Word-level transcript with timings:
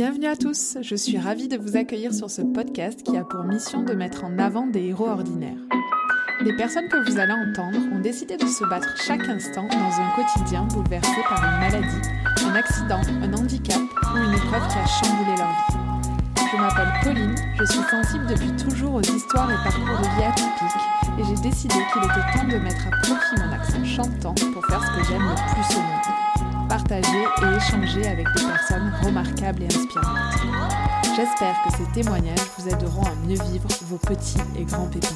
Bienvenue 0.00 0.28
à 0.28 0.34
tous, 0.34 0.78
je 0.80 0.96
suis 0.96 1.18
ravie 1.18 1.46
de 1.46 1.58
vous 1.58 1.76
accueillir 1.76 2.14
sur 2.14 2.30
ce 2.30 2.40
podcast 2.40 3.02
qui 3.02 3.18
a 3.18 3.22
pour 3.22 3.44
mission 3.44 3.82
de 3.82 3.92
mettre 3.92 4.24
en 4.24 4.38
avant 4.38 4.66
des 4.66 4.84
héros 4.84 5.08
ordinaires. 5.08 5.60
Les 6.40 6.56
personnes 6.56 6.88
que 6.88 6.96
vous 7.06 7.18
allez 7.18 7.34
entendre 7.34 7.76
ont 7.92 8.00
décidé 8.00 8.38
de 8.38 8.46
se 8.46 8.64
battre 8.64 8.88
chaque 8.96 9.28
instant 9.28 9.68
dans 9.68 10.00
un 10.00 10.10
quotidien 10.16 10.66
bouleversé 10.68 11.20
par 11.28 11.44
une 11.44 11.60
maladie, 11.60 12.08
un 12.46 12.54
accident, 12.54 13.02
un 13.20 13.34
handicap 13.34 13.76
ou 13.76 14.16
une 14.16 14.32
épreuve 14.32 14.66
qui 14.68 14.78
a 14.78 14.86
chamboulé 14.86 15.36
leur 15.36 15.50
vie. 15.50 16.50
Je 16.50 16.56
m'appelle 16.56 16.92
Pauline, 17.04 17.34
je 17.58 17.64
suis 17.66 17.82
sensible 17.90 18.26
depuis 18.26 18.56
toujours 18.56 18.94
aux 18.94 19.02
histoires 19.02 19.50
et 19.50 19.62
parcours 19.62 19.98
de 19.98 20.16
vie 20.16 20.24
atypiques 20.24 21.18
et 21.18 21.24
j'ai 21.24 21.42
décidé 21.46 21.74
qu'il 21.74 22.02
était 22.04 22.38
temps 22.38 22.48
de 22.48 22.56
mettre 22.56 22.86
à 22.86 22.90
profit 23.02 23.36
mon 23.36 23.52
accent 23.52 23.84
chantant 23.84 24.34
pour 24.54 24.64
faire 24.64 24.82
ce 24.82 24.98
que 24.98 25.06
j'aime 25.08 25.28
le 25.28 25.34
plus 25.34 25.76
au 25.76 25.80
monde. 25.82 26.29
Partager 26.70 27.24
et 27.42 27.56
échanger 27.56 28.06
avec 28.06 28.26
des 28.36 28.44
personnes 28.44 28.92
remarquables 29.02 29.64
et 29.64 29.66
inspirantes. 29.66 30.34
J'espère 31.16 31.56
que 31.64 31.76
ces 31.76 31.92
témoignages 31.92 32.38
vous 32.56 32.68
aideront 32.68 33.02
à 33.02 33.14
mieux 33.26 33.42
vivre 33.50 33.66
vos 33.86 33.96
petits 33.96 34.38
et 34.56 34.62
grands 34.62 34.86
pépins. 34.86 35.08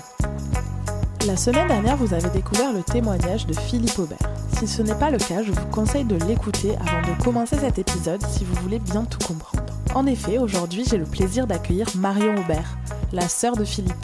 La 1.29 1.37
semaine 1.37 1.69
dernière, 1.69 1.97
vous 1.97 2.13
avez 2.13 2.29
découvert 2.31 2.73
le 2.73 2.83
témoignage 2.83 3.47
de 3.47 3.55
Philippe 3.55 3.97
Aubert. 4.01 4.19
Si 4.59 4.67
ce 4.67 4.83
n'est 4.83 4.97
pas 4.97 5.13
le 5.13 5.19
cas, 5.19 5.45
je 5.45 5.53
vous 5.53 5.67
conseille 5.67 6.03
de 6.03 6.17
l'écouter 6.27 6.75
avant 6.81 7.03
de 7.03 7.23
commencer 7.23 7.57
cet 7.57 7.79
épisode 7.79 8.27
si 8.27 8.45
vous 8.45 8.57
voulez 8.57 8.81
bien 8.81 9.05
tout 9.05 9.25
comprendre. 9.25 9.63
En 9.95 10.07
effet, 10.07 10.39
aujourd'hui, 10.39 10.85
j'ai 10.91 10.99
le 10.99 11.07
plaisir 11.07 11.47
d'accueillir 11.47 11.87
Marion 11.95 12.35
Aubert, 12.35 12.77
la 13.13 13.29
sœur 13.29 13.55
de 13.55 13.65
Philippe. 13.65 13.95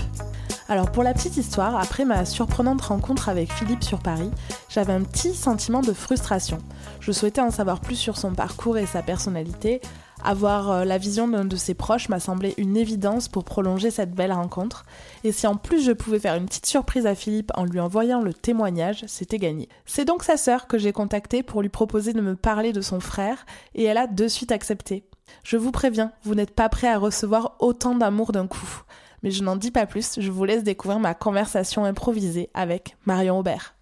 Alors 0.68 0.92
pour 0.92 1.02
la 1.02 1.14
petite 1.14 1.36
histoire, 1.36 1.74
après 1.74 2.04
ma 2.04 2.24
surprenante 2.24 2.80
rencontre 2.80 3.28
avec 3.28 3.52
Philippe 3.52 3.82
sur 3.82 3.98
Paris, 3.98 4.30
j'avais 4.70 4.92
un 4.92 5.02
petit 5.02 5.34
sentiment 5.34 5.80
de 5.80 5.92
frustration. 5.92 6.58
Je 7.00 7.12
souhaitais 7.12 7.40
en 7.40 7.50
savoir 7.50 7.80
plus 7.80 7.96
sur 7.96 8.16
son 8.16 8.32
parcours 8.32 8.78
et 8.78 8.86
sa 8.86 9.02
personnalité, 9.02 9.80
avoir 10.22 10.70
euh, 10.70 10.84
la 10.84 10.98
vision 10.98 11.28
d'un 11.28 11.44
de 11.44 11.56
ses 11.56 11.74
proches 11.74 12.08
m'a 12.08 12.20
semblé 12.20 12.54
une 12.56 12.76
évidence 12.76 13.28
pour 13.28 13.44
prolonger 13.44 13.90
cette 13.90 14.14
belle 14.14 14.32
rencontre. 14.32 14.84
Et 15.24 15.32
si 15.32 15.46
en 15.46 15.56
plus 15.56 15.82
je 15.82 15.92
pouvais 15.92 16.18
faire 16.18 16.36
une 16.36 16.46
petite 16.46 16.66
surprise 16.66 17.06
à 17.06 17.14
Philippe 17.14 17.50
en 17.54 17.64
lui 17.64 17.80
envoyant 17.80 18.20
le 18.20 18.32
témoignage, 18.32 19.04
c'était 19.06 19.38
gagné. 19.38 19.68
C'est 19.86 20.04
donc 20.04 20.22
sa 20.22 20.36
sœur 20.36 20.66
que 20.66 20.78
j'ai 20.78 20.92
contactée 20.92 21.42
pour 21.42 21.62
lui 21.62 21.68
proposer 21.68 22.12
de 22.12 22.20
me 22.20 22.36
parler 22.36 22.72
de 22.72 22.80
son 22.80 23.00
frère 23.00 23.46
et 23.74 23.84
elle 23.84 23.98
a 23.98 24.06
de 24.06 24.28
suite 24.28 24.52
accepté. 24.52 25.04
Je 25.42 25.56
vous 25.56 25.72
préviens, 25.72 26.12
vous 26.22 26.34
n'êtes 26.34 26.54
pas 26.54 26.68
prêt 26.68 26.88
à 26.88 26.98
recevoir 26.98 27.56
autant 27.60 27.94
d'amour 27.94 28.32
d'un 28.32 28.46
coup. 28.46 28.82
Mais 29.22 29.30
je 29.30 29.42
n'en 29.42 29.56
dis 29.56 29.70
pas 29.70 29.86
plus, 29.86 30.18
je 30.18 30.30
vous 30.30 30.44
laisse 30.44 30.64
découvrir 30.64 30.98
ma 30.98 31.14
conversation 31.14 31.84
improvisée 31.84 32.50
avec 32.54 32.96
Marion 33.04 33.38
Aubert. 33.38 33.74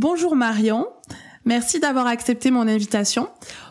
Bonjour 0.00 0.36
Marion, 0.36 0.86
merci 1.44 1.80
d'avoir 1.80 2.06
accepté 2.06 2.52
mon 2.52 2.68
invitation. 2.68 3.28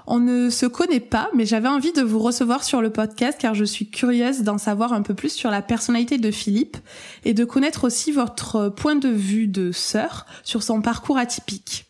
On 0.07 0.19
ne 0.19 0.49
se 0.49 0.65
connaît 0.65 0.99
pas, 0.99 1.29
mais 1.33 1.45
j'avais 1.45 1.69
envie 1.69 1.93
de 1.93 2.01
vous 2.01 2.19
recevoir 2.19 2.65
sur 2.65 2.81
le 2.81 2.89
podcast 2.89 3.37
car 3.39 3.55
je 3.55 3.63
suis 3.63 3.89
curieuse 3.89 4.41
d'en 4.41 4.57
savoir 4.57 4.91
un 4.91 5.03
peu 5.03 5.13
plus 5.13 5.29
sur 5.29 5.49
la 5.49 5.61
personnalité 5.61 6.17
de 6.17 6.29
Philippe 6.29 6.75
et 7.23 7.33
de 7.33 7.45
connaître 7.45 7.85
aussi 7.85 8.11
votre 8.11 8.67
point 8.67 8.97
de 8.97 9.07
vue 9.07 9.47
de 9.47 9.71
sœur 9.71 10.25
sur 10.43 10.63
son 10.63 10.81
parcours 10.81 11.17
atypique. 11.17 11.85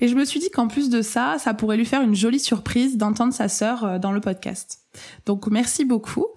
Et 0.00 0.08
je 0.08 0.14
me 0.14 0.24
suis 0.24 0.40
dit 0.40 0.50
qu'en 0.50 0.66
plus 0.66 0.88
de 0.88 1.02
ça, 1.02 1.36
ça 1.38 1.52
pourrait 1.52 1.76
lui 1.76 1.84
faire 1.84 2.00
une 2.00 2.14
jolie 2.14 2.40
surprise 2.40 2.96
d'entendre 2.96 3.34
sa 3.34 3.50
sœur 3.50 3.84
euh, 3.84 3.98
dans 3.98 4.12
le 4.12 4.22
podcast. 4.22 4.78
Donc 5.26 5.46
merci 5.48 5.84
beaucoup. 5.84 6.28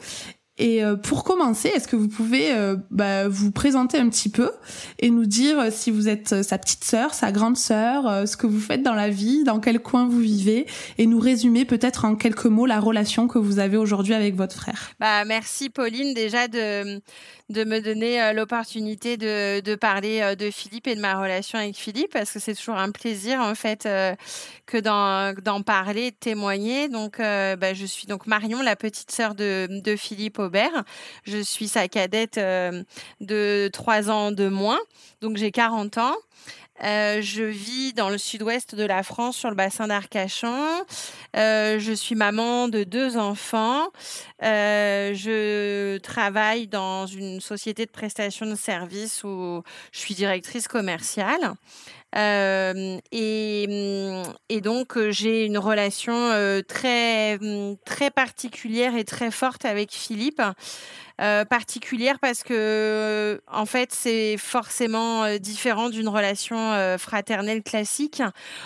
Et 0.60 0.84
euh, 0.84 0.96
pour 0.96 1.24
commencer, 1.24 1.70
est-ce 1.70 1.88
que 1.88 1.96
vous 1.96 2.08
pouvez 2.08 2.54
euh, 2.54 2.76
bah, 2.92 3.28
vous 3.28 3.52
présenter 3.52 3.98
un 3.98 4.08
petit 4.10 4.30
peu 4.30 4.52
et 5.00 5.10
nous 5.10 5.26
dire 5.26 5.60
euh, 5.60 5.70
si 5.72 5.90
vous 5.90 6.08
êtes 6.08 6.44
sa 6.44 6.60
petite 6.60 6.84
sœur, 6.84 7.16
sa 7.16 7.32
grande 7.32 7.58
sœur, 7.58 8.28
ce 8.28 8.38
que 8.38 8.46
vous 8.46 8.60
faites 8.60 8.84
dans 8.84 8.94
la 8.94 9.10
vie, 9.10 9.44
dans 9.44 9.60
quel 9.60 9.80
coin 9.80 10.08
vous 10.08 10.20
vivez, 10.20 10.68
et 11.00 11.08
nous 11.08 11.20
résumer 11.20 11.66
peut-être 11.66 12.06
en 12.06 12.16
quelques 12.16 12.46
mots 12.46 12.68
la 12.68 12.80
relation 12.80 13.28
que 13.28 13.40
vous 13.40 13.58
avez 13.58 13.78
aujourd'hui 13.78 14.14
avec 14.14 14.36
votre 14.36 14.56
frère? 14.56 14.92
Bah 15.00 15.26
merci 15.26 15.72
Pauline 15.72 16.14
déjà 16.14 16.48
de 16.48 17.02
de 17.50 17.64
me 17.64 17.82
donner 17.82 18.34
l'opportunité 18.34 19.18
de, 19.18 19.76
parler 19.76 20.36
de 20.36 20.50
Philippe 20.50 20.88
et 20.88 20.96
de 20.96 21.02
ma 21.02 21.20
relation 21.20 21.60
avec 21.60 21.76
Philippe 21.76 22.14
parce 22.14 22.32
que 22.32 22.40
c'est 22.40 22.56
toujours 22.56 22.78
un 22.78 22.92
plaisir 22.92 23.40
en 23.40 23.54
fait 23.54 23.88
que 24.66 24.80
d'en 24.80 25.62
parler, 25.62 26.12
de 26.12 26.16
témoigner. 26.16 26.88
Donc 26.88 27.18
bah, 27.20 27.74
je 27.74 27.86
suis 27.86 28.08
donc 28.08 28.28
Marion, 28.28 28.62
la 28.62 28.76
petite 28.76 29.12
sœur 29.12 29.36
de, 29.36 29.68
de 29.70 29.96
Philippe 29.96 30.40
Aubert. 30.40 30.84
Je 31.26 31.38
suis 31.40 31.68
sa 31.68 31.88
cadette 31.88 32.40
de 32.40 33.70
trois 33.72 34.10
ans 34.10 34.32
de 34.32 34.48
moins, 34.48 34.80
donc 35.22 35.38
j'ai 35.38 35.52
40 35.52 35.98
ans. 35.98 36.16
Euh, 36.82 37.22
je 37.22 37.44
vis 37.44 37.94
dans 37.94 38.10
le 38.10 38.18
sud-ouest 38.18 38.76
de 38.76 38.84
la 38.84 39.04
France, 39.04 39.38
sur 39.38 39.50
le 39.50 39.56
bassin 39.56 39.88
d'Arcachon. 39.88 40.84
Euh, 41.36 41.80
je 41.80 41.94
suis 41.94 42.16
maman 42.16 42.68
de 42.68 42.84
deux 42.84 43.18
enfants. 43.18 43.88
Euh, 44.44 45.14
je 45.14 45.98
travaille 46.00 46.68
dans 46.68 47.06
une 47.06 47.42
société 47.42 47.86
de 47.86 47.92
prestation 47.92 48.46
de 48.46 48.56
services 48.56 49.24
où 49.24 49.62
je 49.92 50.00
suis 50.00 50.16
directrice 50.16 50.68
commerciale. 50.68 51.54
et, 52.16 54.24
et, 54.50 54.62
donc, 54.62 55.00
j'ai 55.10 55.46
une 55.46 55.58
relation 55.58 56.32
très, 56.68 57.40
très 57.86 58.12
particulière 58.12 58.96
et 58.96 59.04
très 59.04 59.32
forte 59.32 59.66
avec 59.66 59.92
Philippe. 59.92 60.42
Euh, 61.22 61.46
particulière 61.46 62.18
parce 62.20 62.42
que, 62.42 62.54
euh, 62.54 63.38
en 63.52 63.68
fait, 63.68 63.94
c'est 63.94 64.36
forcément 64.38 65.24
euh, 65.24 65.38
différent 65.38 65.90
d'une 65.90 66.08
relation 66.08 66.54
fraternelle 66.98 67.62
classique. 67.62 68.24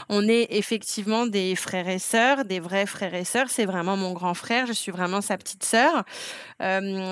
On 0.10 0.28
est 0.28 0.48
effectivement 0.52 1.26
des 1.26 1.56
frères 1.56 1.90
et 1.90 2.00
sœurs, 2.00 2.46
des 2.46 2.60
vrais 2.60 2.86
frères 2.86 3.14
et 3.14 3.26
sœurs. 3.26 3.50
C'est 3.50 3.66
vraiment 3.66 3.98
mon 3.98 4.14
grand 4.14 4.34
frère. 4.34 4.66
Je 4.66 4.74
suis 4.74 4.92
vraiment 4.92 5.22
sa 5.22 5.38
petite 5.38 5.64
sœur. 5.64 6.04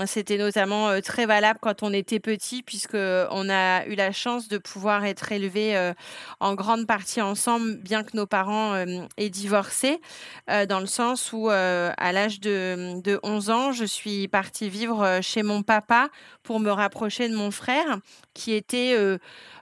C'était 0.05 0.37
notamment 0.37 0.99
très 1.01 1.25
valable 1.25 1.59
quand 1.61 1.83
on 1.83 1.93
était 1.93 2.19
petit, 2.19 2.63
puisque 2.63 2.95
on 2.95 3.49
a 3.49 3.85
eu 3.85 3.95
la 3.95 4.11
chance 4.11 4.47
de 4.47 4.57
pouvoir 4.57 5.05
être 5.05 5.31
élevés 5.31 5.91
en 6.39 6.55
grande 6.55 6.87
partie 6.87 7.21
ensemble, 7.21 7.75
bien 7.77 8.03
que 8.03 8.15
nos 8.17 8.25
parents 8.25 8.75
aient 9.17 9.29
divorcé, 9.29 9.99
dans 10.47 10.79
le 10.79 10.87
sens 10.87 11.31
où, 11.33 11.49
à 11.49 12.11
l'âge 12.11 12.39
de, 12.39 13.01
de 13.01 13.19
11 13.23 13.49
ans, 13.49 13.71
je 13.71 13.85
suis 13.85 14.27
partie 14.27 14.69
vivre 14.69 15.19
chez 15.25 15.34
mon 15.43 15.63
papa 15.63 16.09
pour 16.43 16.59
me 16.59 16.71
rapprocher 16.71 17.29
de 17.29 17.35
mon 17.35 17.51
frère, 17.51 17.99
qui 18.33 18.53
était, 18.53 18.93
euh, 18.93 19.17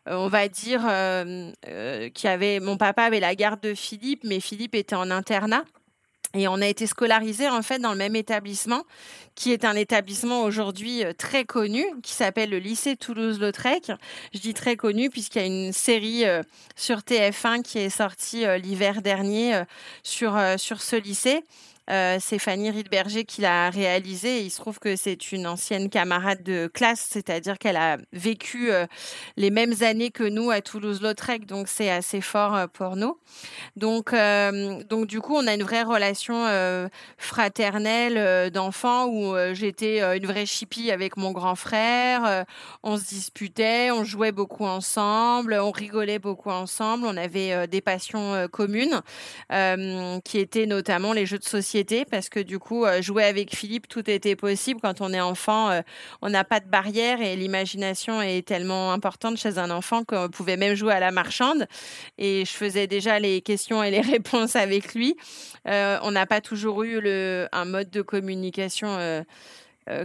euh, 0.07 0.15
on 0.15 0.27
va 0.27 0.47
dire, 0.47 0.81
euh, 0.87 1.51
qui 2.13 2.27
avait, 2.27 2.59
mon 2.59 2.77
papa 2.77 3.03
avait 3.03 3.19
la 3.19 3.35
garde 3.35 3.61
de 3.61 3.73
Philippe, 3.73 4.23
mais 4.23 4.39
Philippe 4.39 4.75
était 4.75 4.95
en 4.95 5.11
internat. 5.11 5.63
Et 6.35 6.47
on 6.47 6.55
a 6.55 6.65
été 6.65 6.87
scolarisés 6.87 7.47
en 7.47 7.61
fait 7.61 7.77
dans 7.77 7.91
le 7.91 7.97
même 7.97 8.15
établissement, 8.15 8.85
qui 9.35 9.51
est 9.51 9.65
un 9.65 9.75
établissement 9.75 10.41
aujourd'hui 10.41 11.03
très 11.15 11.45
connu, 11.45 11.85
qui 12.01 12.11
s'appelle 12.11 12.49
le 12.49 12.57
lycée 12.57 12.95
Toulouse-Lautrec. 12.95 13.91
Je 14.33 14.39
dis 14.39 14.55
très 14.55 14.75
connu 14.75 15.11
puisqu'il 15.11 15.39
y 15.39 15.43
a 15.43 15.45
une 15.45 15.71
série 15.71 16.23
sur 16.75 17.01
TF1 17.01 17.61
qui 17.61 17.77
est 17.77 17.91
sortie 17.91 18.45
l'hiver 18.57 19.03
dernier 19.03 19.61
sur, 20.01 20.35
sur 20.57 20.81
ce 20.81 20.95
lycée. 20.95 21.43
Euh, 21.89 22.17
c'est 22.21 22.39
Fanny 22.39 22.71
Riedberger 22.71 23.25
qui 23.25 23.41
l'a 23.41 23.69
réalisé. 23.69 24.41
Il 24.41 24.49
se 24.49 24.59
trouve 24.59 24.79
que 24.79 24.95
c'est 24.95 25.31
une 25.33 25.45
ancienne 25.45 25.89
camarade 25.89 26.41
de 26.41 26.67
classe, 26.73 27.05
c'est-à-dire 27.09 27.57
qu'elle 27.57 27.75
a 27.75 27.97
vécu 28.13 28.71
euh, 28.71 28.85
les 29.35 29.49
mêmes 29.49 29.73
années 29.81 30.09
que 30.09 30.23
nous 30.23 30.49
à 30.49 30.61
Toulouse-Lautrec, 30.61 31.45
donc 31.45 31.67
c'est 31.67 31.89
assez 31.89 32.21
fort 32.21 32.55
euh, 32.55 32.67
pour 32.67 32.95
nous. 32.95 33.17
Donc, 33.75 34.13
donc 34.13 35.07
du 35.07 35.19
coup, 35.19 35.35
on 35.35 35.47
a 35.47 35.53
une 35.53 35.63
vraie 35.63 35.83
relation 35.83 36.45
fraternelle 37.17 38.51
d'enfant 38.51 39.07
où 39.07 39.35
j'étais 39.53 39.99
une 40.17 40.25
vraie 40.25 40.45
chipie 40.45 40.91
avec 40.91 41.17
mon 41.17 41.31
grand 41.31 41.55
frère. 41.55 42.45
on 42.83 42.97
se 42.97 43.05
disputait, 43.05 43.89
on 43.91 44.03
jouait 44.03 44.31
beaucoup 44.31 44.65
ensemble, 44.65 45.53
on 45.55 45.71
rigolait 45.71 46.19
beaucoup 46.19 46.51
ensemble. 46.51 47.05
On 47.05 47.17
avait 47.17 47.67
des 47.67 47.81
passions 47.81 48.47
communes 48.51 49.01
qui 50.23 50.37
étaient 50.37 50.65
notamment 50.67 51.13
les 51.13 51.25
jeux 51.25 51.39
de 51.39 51.43
société 51.43 51.72
parce 52.09 52.29
que 52.29 52.39
du 52.39 52.59
coup, 52.59 52.85
euh, 52.85 53.01
jouer 53.01 53.23
avec 53.23 53.55
Philippe, 53.55 53.87
tout 53.87 54.07
était 54.09 54.35
possible. 54.35 54.79
Quand 54.81 55.01
on 55.01 55.11
est 55.11 55.21
enfant, 55.21 55.71
euh, 55.71 55.81
on 56.21 56.29
n'a 56.29 56.43
pas 56.43 56.59
de 56.59 56.67
barrière 56.67 57.19
et 57.21 57.35
l'imagination 57.35 58.21
est 58.21 58.47
tellement 58.47 58.91
importante 58.91 59.37
chez 59.37 59.57
un 59.57 59.71
enfant 59.71 60.03
qu'on 60.03 60.29
pouvait 60.29 60.57
même 60.57 60.75
jouer 60.75 60.93
à 60.93 60.99
la 60.99 61.11
marchande. 61.11 61.65
Et 62.17 62.45
je 62.45 62.51
faisais 62.51 62.85
déjà 62.85 63.19
les 63.19 63.41
questions 63.41 63.83
et 63.83 63.89
les 63.89 64.01
réponses 64.15 64.55
avec 64.55 64.93
lui. 64.93 65.15
Euh, 65.67 65.97
on 66.03 66.11
n'a 66.11 66.27
pas 66.27 66.41
toujours 66.41 66.83
eu 66.83 67.01
un 67.51 67.65
mode 67.65 67.89
de 67.89 68.01
communication. 68.01 69.23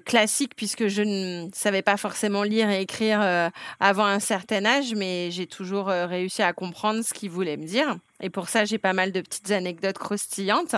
classique 0.04 0.54
puisque 0.56 0.88
je 0.88 1.02
ne 1.02 1.48
savais 1.54 1.82
pas 1.82 1.96
forcément 1.96 2.42
lire 2.42 2.68
et 2.68 2.80
écrire 2.80 3.20
avant 3.78 4.06
un 4.06 4.18
certain 4.18 4.64
âge, 4.64 4.92
mais 4.96 5.30
j'ai 5.30 5.46
toujours 5.46 5.86
réussi 5.86 6.42
à 6.42 6.52
comprendre 6.52 7.04
ce 7.04 7.14
qu'il 7.14 7.30
voulait 7.30 7.56
me 7.56 7.64
dire. 7.64 7.96
Et 8.20 8.30
pour 8.30 8.48
ça, 8.48 8.64
j'ai 8.64 8.78
pas 8.78 8.92
mal 8.92 9.12
de 9.12 9.20
petites 9.20 9.50
anecdotes 9.50 9.98
croustillantes. 9.98 10.74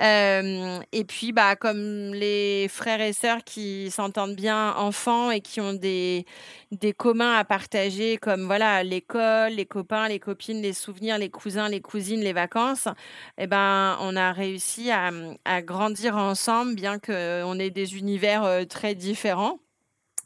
Euh, 0.00 0.78
et 0.92 1.04
puis, 1.04 1.32
bah, 1.32 1.56
comme 1.56 2.14
les 2.14 2.66
frères 2.68 3.00
et 3.00 3.12
sœurs 3.12 3.44
qui 3.44 3.90
s'entendent 3.90 4.36
bien 4.36 4.74
enfants 4.76 5.30
et 5.30 5.40
qui 5.40 5.60
ont 5.60 5.74
des, 5.74 6.26
des 6.70 6.92
communs 6.92 7.34
à 7.34 7.44
partager, 7.44 8.16
comme 8.16 8.46
voilà 8.46 8.82
l'école, 8.82 9.52
les 9.52 9.66
copains, 9.66 10.08
les 10.08 10.18
copines, 10.18 10.62
les 10.62 10.72
souvenirs, 10.72 11.18
les 11.18 11.30
cousins, 11.30 11.68
les 11.68 11.80
cousines, 11.80 12.20
les 12.20 12.32
vacances, 12.32 12.88
eh 13.38 13.46
ben, 13.46 13.96
on 14.00 14.16
a 14.16 14.32
réussi 14.32 14.90
à, 14.90 15.10
à 15.44 15.62
grandir 15.62 16.16
ensemble, 16.16 16.74
bien 16.74 16.98
qu'on 16.98 17.58
ait 17.58 17.70
des 17.70 17.96
univers 17.96 18.44
euh, 18.44 18.64
très 18.64 18.94
différents. 18.94 19.58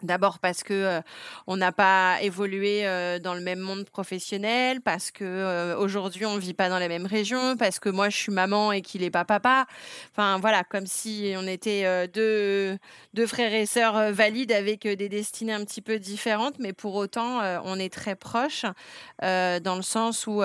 D'abord 0.03 0.39
parce 0.41 0.63
que 0.63 1.01
on 1.47 1.57
n'a 1.57 1.73
pas 1.73 2.19
évolué 2.21 2.85
dans 3.23 3.35
le 3.35 3.41
même 3.41 3.61
monde 3.61 3.89
professionnel, 3.89 4.83
parce 4.83 5.11
que 5.11 5.25
euh, 5.25 5.77
aujourd'hui 5.79 6.27
on 6.27 6.37
vit 6.37 6.53
pas 6.53 6.69
dans 6.69 6.79
la 6.79 6.89
même 6.89 7.07
région, 7.07 7.57
parce 7.57 7.79
que 7.79 7.89
moi 7.89 8.11
je 8.11 8.17
suis 8.17 8.33
maman 8.33 8.73
et 8.73 8.83
qu'il 8.83 9.03
est 9.03 9.11
pas 9.11 9.25
papa. 9.25 9.67
Enfin 10.13 10.39
voilà, 10.39 10.65
comme 10.65 10.87
si 10.87 11.35
on 11.39 11.47
était 11.47 12.09
deux, 12.09 12.79
deux 13.15 13.27
frères 13.27 13.55
et 13.55 13.65
sœurs 13.65 14.13
valides 14.13 14.53
avec 14.53 14.87
des 14.87 15.09
destinées 15.09 15.55
un 15.55 15.65
petit 15.65 15.81
peu 15.81 15.99
différentes, 15.99 16.59
mais 16.59 16.75
pour 16.75 16.95
autant 16.95 17.41
on 17.65 17.79
est 17.79 17.93
très 17.93 18.17
proches 18.17 18.67
dans 19.23 19.77
le 19.77 19.83
sens 19.83 20.27
où 20.27 20.43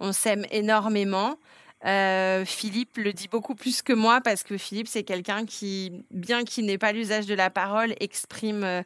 on 0.00 0.12
s'aime 0.12 0.46
énormément. 0.50 1.36
Euh, 1.86 2.44
Philippe 2.46 2.96
le 2.96 3.12
dit 3.12 3.28
beaucoup 3.28 3.54
plus 3.54 3.82
que 3.82 3.92
moi 3.92 4.20
parce 4.22 4.42
que 4.42 4.56
Philippe, 4.56 4.88
c'est 4.88 5.02
quelqu'un 5.02 5.44
qui, 5.44 6.04
bien 6.10 6.44
qu'il 6.44 6.64
n'ait 6.64 6.78
pas 6.78 6.92
l'usage 6.92 7.26
de 7.26 7.34
la 7.34 7.50
parole, 7.50 7.94
exprime 8.00 8.64
euh, 8.64 8.82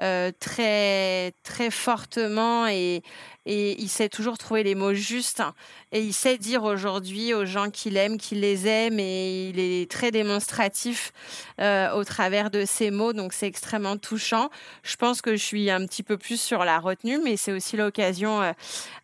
euh, 0.00 0.32
très, 0.40 1.32
très 1.42 1.70
fortement 1.70 2.66
et, 2.66 3.02
et 3.50 3.80
il 3.80 3.88
sait 3.88 4.10
toujours 4.10 4.36
trouver 4.36 4.62
les 4.62 4.74
mots 4.74 4.92
justes. 4.92 5.42
Et 5.90 6.02
il 6.02 6.12
sait 6.12 6.36
dire 6.36 6.64
aujourd'hui 6.64 7.32
aux 7.32 7.46
gens 7.46 7.70
qu'il 7.70 7.96
aime, 7.96 8.18
qu'il 8.18 8.40
les 8.40 8.68
aime. 8.68 9.00
Et 9.00 9.48
il 9.48 9.58
est 9.58 9.90
très 9.90 10.10
démonstratif 10.10 11.14
euh, 11.58 11.90
au 11.92 12.04
travers 12.04 12.50
de 12.50 12.66
ses 12.66 12.90
mots, 12.90 13.14
donc 13.14 13.32
c'est 13.32 13.46
extrêmement 13.46 13.96
touchant. 13.96 14.50
Je 14.82 14.96
pense 14.96 15.22
que 15.22 15.34
je 15.34 15.42
suis 15.42 15.70
un 15.70 15.86
petit 15.86 16.02
peu 16.02 16.18
plus 16.18 16.38
sur 16.38 16.62
la 16.66 16.78
retenue, 16.78 17.18
mais 17.24 17.38
c'est 17.38 17.52
aussi 17.52 17.78
l'occasion 17.78 18.42
euh, 18.42 18.52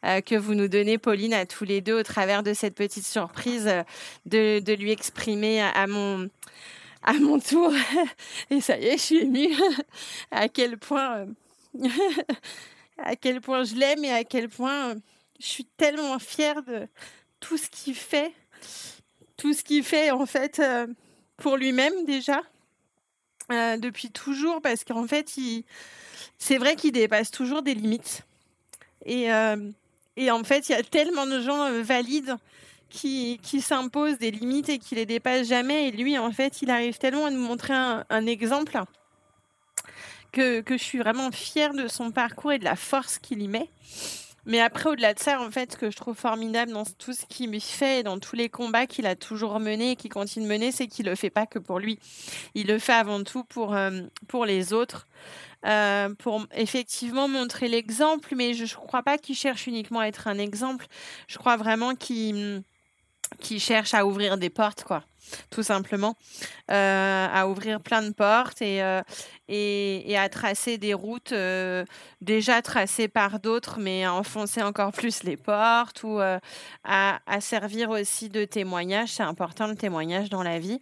euh, 0.04 0.20
que 0.20 0.34
vous 0.34 0.54
nous 0.54 0.68
donnez, 0.68 0.98
Pauline, 0.98 1.32
à 1.32 1.46
tous 1.46 1.64
les 1.64 1.80
deux, 1.80 1.98
au 1.98 2.02
travers 2.02 2.42
de 2.42 2.52
cette 2.52 2.74
petite 2.74 3.06
surprise, 3.06 3.70
de, 4.26 4.74
lui 4.74 4.90
exprimer 4.90 5.62
à 5.62 5.86
mon 5.86 6.28
à 7.06 7.12
mon 7.14 7.38
tour, 7.38 7.70
et 8.50 8.62
ça 8.62 8.78
y 8.78 8.86
est, 8.86 8.96
je 8.96 9.02
suis 9.02 9.18
émue, 9.18 9.54
à 10.30 10.48
quel 10.48 10.78
point 10.78 11.26
à 12.98 13.16
quel 13.16 13.40
point 13.40 13.64
je 13.64 13.74
l'aime 13.74 14.04
et 14.04 14.12
à 14.12 14.24
quel 14.24 14.48
point 14.48 14.90
euh, 14.90 14.94
je 15.40 15.46
suis 15.46 15.64
tellement 15.64 16.18
fière 16.18 16.62
de 16.62 16.86
tout 17.40 17.56
ce 17.56 17.68
qu'il 17.68 17.94
fait, 17.94 18.32
tout 19.36 19.52
ce 19.52 19.62
qu'il 19.62 19.84
fait 19.84 20.10
en 20.10 20.26
fait 20.26 20.60
euh, 20.60 20.86
pour 21.36 21.56
lui-même 21.56 22.04
déjà, 22.04 22.40
euh, 23.52 23.76
depuis 23.76 24.10
toujours, 24.10 24.62
parce 24.62 24.84
qu'en 24.84 25.06
fait, 25.06 25.28
c'est 26.38 26.58
vrai 26.58 26.76
qu'il 26.76 26.92
dépasse 26.92 27.30
toujours 27.30 27.62
des 27.62 27.74
limites. 27.74 28.22
Et, 29.06 29.26
et 30.16 30.30
en 30.30 30.44
fait, 30.44 30.70
il 30.70 30.72
y 30.72 30.74
a 30.74 30.82
tellement 30.82 31.26
de 31.26 31.38
gens 31.42 31.70
valides 31.82 32.36
qui, 32.88 33.38
qui 33.42 33.60
s'imposent 33.60 34.16
des 34.16 34.30
limites 34.30 34.70
et 34.70 34.78
qui 34.78 34.94
les 34.94 35.04
dépassent 35.04 35.48
jamais. 35.48 35.88
Et 35.88 35.90
lui, 35.90 36.16
en 36.16 36.32
fait, 36.32 36.62
il 36.62 36.70
arrive 36.70 36.96
tellement 36.96 37.26
à 37.26 37.30
nous 37.30 37.40
montrer 37.40 37.74
un 37.74 38.26
exemple 38.26 38.78
que, 40.34 40.62
je 40.68 40.82
suis 40.82 40.98
vraiment 40.98 41.30
fière 41.30 41.72
de 41.72 41.88
son 41.88 42.10
parcours 42.10 42.52
et 42.52 42.58
de 42.58 42.64
la 42.64 42.76
force 42.76 43.18
qu'il 43.18 43.40
y 43.42 43.48
met. 43.48 43.70
Mais 44.46 44.60
après, 44.60 44.90
au-delà 44.90 45.14
de 45.14 45.18
ça, 45.18 45.40
en 45.40 45.50
fait, 45.50 45.72
ce 45.72 45.76
que 45.78 45.90
je 45.90 45.96
trouve 45.96 46.16
formidable 46.16 46.72
dans 46.72 46.84
tout 46.84 47.14
ce 47.14 47.24
qu'il 47.24 47.58
fait, 47.62 48.02
dans 48.02 48.18
tous 48.18 48.36
les 48.36 48.50
combats 48.50 48.86
qu'il 48.86 49.06
a 49.06 49.16
toujours 49.16 49.58
menés 49.58 49.92
et 49.92 49.96
qu'il 49.96 50.12
continue 50.12 50.44
de 50.44 50.50
mener, 50.50 50.70
c'est 50.70 50.86
qu'il 50.86 51.06
le 51.06 51.14
fait 51.14 51.30
pas 51.30 51.46
que 51.46 51.58
pour 51.58 51.78
lui. 51.78 51.98
Il 52.54 52.66
le 52.66 52.78
fait 52.78 52.92
avant 52.92 53.24
tout 53.24 53.44
pour, 53.44 53.74
euh, 53.74 54.02
pour 54.28 54.44
les 54.44 54.74
autres, 54.74 55.06
euh, 55.64 56.10
pour 56.18 56.46
effectivement 56.54 57.26
montrer 57.26 57.68
l'exemple. 57.68 58.34
Mais 58.36 58.52
je 58.52 58.64
ne 58.64 58.86
crois 58.86 59.02
pas 59.02 59.16
qu'il 59.16 59.34
cherche 59.34 59.66
uniquement 59.66 60.00
à 60.00 60.08
être 60.08 60.28
un 60.28 60.38
exemple. 60.38 60.86
Je 61.26 61.38
crois 61.38 61.56
vraiment 61.56 61.94
qu'il 61.94 62.62
qui 63.40 63.60
cherche 63.60 63.94
à 63.94 64.06
ouvrir 64.06 64.38
des 64.38 64.50
portes, 64.50 64.84
quoi, 64.84 65.02
tout 65.50 65.62
simplement, 65.62 66.16
euh, 66.70 67.26
à 67.32 67.48
ouvrir 67.48 67.80
plein 67.80 68.02
de 68.02 68.10
portes 68.12 68.62
et, 68.62 68.82
euh, 68.82 69.02
et, 69.48 70.16
à 70.16 70.28
tracer 70.28 70.78
des 70.78 70.94
routes 70.94 71.32
euh, 71.32 71.84
déjà 72.20 72.62
tracées 72.62 73.08
par 73.08 73.40
d'autres, 73.40 73.78
mais 73.80 74.04
à 74.04 74.14
enfoncer 74.14 74.62
encore 74.62 74.92
plus 74.92 75.22
les 75.22 75.36
portes 75.36 76.02
ou 76.02 76.18
à, 76.20 76.40
à, 76.84 77.40
servir 77.40 77.90
aussi 77.90 78.28
de 78.28 78.44
témoignage. 78.44 79.10
C'est 79.10 79.22
important 79.22 79.66
le 79.66 79.76
témoignage 79.76 80.30
dans 80.30 80.42
la 80.42 80.58
vie. 80.58 80.80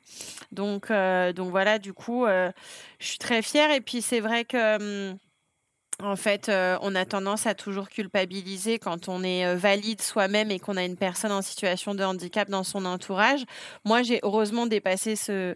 Donc, 0.52 0.88
donc 0.90 1.50
voilà, 1.50 1.78
du 1.78 1.92
coup, 1.92 2.26
je 2.26 3.06
suis 3.06 3.18
très 3.18 3.42
fière. 3.42 3.70
Et 3.70 3.80
puis 3.80 4.02
c'est 4.02 4.20
vrai 4.20 4.44
que... 4.44 5.10
Hum, 5.10 5.18
en 6.02 6.16
fait, 6.16 6.48
euh, 6.48 6.76
on 6.82 6.94
a 6.94 7.04
tendance 7.04 7.46
à 7.46 7.54
toujours 7.54 7.88
culpabiliser 7.88 8.78
quand 8.78 9.08
on 9.08 9.22
est 9.22 9.46
euh, 9.46 9.56
valide 9.56 10.02
soi-même 10.02 10.50
et 10.50 10.58
qu'on 10.58 10.76
a 10.76 10.84
une 10.84 10.96
personne 10.96 11.32
en 11.32 11.42
situation 11.42 11.94
de 11.94 12.02
handicap 12.02 12.50
dans 12.50 12.64
son 12.64 12.84
entourage. 12.84 13.44
Moi, 13.84 14.02
j'ai 14.02 14.20
heureusement 14.22 14.66
dépassé 14.66 15.16
ce, 15.16 15.54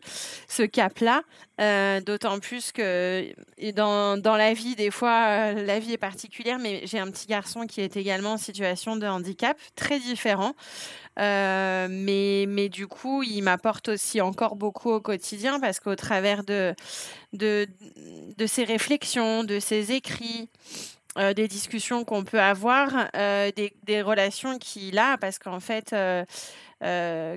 ce 0.48 0.62
cap-là, 0.62 1.22
euh, 1.60 2.00
d'autant 2.00 2.38
plus 2.38 2.72
que 2.72 3.26
dans, 3.74 4.16
dans, 4.20 4.36
la 4.36 4.52
vie, 4.52 4.76
des 4.76 4.90
fois, 4.90 5.52
la 5.52 5.78
vie 5.78 5.92
est 5.92 5.98
particulière, 5.98 6.58
mais 6.58 6.82
j'ai 6.84 6.98
un 6.98 7.10
petit 7.10 7.26
garçon 7.26 7.66
qui 7.66 7.80
est 7.80 7.96
également 7.96 8.32
en 8.32 8.38
situation 8.38 8.96
de 8.96 9.06
handicap, 9.06 9.58
très 9.74 9.98
différent. 9.98 10.54
Euh, 11.18 11.88
mais, 11.90 12.44
mais 12.48 12.68
du 12.68 12.86
coup, 12.86 13.22
il 13.22 13.42
m'apporte 13.42 13.88
aussi 13.88 14.20
encore 14.20 14.56
beaucoup 14.56 14.90
au 14.90 15.00
quotidien 15.00 15.60
parce 15.60 15.80
qu'au 15.80 15.96
travers 15.96 16.44
de, 16.44 16.74
de, 17.32 17.66
de 18.36 18.46
ses 18.46 18.64
réflexions, 18.64 19.44
de 19.44 19.58
ses 19.58 19.92
écrits, 19.92 20.50
euh, 21.18 21.32
des 21.32 21.48
discussions 21.48 22.04
qu'on 22.04 22.24
peut 22.24 22.40
avoir, 22.40 23.08
euh, 23.16 23.50
des, 23.86 24.02
relations 24.02 24.58
qu'il 24.58 24.98
a, 24.98 25.16
parce 25.16 25.38
qu'en 25.38 25.60
fait, 25.60 25.94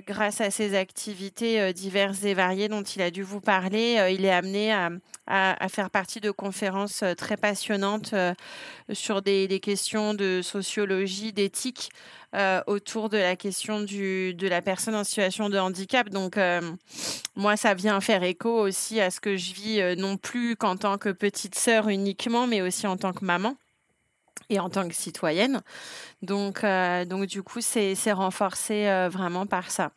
grâce 0.06 0.40
à 0.42 0.50
ses 0.50 0.76
activités 0.76 1.72
diverses 1.72 2.24
et 2.24 2.34
variées 2.34 2.68
dont 2.68 2.82
il 2.82 3.00
a 3.00 3.10
dû 3.10 3.22
vous 3.22 3.40
parler, 3.40 4.12
il 4.12 4.26
est 4.26 4.30
amené 4.30 4.74
à, 4.74 4.90
à, 5.26 5.68
faire 5.70 5.88
partie 5.88 6.20
de 6.20 6.30
conférences 6.30 7.02
très 7.16 7.38
passionnantes 7.38 8.14
sur 8.92 9.22
des, 9.22 9.48
des, 9.48 9.60
questions 9.60 10.12
de 10.12 10.42
sociologie, 10.42 11.32
d'éthique. 11.32 11.90
Autour 12.66 13.08
de 13.08 13.18
la 13.18 13.36
question 13.36 13.80
du, 13.80 14.34
de 14.34 14.48
la 14.48 14.62
personne 14.62 14.94
en 14.94 15.04
situation 15.04 15.48
de 15.48 15.58
handicap. 15.58 16.08
Donc, 16.10 16.38
moi, 17.36 17.56
ça 17.56 17.74
vient 17.74 18.00
faire 18.00 18.22
écho 18.22 18.50
aussi 18.50 19.00
à 19.00 19.10
ce 19.10 19.20
que 19.20 19.36
je 19.36 19.52
vis, 19.52 19.96
non 19.96 20.16
plus 20.16 20.56
qu'en 20.56 20.76
tant 20.76 20.98
que 20.98 21.08
petite 21.08 21.54
sœur 21.54 21.88
uniquement, 21.88 22.46
mais 22.46 22.62
aussi 22.62 22.86
en 22.86 22.96
tant 22.96 23.12
que 23.12 23.24
maman 23.24 23.56
et 24.50 24.60
en 24.60 24.68
tant 24.68 24.86
que 24.86 24.94
citoyenne. 24.94 25.62
Donc, 26.20 26.64
euh, 26.64 27.04
donc 27.06 27.26
du 27.26 27.42
coup, 27.42 27.60
c'est 27.60 27.94
renforcé 28.12 28.88
euh, 28.88 29.08
vraiment 29.08 29.46
par 29.46 29.70
ça. 29.70 29.92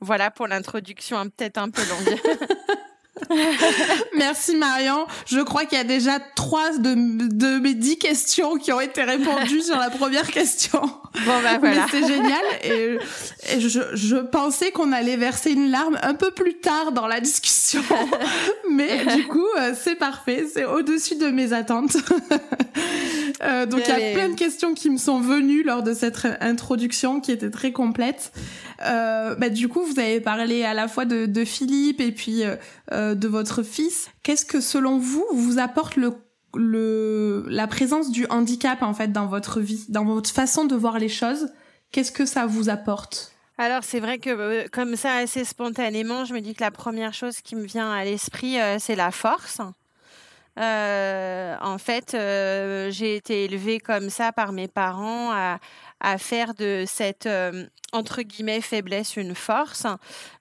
Voilà 0.00 0.30
pour 0.30 0.46
l'introduction, 0.46 1.24
peut-être 1.30 1.58
un 1.58 1.70
peu 1.70 1.82
longue. 1.88 2.20
Merci 4.16 4.56
Marion. 4.56 5.06
Je 5.26 5.40
crois 5.40 5.64
qu'il 5.64 5.78
y 5.78 5.80
a 5.80 5.84
déjà 5.84 6.18
trois 6.20 6.76
de, 6.78 6.94
de, 7.28 7.58
mes 7.58 7.74
dix 7.74 7.98
questions 7.98 8.56
qui 8.56 8.72
ont 8.72 8.80
été 8.80 9.02
répondues 9.02 9.62
sur 9.62 9.76
la 9.76 9.90
première 9.90 10.30
question. 10.30 10.80
Bon 10.80 11.42
bah 11.42 11.58
voilà. 11.58 11.86
C'est 11.90 12.06
génial 12.06 12.42
et, 12.64 12.98
et 13.54 13.60
je, 13.60 13.80
je, 13.94 14.16
pensais 14.16 14.70
qu'on 14.70 14.92
allait 14.92 15.16
verser 15.16 15.50
une 15.50 15.70
larme 15.70 15.98
un 16.02 16.14
peu 16.14 16.30
plus 16.30 16.54
tard 16.54 16.92
dans 16.92 17.06
la 17.06 17.20
discussion, 17.20 17.82
mais 18.70 19.04
du 19.16 19.24
coup 19.26 19.46
euh, 19.58 19.74
c'est 19.78 19.96
parfait, 19.96 20.46
c'est 20.52 20.64
au-dessus 20.64 21.16
de 21.16 21.28
mes 21.28 21.52
attentes. 21.52 21.96
Euh, 23.42 23.66
donc 23.66 23.80
il 23.88 23.88
y 23.88 24.10
a 24.10 24.14
plein 24.14 24.28
de 24.28 24.36
questions 24.36 24.72
qui 24.72 24.88
me 24.88 24.98
sont 24.98 25.18
venues 25.18 25.64
lors 25.64 25.82
de 25.82 25.94
cette 25.94 26.28
introduction 26.40 27.20
qui 27.20 27.32
était 27.32 27.50
très 27.50 27.72
complète. 27.72 28.32
Euh, 28.84 29.34
bah, 29.34 29.48
du 29.48 29.68
coup, 29.68 29.82
vous 29.82 29.98
avez 29.98 30.20
parlé 30.20 30.64
à 30.64 30.74
la 30.74 30.88
fois 30.88 31.04
de, 31.04 31.26
de 31.26 31.44
Philippe 31.44 32.00
et 32.00 32.12
puis 32.12 32.42
euh, 32.92 33.11
de 33.14 33.28
votre 33.28 33.62
fils. 33.62 34.10
Qu'est-ce 34.22 34.44
que 34.44 34.60
selon 34.60 34.98
vous 34.98 35.24
vous 35.32 35.58
apporte 35.58 35.96
le 35.96 36.14
le 36.54 37.46
la 37.48 37.66
présence 37.66 38.10
du 38.10 38.26
handicap 38.26 38.82
en 38.82 38.92
fait 38.92 39.10
dans 39.10 39.26
votre 39.26 39.60
vie, 39.60 39.86
dans 39.88 40.04
votre 40.04 40.30
façon 40.30 40.64
de 40.64 40.74
voir 40.74 40.98
les 40.98 41.08
choses? 41.08 41.48
Qu'est-ce 41.92 42.12
que 42.12 42.26
ça 42.26 42.46
vous 42.46 42.68
apporte? 42.68 43.32
Alors 43.58 43.84
c'est 43.84 44.00
vrai 44.00 44.18
que 44.18 44.30
euh, 44.30 44.66
comme 44.72 44.96
ça 44.96 45.16
assez 45.16 45.44
spontanément, 45.44 46.24
je 46.24 46.34
me 46.34 46.40
dis 46.40 46.54
que 46.54 46.62
la 46.62 46.70
première 46.70 47.14
chose 47.14 47.40
qui 47.40 47.56
me 47.56 47.64
vient 47.64 47.90
à 47.90 48.04
l'esprit, 48.04 48.56
c'est 48.78 48.96
la 48.96 49.10
force. 49.10 49.60
Euh, 50.58 51.56
en 51.62 51.78
fait, 51.78 52.14
euh, 52.14 52.90
j'ai 52.90 53.16
été 53.16 53.44
élevée 53.44 53.80
comme 53.80 54.10
ça 54.10 54.32
par 54.32 54.52
mes 54.52 54.68
parents 54.68 55.32
à, 55.32 55.58
à 56.02 56.18
faire 56.18 56.54
de 56.54 56.84
cette 56.86 57.26
euh, 57.26 57.66
entre 57.92 58.22
guillemets 58.22 58.60
faiblesse 58.60 59.16
une 59.16 59.34
force. 59.34 59.86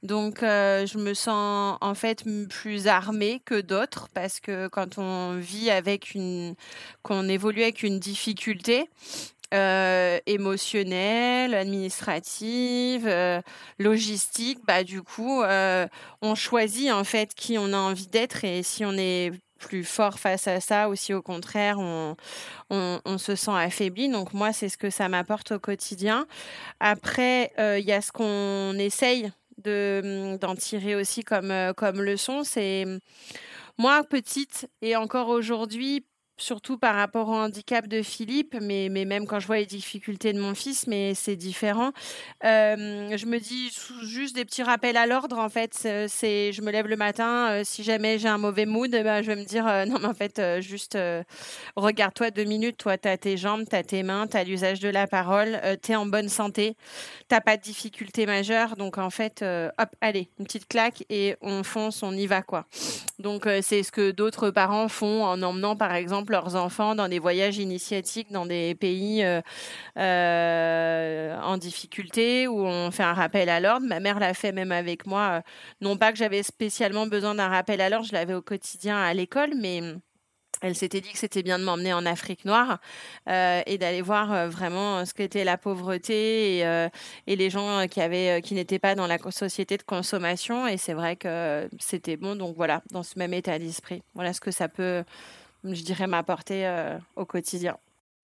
Donc, 0.04 0.40
je 0.42 0.98
me 0.98 1.14
sens 1.14 1.78
en 1.82 1.94
fait 1.94 2.24
plus 2.50 2.88
armée 2.88 3.42
que 3.46 3.60
d'autres 3.60 4.08
parce 4.14 4.40
que 4.40 4.70
quand 4.70 4.98
on 4.98 5.38
vit 5.38 5.70
avec 5.70 6.14
une, 6.14 6.56
qu'on 7.04 7.28
évolue 7.28 7.64
avec 7.64 7.84
une 7.84 8.00
difficulté, 8.00 8.90
émotionnelle, 9.52 11.54
administrative, 11.54 13.06
logistique, 13.80 14.60
bah, 14.66 14.86
du 14.86 15.02
coup, 15.02 15.44
on 16.22 16.36
choisit 16.36 16.90
en 16.90 17.04
fait 17.04 17.34
qui 17.34 17.58
on 17.58 17.74
a 17.74 17.78
envie 17.78 18.08
d'être 18.08 18.46
et 18.46 18.64
si 18.64 18.86
on 18.86 18.94
est 18.94 19.34
plus 19.62 19.84
fort 19.84 20.20
face 20.20 20.48
à 20.48 20.60
ça 20.60 20.90
ou 20.90 20.96
si 20.96 21.14
au 21.14 21.22
contraire 21.22 21.78
on, 21.80 22.16
on, 22.70 23.18
se 23.18 23.36
sent 23.36 23.52
affaibli. 23.52 24.10
Donc 24.10 24.34
moi, 24.34 24.52
c'est 24.52 24.70
ce 24.70 24.78
que 24.78 24.90
ça 24.90 25.08
m'apporte 25.08 25.52
au 25.52 25.60
quotidien. 25.60 26.26
Après, 26.80 27.52
il 27.58 27.86
y 27.86 27.92
a 27.92 28.02
ce 28.02 28.12
qu'on 28.12 28.78
essaye 28.78 29.32
de, 29.64 30.38
d'en 30.42 30.56
tirer 30.56 30.96
aussi 30.96 31.24
comme, 31.24 31.54
comme 31.78 32.02
leçon. 32.02 32.44
C'est 32.44 32.86
moi, 33.78 34.04
petite 34.04 34.70
et 34.82 34.96
encore 34.96 35.30
aujourd'hui, 35.30 36.06
surtout 36.42 36.78
par 36.78 36.96
rapport 36.96 37.30
au 37.30 37.36
handicap 37.36 37.88
de 37.88 38.02
Philippe, 38.02 38.58
mais, 38.60 38.90
mais 38.90 39.06
même 39.06 39.28
quand 39.28 39.40
je 39.40 39.48
vois 39.48 39.58
les 39.58 39.66
difficultés 39.66 40.34
de 40.34 40.40
mon 40.40 40.56
fils, 40.56 40.88
mais 40.88 41.14
c'est 41.14 41.36
différent. 41.36 41.92
Euh, 42.44 43.16
je 43.16 43.26
me 43.26 43.40
dis 43.40 43.72
juste 44.04 44.36
des 44.36 44.44
petits 44.44 44.64
rappels 44.64 44.98
à 44.98 45.06
l'ordre, 45.06 45.38
en 45.38 45.50
fait. 45.50 45.74
C'est, 45.74 46.52
je 46.52 46.62
me 46.62 46.72
lève 46.72 46.88
le 46.88 46.98
matin, 46.98 47.52
euh, 47.52 47.62
si 47.64 47.84
jamais 47.84 48.18
j'ai 48.18 48.28
un 48.28 48.38
mauvais 48.38 48.66
mood, 48.66 48.90
ben, 48.90 49.22
je 49.22 49.28
vais 49.28 49.36
me 49.36 49.46
dire, 49.46 49.68
euh, 49.68 49.86
non, 49.92 50.00
mais 50.00 50.08
en 50.08 50.14
fait, 50.14 50.42
juste 50.62 50.98
regarde-toi 51.76 52.32
deux 52.32 52.44
minutes, 52.44 52.78
toi, 52.78 52.98
tu 52.98 53.08
as 53.08 53.18
tes 53.18 53.38
jambes, 53.38 53.66
tu 53.70 53.76
as 53.76 53.84
tes 53.84 54.04
mains, 54.04 54.28
tu 54.28 54.38
as 54.38 54.44
l'usage 54.44 54.80
de 54.80 54.90
la 54.90 55.08
parole, 55.08 55.60
tu 55.84 55.92
es 55.92 55.96
en 55.96 56.06
bonne 56.06 56.30
santé, 56.30 56.76
tu 57.30 57.36
pas 57.42 57.58
de 57.58 57.62
difficultés 57.62 58.26
majeures. 58.26 58.76
Donc, 58.76 58.98
en 58.98 59.10
fait, 59.10 59.44
hop, 59.78 59.90
allez, 60.02 60.30
une 60.40 60.46
petite 60.46 60.68
claque 60.68 61.04
et 61.10 61.36
on 61.42 61.64
fonce, 61.64 62.04
on 62.04 62.14
y 62.14 62.28
va, 62.28 62.42
quoi. 62.42 62.66
Donc, 63.20 63.48
c'est 63.62 63.84
ce 63.84 63.92
que 63.92 64.12
d'autres 64.12 64.50
parents 64.50 64.88
font 64.88 65.24
en 65.24 65.42
emmenant, 65.42 65.76
par 65.76 65.94
exemple, 65.94 66.31
leurs 66.32 66.56
enfants 66.56 66.96
dans 66.96 67.08
des 67.08 67.20
voyages 67.20 67.60
initiatiques 67.60 68.32
dans 68.32 68.46
des 68.46 68.76
pays 68.76 69.24
euh, 69.24 69.42
euh, 69.98 71.40
en 71.42 71.58
difficulté 71.58 72.48
où 72.48 72.66
on 72.66 72.92
fait 72.92 73.04
un 73.04 73.14
rappel 73.14 73.50
à 73.50 73.60
l'ordre. 73.60 73.86
Ma 73.86 74.00
mère 74.00 74.20
l'a 74.20 74.34
fait 74.34 74.52
même 74.52 74.72
avec 74.72 75.06
moi. 75.06 75.22
Euh, 75.22 75.42
non 75.82 75.98
pas 75.98 76.12
que 76.12 76.18
j'avais 76.18 76.44
spécialement 76.44 77.08
besoin 77.08 77.36
d'un 77.36 77.50
rappel 77.50 77.82
à 77.82 77.90
l'ordre, 77.90 78.08
je 78.08 78.14
l'avais 78.14 78.34
au 78.34 78.42
quotidien 78.42 78.98
à 78.98 79.14
l'école, 79.14 79.52
mais 79.60 79.82
elle 80.62 80.76
s'était 80.76 81.02
dit 81.02 81.12
que 81.12 81.18
c'était 81.18 81.42
bien 81.42 81.58
de 81.58 81.64
m'emmener 81.64 81.92
en 81.92 82.06
Afrique 82.06 82.46
noire 82.46 82.80
et 83.28 83.78
d'aller 83.80 84.04
voir 84.04 84.48
vraiment 84.48 85.04
ce 85.06 85.14
qu'était 85.16 85.44
la 85.44 85.58
pauvreté 85.58 86.60
et, 86.60 86.88
et, 87.26 87.36
les 87.36 87.50
gens 87.50 87.88
qui 87.88 88.00
avaient 88.00 88.44
qui 88.44 88.54
n'étaient 88.54 88.78
pas 88.78 88.94
dans 88.94 89.08
la 89.08 89.18
société 89.32 89.78
de 89.78 89.82
consommation 89.82 90.68
et 90.68 90.78
c'est 90.78 90.94
vrai 90.94 91.16
que 91.16 91.68
c'était 91.80 92.16
bon 92.16 92.36
donc 92.36 92.56
voilà 92.56 92.84
dans 92.92 93.02
ce 93.02 93.18
même 93.18 93.34
état 93.34 93.58
d'esprit 93.58 94.04
voilà 94.14 94.34
ce 94.34 94.42
que 94.42 94.52
ça 94.52 94.68
peut 94.68 95.04
je 95.64 95.84
dirais, 95.84 96.08
m'apporter 96.08 96.66
euh, 96.66 96.98
au 97.16 97.26
quotidien. 97.26 97.78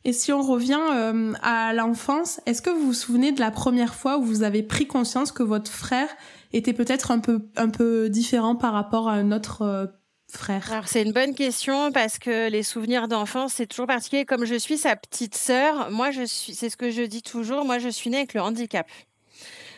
Et 0.03 0.13
si 0.13 0.31
on 0.31 0.41
revient 0.41 0.79
euh, 0.93 1.33
à 1.41 1.73
l'enfance, 1.73 2.39
est-ce 2.45 2.61
que 2.61 2.69
vous 2.69 2.87
vous 2.87 2.93
souvenez 2.93 3.31
de 3.31 3.39
la 3.39 3.51
première 3.51 3.95
fois 3.95 4.17
où 4.17 4.23
vous 4.23 4.43
avez 4.43 4.63
pris 4.63 4.87
conscience 4.87 5.31
que 5.31 5.43
votre 5.43 5.71
frère 5.71 6.09
était 6.53 6.73
peut-être 6.73 7.11
un 7.11 7.19
peu, 7.19 7.49
un 7.57 7.69
peu 7.69 8.09
différent 8.09 8.55
par 8.55 8.73
rapport 8.73 9.09
à 9.09 9.13
un 9.13 9.31
autre 9.31 9.63
euh, 9.63 9.85
frère? 10.31 10.71
Alors 10.71 10.87
c'est 10.87 11.03
une 11.03 11.11
bonne 11.11 11.35
question 11.35 11.91
parce 11.91 12.19
que 12.19 12.49
les 12.49 12.63
souvenirs 12.63 13.07
d'enfance 13.07 13.53
c'est 13.55 13.67
toujours 13.67 13.87
particulier. 13.87 14.23
Comme 14.23 14.45
je 14.45 14.55
suis 14.55 14.77
sa 14.77 14.95
petite 14.95 15.35
sœur, 15.35 15.91
moi 15.91 16.11
je 16.11 16.23
suis, 16.23 16.53
c'est 16.53 16.69
ce 16.69 16.77
que 16.77 16.89
je 16.89 17.01
dis 17.01 17.23
toujours, 17.23 17.65
moi 17.65 17.79
je 17.79 17.89
suis 17.89 18.09
née 18.09 18.17
avec 18.17 18.33
le 18.33 18.41
handicap. 18.41 18.87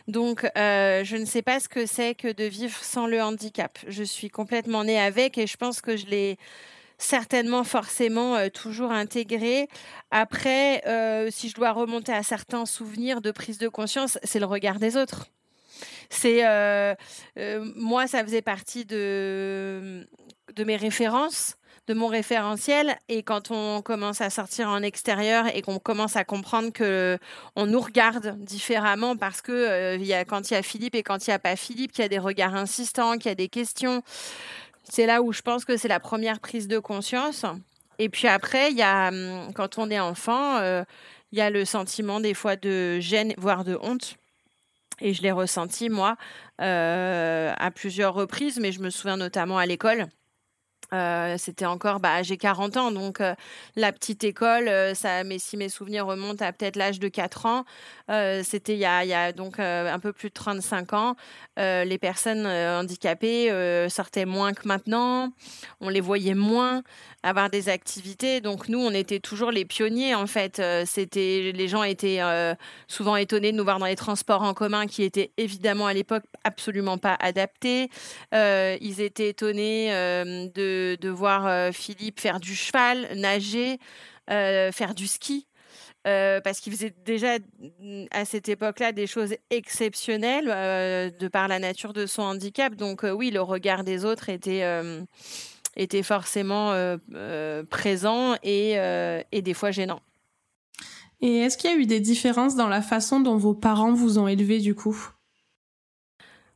Donc, 0.08 0.42
je 0.56 1.16
ne 1.18 1.25
sais 1.25 1.44
pas 1.44 1.60
ce 1.60 1.70
que 1.70 1.86
c'est 1.86 2.16
que 2.16 2.32
de 2.32 2.44
vivre 2.44 2.84
sans 2.84 3.06
le 3.06 3.22
handicap. 3.22 3.78
Je 3.88 4.01
suis 4.01 4.30
complètement 4.30 4.84
née 4.84 5.00
avec 5.00 5.38
et 5.38 5.46
je 5.46 5.56
pense 5.56 5.82
que 5.82 5.98
je 5.98 6.08
l'ai 6.08 6.39
certainement 7.00 7.63
forcément 7.63 8.36
euh, 8.36 8.50
toujours 8.50 8.91
intégré. 8.91 9.68
Après, 10.12 10.86
euh, 10.86 11.29
si 11.32 11.50
je 11.50 11.56
dois 11.56 11.72
remonter 11.72 12.12
à 12.12 12.22
certains 12.22 12.65
souvenirs 12.65 13.22
de 13.22 13.32
prise 13.32 13.58
de 13.58 13.70
conscience, 13.70 14.20
c'est 14.24 14.39
le 14.39 14.46
regard 14.46 14.77
des 14.77 14.98
autres. 14.98 15.27
C'est 16.10 16.46
euh, 16.46 16.94
moi, 17.75 18.06
ça 18.08 18.24
faisait 18.24 18.41
partie 18.41 18.86
de, 18.86 20.08
mes 20.58 20.75
références 20.75 21.56
de 21.88 21.94
mon 21.96 22.08
référentiel 22.08 22.98
et 23.08 23.24
quand 23.24 23.50
on 23.50 23.82
commence 23.82 24.22
à 24.22 24.29
sortir 24.29 24.68
en 24.68 24.84
extérieur 24.84 25.48
et 25.56 25.63
qu'on 25.63 25.79
commence 25.79 26.15
à 26.15 26.24
comprendre 26.24 26.72
que 26.72 27.18
on 27.56 27.65
nous 27.65 27.79
regarde 27.79 28.38
différemment 28.44 29.15
parce 29.15 29.41
que 29.41 29.98
y 29.98 30.13
a, 30.13 30.24
quand 30.24 30.51
il 30.51 30.53
y 30.53 30.58
a 30.58 30.62
Philippe 30.62 30.94
et 30.94 31.01
quand 31.01 31.25
il 31.25 31.32
n'y 31.32 31.34
a 31.34 31.39
pas 31.39 31.56
Philippe, 31.56 31.91
qu'il 31.91 32.03
y 32.03 32.06
a 32.06 32.10
des 32.10 32.20
regards 32.20 32.53
insistants, 32.53 33.18
qu'il 33.18 33.29
y 33.29 33.32
a 33.32 33.36
des 33.36 33.50
questions, 33.50 34.03
c'est 34.89 35.05
là 35.05 35.22
où 35.22 35.31
je 35.31 35.41
pense 35.41 35.65
que 35.65 35.77
c'est 35.77 35.88
la 35.88 36.00
première 36.00 36.39
prise 36.39 36.67
de 36.67 36.79
conscience. 36.79 37.46
Et 38.00 38.10
puis 38.10 38.27
après, 38.27 38.72
il 38.72 38.77
y 38.77 38.81
a, 38.81 39.10
hum, 39.10 39.53
quand 39.53 39.77
on 39.77 39.89
est 39.89 40.00
enfant, 40.00 40.58
euh, 40.58 40.84
il 41.31 41.38
y 41.38 41.41
a 41.41 41.50
le 41.50 41.65
sentiment 41.65 42.19
des 42.19 42.34
fois 42.34 42.55
de 42.55 43.00
gêne, 43.00 43.34
voire 43.38 43.63
de 43.63 43.77
honte. 43.81 44.15
Et 45.01 45.13
je 45.13 45.22
l'ai 45.22 45.31
ressenti, 45.31 45.89
moi, 45.89 46.17
euh, 46.62 47.53
à 47.58 47.72
plusieurs 47.72 48.13
reprises, 48.13 48.60
mais 48.60 48.72
je 48.72 48.81
me 48.81 48.89
souviens 48.89 49.17
notamment 49.17 49.58
à 49.58 49.65
l'école. 49.65 50.08
Euh, 50.93 51.36
c'était 51.38 51.65
encore, 51.65 52.00
bah, 52.00 52.24
j'ai 52.24 52.38
40 52.38 52.77
ans, 52.77 52.91
donc 52.91 53.22
la 53.75 53.91
petite 53.91 54.24
école, 54.24 54.69
ça, 54.96 55.24
mais 55.24 55.39
si 55.39 55.58
mes 55.58 55.69
souvenirs 55.69 56.05
remontent 56.05 56.43
à 56.43 56.51
peut-être 56.51 56.75
l'âge 56.75 57.00
de 57.00 57.08
4 57.08 57.46
ans, 57.46 57.65
c'était 58.43 58.74
il 58.74 58.79
y 58.79 58.86
a, 58.86 59.05
y 59.05 59.13
a 59.13 59.31
donc 59.31 59.60
un 59.60 60.00
peu 60.00 60.13
plus 60.13 60.29
de 60.29 60.34
35 60.34 60.93
ans. 60.93 61.15
les 61.58 61.98
personnes 62.00 62.46
handicapées 62.46 63.50
sortaient 63.89 64.25
moins 64.25 64.53
que 64.53 64.67
maintenant, 64.67 65.31
on 65.81 65.89
les 65.89 66.01
voyait 66.01 66.34
moins 66.34 66.84
avoir 67.22 67.50
des 67.50 67.69
activités. 67.69 68.41
Donc 68.41 68.69
nous, 68.69 68.79
on 68.79 68.91
était 68.91 69.19
toujours 69.19 69.51
les 69.51 69.65
pionniers 69.65 70.15
en 70.15 70.27
fait. 70.27 70.62
C'était 70.86 71.51
les 71.53 71.67
gens 71.67 71.84
étaient 71.84 72.19
souvent 72.88 73.15
étonnés 73.15 73.51
de 73.51 73.58
nous 73.58 73.63
voir 73.63 73.79
dans 73.79 73.86
les 73.86 73.96
transports 73.96 74.41
en 74.41 74.53
commun 74.53 74.88
qui 74.88 75.03
étaient 75.03 75.31
évidemment 75.38 75.88
à 75.88 75.93
l'époque 75.93 76.24
absolument 76.43 76.98
pas 76.98 77.15
adaptés. 77.19 77.89
ils 78.34 79.01
étaient 79.01 79.29
étonnés 79.29 79.89
de 80.55 80.78
de, 80.98 81.09
voir 81.09 81.48
euh, 81.48 81.71
Philippe 81.71 82.19
faire 82.19 82.39
du 82.39 82.55
cheval, 82.55 83.07
nager, 83.15 83.79
euh, 84.29 84.71
faire 84.71 84.93
du 84.93 85.07
ski. 85.07 85.45
Euh, 86.07 86.39
parce 86.39 86.62
qu'il 86.62 86.71
faisait 86.71 86.93
déjà 87.03 87.39
mm, 87.39 88.05
à 88.12 88.24
cette 88.24 88.48
époque-là 88.48 88.93
des 88.93 89.05
choses 89.05 89.36
exceptionnelles 89.50 90.45
de 91.19 91.27
par 91.27 91.48
la 91.48 91.59
nature 91.59 91.93
de 91.93 92.05
son 92.05 92.21
handicap. 92.21 92.75
Donc 92.75 93.03
oui, 93.03 93.31
le 93.31 93.41
regard 93.41 93.83
des 93.83 94.05
autres 94.05 94.29
était, 94.29 94.63
était 95.75 96.03
forcément 96.03 96.74
présent 97.69 98.36
et, 98.43 98.77
et, 99.31 99.41
des 99.41 99.53
fois 99.53 99.71
gênant. 99.71 100.01
Et 101.21 101.39
est-ce 101.39 101.57
qu'il 101.57 101.69
y 101.69 101.74
a 101.74 101.77
eu 101.77 101.86
des 101.86 102.00
différences 102.00 102.55
dans 102.55 102.69
la 102.69 102.81
façon 102.81 103.19
dont 103.19 103.36
vos 103.36 103.53
parents 103.53 103.91
vous 103.91 104.19
ont 104.19 104.27
élevé 104.29 104.59
du 104.59 104.75
coup? 104.75 105.12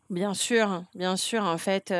Bien 0.09 0.33
sûr, 0.33 0.83
bien 0.95 1.17
sûr. 1.17 1.43
En 1.43 1.57
fait, 1.57 1.91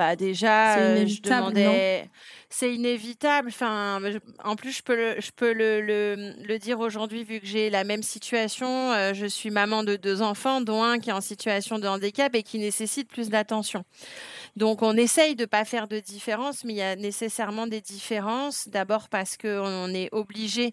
bah 0.00 0.16
déjà, 0.16 0.78
euh, 0.78 1.06
je 1.06 1.20
demandais. 1.20 2.08
C'est 2.48 2.74
inévitable. 2.74 3.48
Enfin, 3.48 4.00
en 4.42 4.56
plus, 4.56 4.72
je 4.72 4.82
peux 4.82 4.96
le, 4.96 5.20
je 5.20 5.30
peux 5.30 5.52
le, 5.52 5.82
le, 6.42 6.58
dire 6.58 6.80
aujourd'hui, 6.80 7.22
vu 7.22 7.38
que 7.38 7.46
j'ai 7.46 7.68
la 7.68 7.84
même 7.84 8.02
situation. 8.02 8.92
Euh, 8.92 9.12
je 9.12 9.26
suis 9.26 9.50
maman 9.50 9.84
de 9.84 9.96
deux 9.96 10.22
enfants, 10.22 10.62
dont 10.62 10.82
un 10.82 11.00
qui 11.00 11.10
est 11.10 11.12
en 11.12 11.20
situation 11.20 11.78
de 11.78 11.86
handicap 11.86 12.34
et 12.34 12.42
qui 12.42 12.58
nécessite 12.58 13.10
plus 13.10 13.28
d'attention. 13.28 13.84
Donc, 14.56 14.80
on 14.80 14.96
essaye 14.96 15.36
de 15.36 15.42
ne 15.42 15.46
pas 15.46 15.66
faire 15.66 15.86
de 15.86 16.00
différence, 16.00 16.64
mais 16.64 16.72
il 16.72 16.78
y 16.78 16.82
a 16.82 16.96
nécessairement 16.96 17.66
des 17.66 17.82
différences. 17.82 18.68
D'abord 18.68 19.10
parce 19.10 19.36
qu'on 19.36 19.92
est 19.92 20.08
obligé 20.12 20.72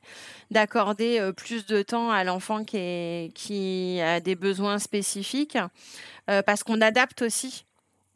d'accorder 0.51 1.19
euh, 1.19 1.34
plus 1.34 1.65
de 1.65 1.81
temps 1.81 2.12
à 2.12 2.24
l'enfant 2.24 2.63
qui, 2.63 3.29
qui 3.36 4.00
a 4.00 4.22
des 4.22 4.36
besoins 4.36 4.79
spécifiques, 4.79 5.57
parce 6.46 6.63
qu'on 6.63 6.81
adapte 6.81 7.22
aussi 7.22 7.67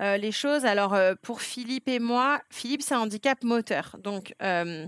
euh, 0.01 0.17
les 0.17 0.31
choses. 0.31 0.65
Alors, 0.65 0.93
euh, 0.93 1.13
pour 1.21 1.41
Philippe 1.41 1.87
et 1.87 1.99
moi, 1.99 2.41
Philippe, 2.49 2.81
c'est 2.81 2.95
un 2.95 3.01
handicap 3.01 3.43
moteur. 3.43 3.97
Donc, 3.99 4.33
euh, 4.41 4.87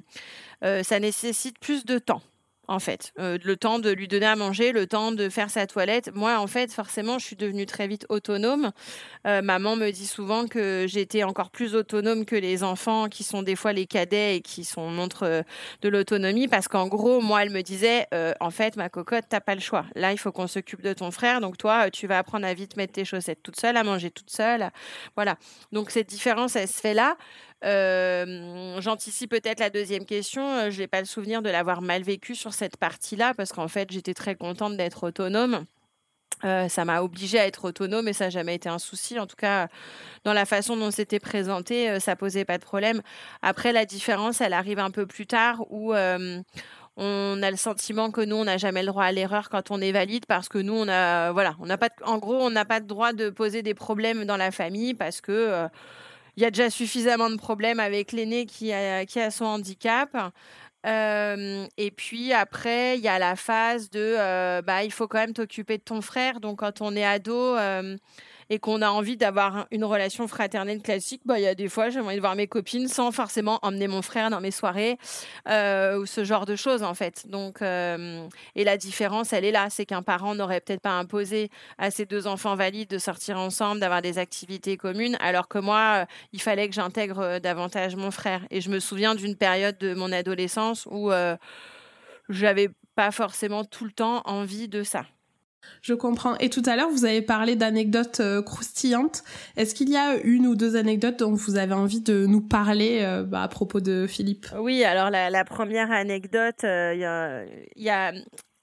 ça 0.61 0.99
nécessite 0.99 1.59
plus 1.59 1.85
de 1.85 1.99
temps 1.99 2.21
en 2.67 2.79
fait. 2.79 3.11
Euh, 3.19 3.37
le 3.43 3.57
temps 3.57 3.79
de 3.79 3.89
lui 3.89 4.07
donner 4.07 4.25
à 4.25 4.35
manger, 4.35 4.71
le 4.71 4.87
temps 4.87 5.11
de 5.11 5.29
faire 5.29 5.49
sa 5.49 5.67
toilette. 5.67 6.11
Moi, 6.13 6.37
en 6.37 6.47
fait, 6.47 6.71
forcément, 6.71 7.19
je 7.19 7.25
suis 7.25 7.35
devenue 7.35 7.65
très 7.65 7.87
vite 7.87 8.05
autonome. 8.09 8.71
Euh, 9.27 9.41
maman 9.41 9.75
me 9.75 9.91
dit 9.91 10.07
souvent 10.07 10.47
que 10.47 10.85
j'étais 10.87 11.23
encore 11.23 11.49
plus 11.49 11.75
autonome 11.75 12.25
que 12.25 12.35
les 12.35 12.63
enfants 12.63 13.09
qui 13.09 13.23
sont 13.23 13.43
des 13.43 13.55
fois 13.55 13.73
les 13.73 13.85
cadets 13.85 14.37
et 14.37 14.41
qui 14.41 14.63
sont 14.63 14.89
montrent 14.89 15.25
euh, 15.25 15.41
de 15.81 15.89
l'autonomie 15.89 16.47
parce 16.47 16.67
qu'en 16.67 16.87
gros, 16.87 17.21
moi, 17.21 17.43
elle 17.43 17.51
me 17.51 17.61
disait, 17.61 18.07
en 18.39 18.49
fait, 18.49 18.75
ma 18.75 18.89
cocotte, 18.89 19.25
t'as 19.29 19.41
pas 19.41 19.55
le 19.55 19.61
choix. 19.61 19.85
Là, 19.95 20.11
il 20.11 20.17
faut 20.17 20.31
qu'on 20.31 20.47
s'occupe 20.47 20.81
de 20.81 20.93
ton 20.93 21.11
frère. 21.11 21.41
Donc, 21.41 21.57
toi, 21.57 21.89
tu 21.89 22.07
vas 22.07 22.19
apprendre 22.19 22.45
à 22.45 22.53
vite 22.53 22.77
mettre 22.77 22.93
tes 22.93 23.05
chaussettes 23.05 23.41
toute 23.43 23.59
seule, 23.59 23.77
à 23.77 23.83
manger 23.83 24.11
toute 24.11 24.29
seule. 24.29 24.69
Voilà. 25.15 25.37
Donc, 25.71 25.91
cette 25.91 26.07
différence, 26.07 26.55
elle 26.55 26.67
se 26.67 26.79
fait 26.79 26.93
là. 26.93 27.17
Euh, 27.63 28.81
j'anticipe 28.81 29.31
peut-être 29.31 29.59
la 29.59 29.69
deuxième 29.69 30.05
question. 30.05 30.47
Euh, 30.47 30.69
je 30.69 30.79
n'ai 30.79 30.87
pas 30.87 30.99
le 30.99 31.05
souvenir 31.05 31.41
de 31.41 31.49
l'avoir 31.49 31.81
mal 31.81 32.03
vécu 32.03 32.35
sur 32.35 32.53
cette 32.53 32.77
partie-là 32.77 33.33
parce 33.35 33.53
qu'en 33.53 33.67
fait, 33.67 33.91
j'étais 33.91 34.13
très 34.13 34.35
contente 34.35 34.75
d'être 34.75 35.03
autonome. 35.03 35.65
Euh, 36.43 36.67
ça 36.67 36.83
m'a 36.83 37.01
obligée 37.01 37.39
à 37.39 37.47
être 37.47 37.63
autonome 37.65 38.09
et 38.09 38.13
ça 38.13 38.25
n'a 38.25 38.29
jamais 38.29 38.55
été 38.55 38.67
un 38.67 38.79
souci. 38.79 39.17
En 39.17 39.27
tout 39.27 39.37
cas, 39.37 39.69
dans 40.25 40.33
la 40.33 40.45
façon 40.45 40.75
dont 40.75 40.91
c'était 40.91 41.19
présenté, 41.19 41.99
ça 42.01 42.17
posait 42.17 42.43
pas 42.43 42.57
de 42.57 42.63
problème. 42.63 43.01
Après, 43.41 43.71
la 43.71 43.85
différence, 43.85 44.41
elle 44.41 44.53
arrive 44.53 44.79
un 44.79 44.91
peu 44.91 45.05
plus 45.05 45.25
tard 45.25 45.63
où 45.69 45.93
on 46.95 47.41
a 47.41 47.49
le 47.49 47.57
sentiment 47.57 48.11
que 48.11 48.21
nous, 48.21 48.35
on 48.35 48.45
n'a 48.45 48.57
jamais 48.57 48.81
le 48.81 48.87
droit 48.87 49.05
à 49.05 49.11
l'erreur 49.11 49.49
quand 49.49 49.71
on 49.71 49.81
est 49.81 49.91
valide 49.91 50.25
parce 50.27 50.47
que 50.47 50.59
nous, 50.59 50.73
on 50.73 50.87
a, 50.87 51.31
voilà, 51.31 51.55
on 51.59 51.65
n'a 51.65 51.77
pas, 51.77 51.89
en 52.05 52.19
gros, 52.19 52.35
on 52.35 52.51
n'a 52.51 52.65
pas 52.65 52.79
de 52.79 52.85
droit 52.85 53.13
de 53.13 53.29
poser 53.29 53.63
des 53.63 53.73
problèmes 53.73 54.25
dans 54.25 54.37
la 54.37 54.51
famille 54.51 54.93
parce 54.93 55.19
que 55.19 55.31
euh, 55.31 55.67
il 56.35 56.43
y 56.43 56.45
a 56.45 56.51
déjà 56.51 56.69
suffisamment 56.69 57.29
de 57.29 57.37
problèmes 57.37 57.79
avec 57.79 58.11
l'aîné 58.11 58.45
qui 58.45 58.73
a, 58.73 59.05
qui 59.05 59.19
a 59.19 59.31
son 59.31 59.45
handicap. 59.45 60.15
Euh, 60.85 61.65
et 61.77 61.91
puis 61.91 62.33
après, 62.33 62.97
il 62.97 63.03
y 63.03 63.07
a 63.07 63.17
la 63.19 63.35
phase 63.35 63.89
de, 63.89 64.15
euh, 64.17 64.61
bah, 64.61 64.83
il 64.83 64.91
faut 64.91 65.07
quand 65.07 65.19
même 65.19 65.33
t'occuper 65.33 65.77
de 65.77 65.83
ton 65.83 66.01
frère. 66.01 66.39
Donc 66.39 66.59
quand 66.59 66.81
on 66.81 66.95
est 66.95 67.05
ado, 67.05 67.55
et 68.49 68.59
qu'on 68.59 68.81
a 68.81 68.89
envie 68.89 69.17
d'avoir 69.17 69.67
une 69.71 69.83
relation 69.83 70.27
fraternelle 70.27 70.81
classique, 70.81 71.21
bah, 71.25 71.39
il 71.39 71.43
y 71.43 71.47
a 71.47 71.55
des 71.55 71.69
fois, 71.69 71.89
j'ai 71.89 71.99
envie 71.99 72.15
de 72.15 72.21
voir 72.21 72.35
mes 72.35 72.47
copines 72.47 72.87
sans 72.87 73.11
forcément 73.11 73.59
emmener 73.61 73.87
mon 73.87 74.01
frère 74.01 74.29
dans 74.29 74.41
mes 74.41 74.51
soirées 74.51 74.97
euh, 75.47 75.99
ou 75.99 76.05
ce 76.05 76.23
genre 76.23 76.45
de 76.45 76.55
choses, 76.55 76.83
en 76.83 76.93
fait. 76.93 77.27
Donc, 77.27 77.61
euh, 77.61 78.27
et 78.55 78.63
la 78.63 78.77
différence, 78.77 79.33
elle 79.33 79.45
est 79.45 79.51
là. 79.51 79.69
C'est 79.69 79.85
qu'un 79.85 80.03
parent 80.03 80.35
n'aurait 80.35 80.61
peut-être 80.61 80.81
pas 80.81 80.97
imposé 80.97 81.49
à 81.77 81.91
ses 81.91 82.05
deux 82.05 82.27
enfants 82.27 82.55
valides 82.55 82.89
de 82.89 82.97
sortir 82.97 83.39
ensemble, 83.39 83.79
d'avoir 83.79 84.01
des 84.01 84.17
activités 84.17 84.77
communes, 84.77 85.17
alors 85.19 85.47
que 85.47 85.59
moi, 85.59 86.01
euh, 86.01 86.05
il 86.31 86.41
fallait 86.41 86.67
que 86.67 86.75
j'intègre 86.75 87.39
davantage 87.39 87.95
mon 87.95 88.11
frère. 88.11 88.41
Et 88.51 88.61
je 88.61 88.69
me 88.69 88.79
souviens 88.79 89.15
d'une 89.15 89.35
période 89.35 89.77
de 89.77 89.93
mon 89.93 90.11
adolescence 90.11 90.87
où 90.91 91.11
j'avais 92.29 92.69
pas 92.95 93.11
forcément 93.11 93.63
tout 93.63 93.85
le 93.85 93.91
temps 93.91 94.21
envie 94.25 94.67
de 94.67 94.83
ça. 94.83 95.05
Je 95.81 95.93
comprends. 95.93 96.37
Et 96.37 96.49
tout 96.49 96.63
à 96.65 96.75
l'heure, 96.75 96.89
vous 96.89 97.05
avez 97.05 97.21
parlé 97.21 97.55
d'anecdotes 97.55 98.21
euh, 98.21 98.41
croustillantes. 98.41 99.23
Est-ce 99.57 99.75
qu'il 99.75 99.89
y 99.89 99.97
a 99.97 100.15
une 100.23 100.47
ou 100.47 100.55
deux 100.55 100.75
anecdotes 100.75 101.19
dont 101.19 101.33
vous 101.33 101.57
avez 101.57 101.73
envie 101.73 102.01
de 102.01 102.25
nous 102.25 102.41
parler 102.41 102.99
euh, 103.01 103.23
bah, 103.23 103.43
à 103.43 103.47
propos 103.49 103.81
de 103.81 104.07
Philippe? 104.07 104.47
Oui, 104.57 104.83
alors 104.83 105.09
la, 105.09 105.45
première 105.45 105.91
anecdote, 105.91 106.63
euh, 106.63 106.93
il 107.75 107.83
y, 107.83 107.89
a, 107.89 108.13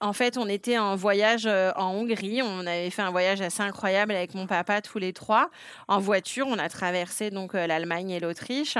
en 0.01 0.13
fait, 0.13 0.37
on 0.37 0.47
était 0.47 0.79
en 0.79 0.95
voyage 0.95 1.45
euh, 1.45 1.71
en 1.75 1.91
Hongrie. 1.93 2.41
On 2.41 2.65
avait 2.65 2.89
fait 2.89 3.03
un 3.03 3.11
voyage 3.11 3.39
assez 3.39 3.61
incroyable 3.61 4.11
avec 4.11 4.33
mon 4.33 4.47
papa 4.47 4.81
tous 4.81 4.97
les 4.97 5.13
trois 5.13 5.49
en 5.87 5.99
voiture. 5.99 6.47
On 6.47 6.57
a 6.57 6.69
traversé 6.69 7.29
donc 7.29 7.53
euh, 7.53 7.67
l'Allemagne 7.67 8.09
et 8.09 8.19
l'Autriche. 8.19 8.77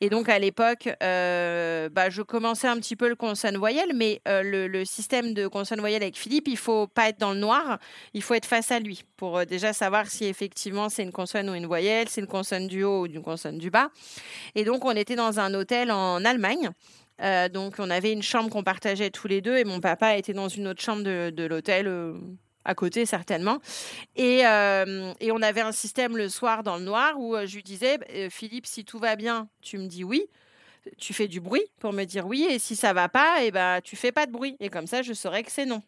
Et 0.00 0.08
donc 0.08 0.28
à 0.28 0.38
l'époque, 0.38 0.88
euh, 1.02 1.88
bah, 1.88 2.08
je 2.08 2.22
commençais 2.22 2.68
un 2.68 2.76
petit 2.76 2.94
peu 2.94 3.08
le 3.08 3.16
consonne 3.16 3.56
voyelle, 3.56 3.90
mais 3.94 4.22
le, 4.26 4.84
système 4.84 5.34
de 5.34 5.46
consonne 5.46 5.80
voyelle 5.80 6.02
avec 6.02 6.16
Philippe, 6.16 6.48
il 6.48 6.56
faut 6.56 6.86
pas 6.86 7.08
être 7.08 7.18
dans 7.18 7.32
le 7.32 7.38
noir. 7.38 7.78
Il 8.14 8.22
faut 8.22 8.34
être 8.34 8.46
face 8.46 8.70
à 8.70 8.78
lui 8.78 9.02
pour 9.16 9.44
déjà 9.44 9.72
savoir 9.72 10.06
si 10.06 10.24
effectivement 10.24 10.88
c'est 10.88 11.02
une 11.02 11.12
consonne 11.12 11.50
ou 11.50 11.54
une 11.54 11.66
voyelle, 11.66 12.08
c'est 12.08 12.20
une 12.20 12.26
consonne 12.26 12.68
du 12.68 12.84
haut 12.84 13.02
ou 13.02 13.06
une 13.06 13.22
consonne 13.22 13.58
du 13.58 13.70
bas. 13.70 13.90
Et 14.54 14.64
donc 14.64 14.84
on 14.84 14.92
était 14.92 15.16
dans 15.16 15.40
un 15.40 15.52
hôtel 15.54 15.90
en 15.90 16.24
Allemagne. 16.24 16.70
Euh, 17.22 17.48
donc, 17.48 17.74
on 17.78 17.90
avait 17.90 18.12
une 18.12 18.22
chambre 18.22 18.50
qu'on 18.50 18.62
partageait 18.62 19.10
tous 19.10 19.28
les 19.28 19.40
deux 19.40 19.56
et 19.56 19.64
mon 19.64 19.80
papa 19.80 20.16
était 20.16 20.32
dans 20.32 20.48
une 20.48 20.68
autre 20.68 20.82
chambre 20.82 21.02
de, 21.02 21.44
l'hôtel. 21.44 21.86
Euh, 21.86 22.14
à 22.62 22.74
côté 22.74 23.06
certainement. 23.06 23.58
Euh, 24.18 25.14
et, 25.18 25.32
on 25.32 25.40
avait 25.40 25.62
un 25.62 25.72
système 25.72 26.18
le 26.18 26.28
soir 26.28 26.62
dans 26.62 26.76
le 26.76 26.84
noir 26.84 27.18
où 27.18 27.34
je 27.46 27.54
lui 27.54 27.62
disais, 27.62 27.98
Philippe, 28.28 28.66
si 28.66 28.84
tout 28.84 28.98
va 28.98 29.16
bien, 29.16 29.48
tu 29.62 29.78
me 29.78 29.86
dis 29.86 30.04
oui. 30.04 30.26
Tu 30.98 31.14
fais 31.14 31.26
du 31.26 31.40
bruit 31.40 31.64
pour 31.78 31.94
me 31.94 32.04
dire 32.04 32.26
oui. 32.26 32.46
Et 32.50 32.58
si 32.58 32.76
ça 32.76 32.92
va 32.92 33.08
pas, 33.08 33.42
et 33.42 33.46
eh 33.46 33.50
ben, 33.50 33.80
tu 33.82 33.96
fais 33.96 34.12
pas 34.12 34.26
de 34.26 34.32
bruit. 34.32 34.56
Et 34.60 34.68
comme 34.68 34.86
ça, 34.86 35.00
je 35.00 35.14
saurais 35.14 35.42
que 35.42 35.50
c'est 35.50 35.64
non. 35.64 35.82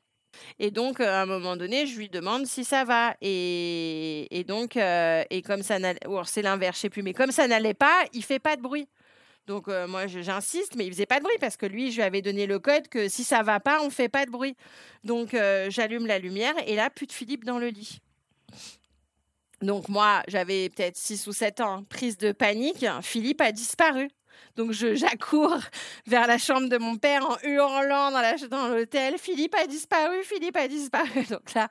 Et 0.58 0.70
donc, 0.70 0.98
à 1.00 1.20
un 1.20 1.26
moment 1.26 1.56
donné, 1.56 1.86
je 1.86 1.98
lui 1.98 2.08
demande 2.08 2.46
si 2.46 2.64
ça 2.64 2.84
va. 2.84 3.14
Et, 3.20 4.44
donc, 4.48 4.76
et 4.76 5.42
comme 5.44 5.62
ça 5.62 5.78
n'allait, 5.78 6.00
c'est 6.24 6.42
l'inverse, 6.42 6.76
je 6.76 6.80
sais 6.82 6.90
plus, 6.90 7.02
mais 7.02 7.12
comme 7.12 7.32
ça 7.32 7.46
n'allait 7.46 7.74
pas, 7.74 8.02
il 8.14 8.24
fait 8.24 8.38
pas 8.38 8.56
de 8.56 8.62
bruit. 8.62 8.88
Donc 9.46 9.66
moi 9.66 10.06
j'insiste, 10.06 10.76
mais 10.76 10.86
il 10.86 10.92
faisait 10.92 11.06
pas 11.06 11.18
de 11.18 11.24
bruit 11.24 11.36
parce 11.40 11.56
que 11.56 11.66
lui, 11.66 11.90
je 11.90 11.96
lui 11.96 12.02
avais 12.02 12.22
donné 12.22 12.46
le 12.46 12.58
code 12.58 12.88
que 12.88 13.08
si 13.08 13.24
ça 13.24 13.42
va 13.42 13.60
pas, 13.60 13.82
on 13.82 13.90
fait 13.90 14.08
pas 14.08 14.24
de 14.24 14.30
bruit. 14.30 14.56
Donc 15.04 15.36
j'allume 15.68 16.06
la 16.06 16.18
lumière 16.18 16.54
et 16.66 16.76
là, 16.76 16.90
plus 16.90 17.06
de 17.06 17.12
Philippe 17.12 17.44
dans 17.44 17.58
le 17.58 17.68
lit. 17.68 18.00
Donc 19.62 19.88
moi, 19.88 20.22
j'avais 20.28 20.68
peut-être 20.68 20.96
6 20.96 21.26
ou 21.28 21.32
7 21.32 21.60
ans, 21.60 21.84
prise 21.88 22.18
de 22.18 22.32
panique, 22.32 22.84
Philippe 23.02 23.40
a 23.40 23.52
disparu. 23.52 24.08
Donc 24.56 24.72
je 24.72 24.94
j'accours 25.02 25.58
vers 26.06 26.26
la 26.26 26.38
chambre 26.38 26.68
de 26.68 26.78
mon 26.78 26.96
père 26.96 27.24
en 27.24 27.36
hurlant 27.44 28.10
dans, 28.10 28.48
dans 28.48 28.68
l'hôtel. 28.68 29.18
Philippe 29.18 29.54
a 29.54 29.66
disparu, 29.66 30.22
Philippe 30.24 30.56
a 30.56 30.68
disparu. 30.68 31.24
Donc 31.30 31.54
là, 31.54 31.68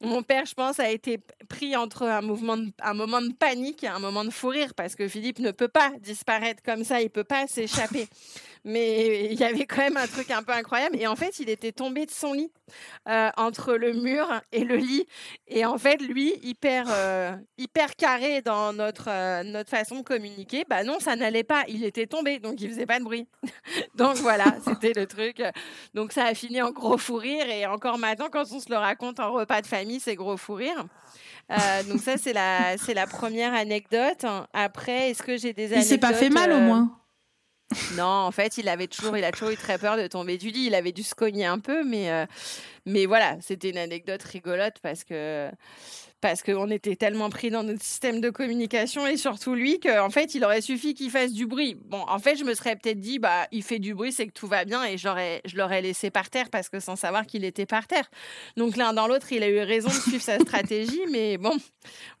mon 0.00 0.22
père, 0.22 0.46
je 0.46 0.54
pense, 0.54 0.80
a 0.80 0.90
été 0.90 1.18
pris 1.48 1.76
entre 1.76 2.04
un, 2.04 2.22
mouvement 2.22 2.56
un 2.82 2.94
moment 2.94 3.20
de 3.20 3.32
panique 3.32 3.84
et 3.84 3.88
un 3.88 3.98
moment 3.98 4.24
de 4.24 4.30
fou 4.30 4.48
rire 4.48 4.74
parce 4.74 4.94
que 4.94 5.08
Philippe 5.08 5.38
ne 5.38 5.50
peut 5.50 5.68
pas 5.68 5.92
disparaître 6.00 6.62
comme 6.62 6.84
ça, 6.84 7.00
il 7.00 7.04
ne 7.04 7.08
peut 7.08 7.24
pas 7.24 7.46
s'échapper 7.46 8.08
mais 8.64 9.26
il 9.32 9.38
y 9.38 9.44
avait 9.44 9.66
quand 9.66 9.78
même 9.78 9.96
un 9.96 10.06
truc 10.06 10.30
un 10.30 10.42
peu 10.42 10.52
incroyable. 10.52 10.96
Et 10.98 11.06
en 11.06 11.16
fait, 11.16 11.38
il 11.40 11.48
était 11.48 11.72
tombé 11.72 12.06
de 12.06 12.10
son 12.10 12.32
lit 12.32 12.52
euh, 13.08 13.30
entre 13.36 13.74
le 13.74 13.92
mur 13.92 14.26
et 14.52 14.64
le 14.64 14.76
lit. 14.76 15.06
Et 15.48 15.64
en 15.64 15.78
fait, 15.78 15.96
lui, 15.96 16.34
hyper, 16.42 16.86
euh, 16.90 17.36
hyper 17.58 17.96
carré 17.96 18.42
dans 18.42 18.72
notre, 18.72 19.08
euh, 19.08 19.42
notre 19.42 19.70
façon 19.70 19.98
de 19.98 20.02
communiquer, 20.02 20.64
bah 20.68 20.84
non, 20.84 21.00
ça 21.00 21.16
n'allait 21.16 21.44
pas. 21.44 21.64
Il 21.68 21.84
était 21.84 22.06
tombé, 22.06 22.38
donc 22.38 22.60
il 22.60 22.68
faisait 22.68 22.86
pas 22.86 22.98
de 22.98 23.04
bruit. 23.04 23.26
donc 23.94 24.16
voilà, 24.16 24.56
c'était 24.64 24.92
le 24.94 25.06
truc. 25.06 25.42
Donc 25.94 26.12
ça 26.12 26.26
a 26.26 26.34
fini 26.34 26.60
en 26.60 26.70
gros 26.70 26.98
fou 26.98 27.16
rire. 27.16 27.48
Et 27.48 27.66
encore 27.66 27.98
maintenant, 27.98 28.28
quand 28.30 28.44
on 28.52 28.60
se 28.60 28.70
le 28.70 28.76
raconte 28.76 29.20
en 29.20 29.32
repas 29.32 29.62
de 29.62 29.66
famille, 29.66 30.00
c'est 30.00 30.16
gros 30.16 30.36
fou 30.36 30.54
rire. 30.54 30.84
donc 31.88 32.00
ça, 32.00 32.16
c'est 32.18 32.32
la, 32.32 32.76
c'est 32.76 32.94
la 32.94 33.06
première 33.06 33.54
anecdote. 33.54 34.24
Après, 34.52 35.10
est-ce 35.10 35.22
que 35.22 35.36
j'ai 35.36 35.52
des 35.52 35.72
anecdotes 35.72 35.84
Il 35.84 35.88
s'est 35.88 35.98
pas 35.98 36.12
fait 36.12 36.30
mal 36.30 36.52
au 36.52 36.60
moins 36.60 36.99
non, 37.96 38.04
en 38.04 38.30
fait, 38.32 38.58
il 38.58 38.68
avait 38.68 38.88
toujours, 38.88 39.16
il 39.16 39.24
a 39.24 39.30
toujours 39.30 39.50
eu 39.50 39.56
très 39.56 39.78
peur 39.78 39.96
de 39.96 40.06
tomber 40.06 40.38
du 40.38 40.50
lit. 40.50 40.66
Il 40.66 40.74
avait 40.74 40.92
dû 40.92 41.02
se 41.02 41.14
cogner 41.14 41.46
un 41.46 41.58
peu, 41.58 41.84
mais, 41.84 42.10
euh, 42.10 42.26
mais 42.86 43.06
voilà, 43.06 43.36
c'était 43.40 43.70
une 43.70 43.78
anecdote 43.78 44.22
rigolote 44.22 44.76
parce 44.82 45.04
que 45.04 45.50
parce 46.20 46.42
qu'on 46.42 46.70
était 46.70 46.96
tellement 46.96 47.30
pris 47.30 47.50
dans 47.50 47.62
notre 47.62 47.82
système 47.82 48.20
de 48.20 48.28
communication 48.30 49.06
et 49.06 49.16
surtout 49.16 49.54
lui 49.54 49.80
qu'en 49.80 50.10
fait, 50.10 50.34
il 50.34 50.44
aurait 50.44 50.60
suffi 50.60 50.94
qu'il 50.94 51.10
fasse 51.10 51.32
du 51.32 51.46
bruit. 51.46 51.78
Bon, 51.86 52.04
en 52.08 52.18
fait, 52.18 52.36
je 52.36 52.44
me 52.44 52.52
serais 52.54 52.76
peut-être 52.76 53.00
dit, 53.00 53.18
bah, 53.18 53.46
il 53.52 53.62
fait 53.62 53.78
du 53.78 53.94
bruit, 53.94 54.12
c'est 54.12 54.26
que 54.26 54.32
tout 54.32 54.46
va 54.46 54.66
bien 54.66 54.84
et 54.84 54.98
je 54.98 55.56
l'aurais 55.56 55.80
laissé 55.80 56.10
par 56.10 56.28
terre 56.28 56.50
parce 56.50 56.68
que 56.68 56.78
sans 56.78 56.96
savoir 56.96 57.24
qu'il 57.26 57.44
était 57.44 57.64
par 57.66 57.86
terre. 57.86 58.10
Donc 58.56 58.76
l'un 58.76 58.92
dans 58.92 59.06
l'autre, 59.06 59.32
il 59.32 59.42
a 59.42 59.48
eu 59.48 59.60
raison 59.60 59.88
de 59.88 59.94
suivre 59.94 60.22
sa 60.22 60.38
stratégie, 60.40 61.00
mais 61.10 61.38
bon, 61.38 61.56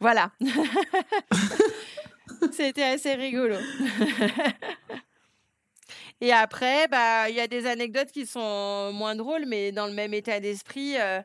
voilà. 0.00 0.30
C'était 2.52 2.84
assez 2.84 3.14
rigolo. 3.14 3.56
Et 6.20 6.32
après, 6.32 6.86
bah, 6.88 7.28
il 7.30 7.34
y 7.36 7.40
a 7.40 7.46
des 7.46 7.66
anecdotes 7.66 8.10
qui 8.12 8.26
sont 8.26 8.92
moins 8.92 9.14
drôles, 9.16 9.46
mais 9.46 9.72
dans 9.72 9.86
le 9.86 9.92
même 9.94 10.12
état 10.14 10.38
d'esprit. 10.40 10.96
Euh, 10.98 11.22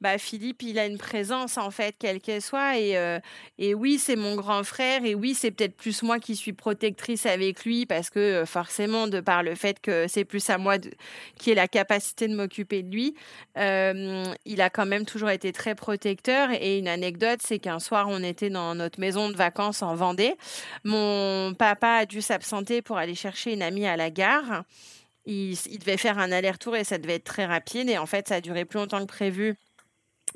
bah, 0.00 0.16
Philippe, 0.16 0.62
il 0.62 0.78
a 0.78 0.86
une 0.86 0.98
présence, 0.98 1.58
en 1.58 1.70
fait, 1.72 1.96
quelle 1.98 2.20
qu'elle 2.20 2.40
soit. 2.40 2.78
Et, 2.78 2.96
euh, 2.96 3.18
et 3.58 3.74
oui, 3.74 3.98
c'est 3.98 4.14
mon 4.14 4.36
grand 4.36 4.62
frère. 4.62 5.04
Et 5.04 5.14
oui, 5.14 5.34
c'est 5.34 5.50
peut-être 5.50 5.76
plus 5.76 6.02
moi 6.02 6.20
qui 6.20 6.36
suis 6.36 6.52
protectrice 6.52 7.26
avec 7.26 7.64
lui, 7.64 7.84
parce 7.84 8.08
que 8.10 8.18
euh, 8.18 8.46
forcément, 8.46 9.08
de 9.08 9.20
par 9.20 9.42
le 9.42 9.56
fait 9.56 9.80
que 9.80 10.06
c'est 10.06 10.24
plus 10.24 10.48
à 10.50 10.58
moi 10.58 10.76
qui 11.36 11.50
ai 11.50 11.54
la 11.54 11.66
capacité 11.66 12.28
de 12.28 12.36
m'occuper 12.36 12.82
de 12.82 12.90
lui, 12.92 13.14
il 13.56 14.60
a 14.60 14.70
quand 14.70 14.86
même 14.86 15.04
toujours 15.04 15.30
été 15.30 15.52
très 15.52 15.74
protecteur. 15.74 16.50
Et 16.52 16.78
une 16.78 16.88
anecdote, 16.88 17.40
c'est 17.42 17.58
qu'un 17.58 17.80
soir, 17.80 18.06
on 18.08 18.22
était 18.22 18.50
dans 18.50 18.74
notre 18.74 19.00
maison 19.00 19.30
de 19.30 19.36
vacances 19.36 19.82
en 19.82 19.94
Vendée. 19.94 20.34
Mon 20.84 21.54
papa 21.54 21.88
a 21.88 22.06
dû 22.06 22.22
s'absenter 22.22 22.82
pour 22.82 22.98
aller 22.98 23.14
chercher 23.14 23.52
une 23.52 23.62
amie 23.62 23.86
à 23.86 23.96
la 23.96 24.10
gare. 24.10 24.62
Il, 25.26 25.58
il 25.70 25.78
devait 25.80 25.96
faire 25.96 26.18
un 26.18 26.30
aller-retour 26.32 26.76
et 26.76 26.84
ça 26.84 26.98
devait 26.98 27.16
être 27.16 27.24
très 27.24 27.46
rapide. 27.46 27.90
Et 27.90 27.98
en 27.98 28.06
fait, 28.06 28.28
ça 28.28 28.36
a 28.36 28.40
duré 28.40 28.64
plus 28.64 28.78
longtemps 28.78 29.00
que 29.00 29.12
prévu 29.12 29.56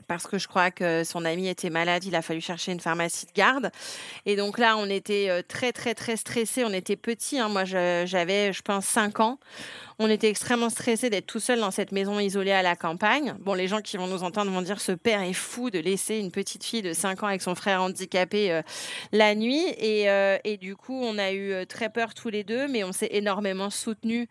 parce 0.07 0.27
que 0.27 0.39
je 0.39 0.49
crois 0.49 0.71
que 0.71 1.05
son 1.05 1.25
ami 1.25 1.49
était 1.49 1.71
malade, 1.71 2.05
il 2.05 2.15
a 2.15 2.23
fallu 2.23 2.41
chercher 2.41 2.73
une 2.73 2.81
pharmacie 2.81 3.27
de 3.27 3.33
garde. 3.33 3.71
Et 4.27 4.37
donc 4.37 4.59
là, 4.59 4.77
on 4.77 4.87
était 4.87 5.29
euh, 5.29 5.43
très, 5.47 5.73
très, 5.73 5.95
très 5.95 6.17
stressés. 6.17 6.65
On 6.65 6.73
était 6.73 6.97
petits. 6.97 7.39
Hein. 7.39 7.49
Moi, 7.49 7.65
j'avais, 7.65 8.53
je 8.53 8.63
pense, 8.63 8.87
5 8.87 9.21
ans. 9.21 9.39
On 9.99 10.09
était 10.09 10.29
extrêmement 10.29 10.71
stressés 10.71 11.11
d'être 11.11 11.27
tout 11.27 11.39
seul 11.39 11.61
dans 11.61 11.71
cette 11.71 11.93
maison 11.93 12.19
isolée 12.19 12.53
à 12.53 12.63
la 12.63 12.77
campagne. 12.77 13.35
Bon, 13.41 13.55
les 13.55 13.69
gens 13.69 13.81
qui 13.81 13.97
vont 13.97 14.07
nous 14.07 14.25
entendre 14.25 14.51
vont 14.51 14.63
dire 14.63 14.81
ce 14.81 14.93
père 14.93 15.23
est 15.23 15.33
fou 15.33 15.71
de 15.71 15.79
laisser 15.79 16.17
une 16.17 16.31
petite 16.31 16.65
fille 16.65 16.83
de 16.83 16.93
5 16.93 17.23
ans 17.23 17.27
avec 17.27 17.43
son 17.43 17.55
frère 17.55 17.83
handicapé 17.83 18.53
euh, 18.53 18.63
la 19.13 19.35
nuit. 19.35 19.65
Et, 19.79 20.09
euh, 20.09 20.39
et, 20.45 20.57
du 20.57 20.77
coup, 20.77 21.01
on 21.03 21.19
a 21.19 21.33
eu 21.33 21.67
très 21.67 21.91
peur 21.91 22.15
tous 22.15 22.31
les 22.31 22.45
deux, 22.45 22.69
mais 22.69 22.85
on 22.85 22.93
s'est 22.93 23.11
énormément 23.13 23.71
soutenus 23.71 24.29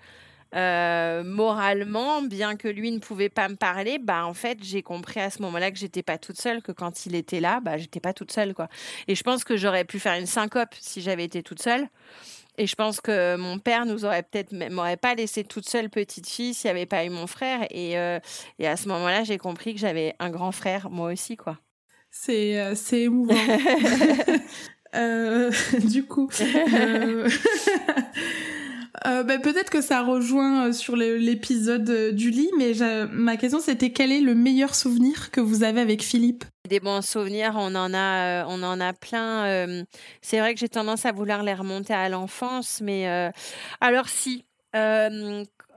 euh, 0.55 1.23
moralement, 1.23 2.21
bien 2.21 2.55
que 2.55 2.67
lui 2.67 2.91
ne 2.91 2.99
pouvait 2.99 3.29
pas 3.29 3.47
me 3.47 3.55
parler, 3.55 3.99
bah 3.99 4.25
en 4.25 4.33
fait 4.33 4.57
j'ai 4.61 4.81
compris 4.81 5.19
à 5.19 5.29
ce 5.29 5.41
moment-là 5.43 5.71
que 5.71 5.77
j'étais 5.77 6.03
pas 6.03 6.17
toute 6.17 6.39
seule, 6.39 6.61
que 6.61 6.71
quand 6.71 7.05
il 7.05 7.15
était 7.15 7.39
là, 7.39 7.59
bah 7.61 7.77
j'étais 7.77 7.99
pas 7.99 8.13
toute 8.13 8.31
seule 8.31 8.53
quoi. 8.53 8.67
Et 9.07 9.15
je 9.15 9.23
pense 9.23 9.43
que 9.43 9.55
j'aurais 9.55 9.85
pu 9.85 9.99
faire 9.99 10.19
une 10.19 10.25
syncope 10.25 10.75
si 10.79 11.01
j'avais 11.01 11.23
été 11.23 11.41
toute 11.43 11.61
seule. 11.61 11.87
Et 12.57 12.67
je 12.67 12.75
pense 12.75 12.99
que 12.99 13.37
mon 13.37 13.59
père 13.59 13.85
nous 13.85 14.03
aurait 14.03 14.23
peut-être 14.23 14.51
m'aurait 14.71 14.97
pas 14.97 15.15
laissé 15.15 15.45
toute 15.45 15.67
seule 15.67 15.89
petite 15.89 16.27
fille 16.27 16.53
s'il 16.53 16.67
n'y 16.67 16.77
avait 16.77 16.85
pas 16.85 17.05
eu 17.05 17.09
mon 17.09 17.27
frère. 17.27 17.65
Et, 17.69 17.97
euh, 17.97 18.19
et 18.59 18.67
à 18.67 18.75
ce 18.75 18.89
moment-là, 18.89 19.23
j'ai 19.23 19.37
compris 19.37 19.73
que 19.73 19.79
j'avais 19.79 20.15
un 20.19 20.29
grand 20.29 20.51
frère 20.51 20.89
moi 20.89 21.11
aussi 21.11 21.37
quoi. 21.37 21.57
C'est 22.09 22.59
euh, 22.59 22.75
c'est 22.75 23.03
émouvant. 23.03 23.35
du 25.85 26.03
coup. 26.03 26.29
euh, 29.05 29.23
bah, 29.23 29.39
Peut-être 29.39 29.69
que 29.69 29.81
ça 29.81 30.03
rejoint 30.03 30.67
euh, 30.67 30.71
sur 30.73 30.95
l'épisode 30.95 31.89
euh, 31.89 32.11
du 32.11 32.29
lit, 32.29 32.49
mais 32.57 32.73
ma 33.11 33.37
question 33.37 33.59
c'était 33.59 33.91
quel 33.91 34.11
est 34.11 34.21
le 34.21 34.35
meilleur 34.35 34.75
souvenir 34.75 35.31
que 35.31 35.41
vous 35.41 35.63
avez 35.63 35.81
avec 35.81 36.03
Philippe? 36.03 36.43
Des 36.67 36.79
bons 36.79 37.01
souvenirs, 37.01 37.53
on 37.55 37.75
en 37.75 37.93
a, 37.93 38.45
on 38.47 38.63
en 38.63 38.79
a 38.79 38.93
plein. 38.93 39.83
c'est 40.21 40.39
vrai 40.39 40.53
que 40.53 40.59
j'ai 40.59 40.69
tendance 40.69 41.05
à 41.05 41.11
vouloir 41.11 41.43
les 41.43 41.53
remonter 41.53 41.93
à 41.93 42.07
l'enfance, 42.07 42.79
mais 42.81 43.31
alors 43.81 44.07
si, 44.07 44.45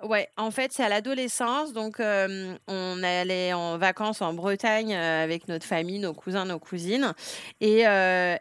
Ouais, 0.04 0.28
en 0.36 0.50
fait, 0.50 0.70
c'est 0.72 0.84
à 0.84 0.90
l'adolescence. 0.90 1.72
Donc, 1.72 1.96
on 1.98 3.02
allait 3.02 3.52
en 3.54 3.78
vacances 3.78 4.20
en 4.20 4.34
Bretagne 4.34 4.94
avec 4.94 5.48
notre 5.48 5.64
famille, 5.64 5.98
nos 5.98 6.12
cousins, 6.12 6.44
nos 6.44 6.58
cousines. 6.58 7.14
Et, 7.60 7.84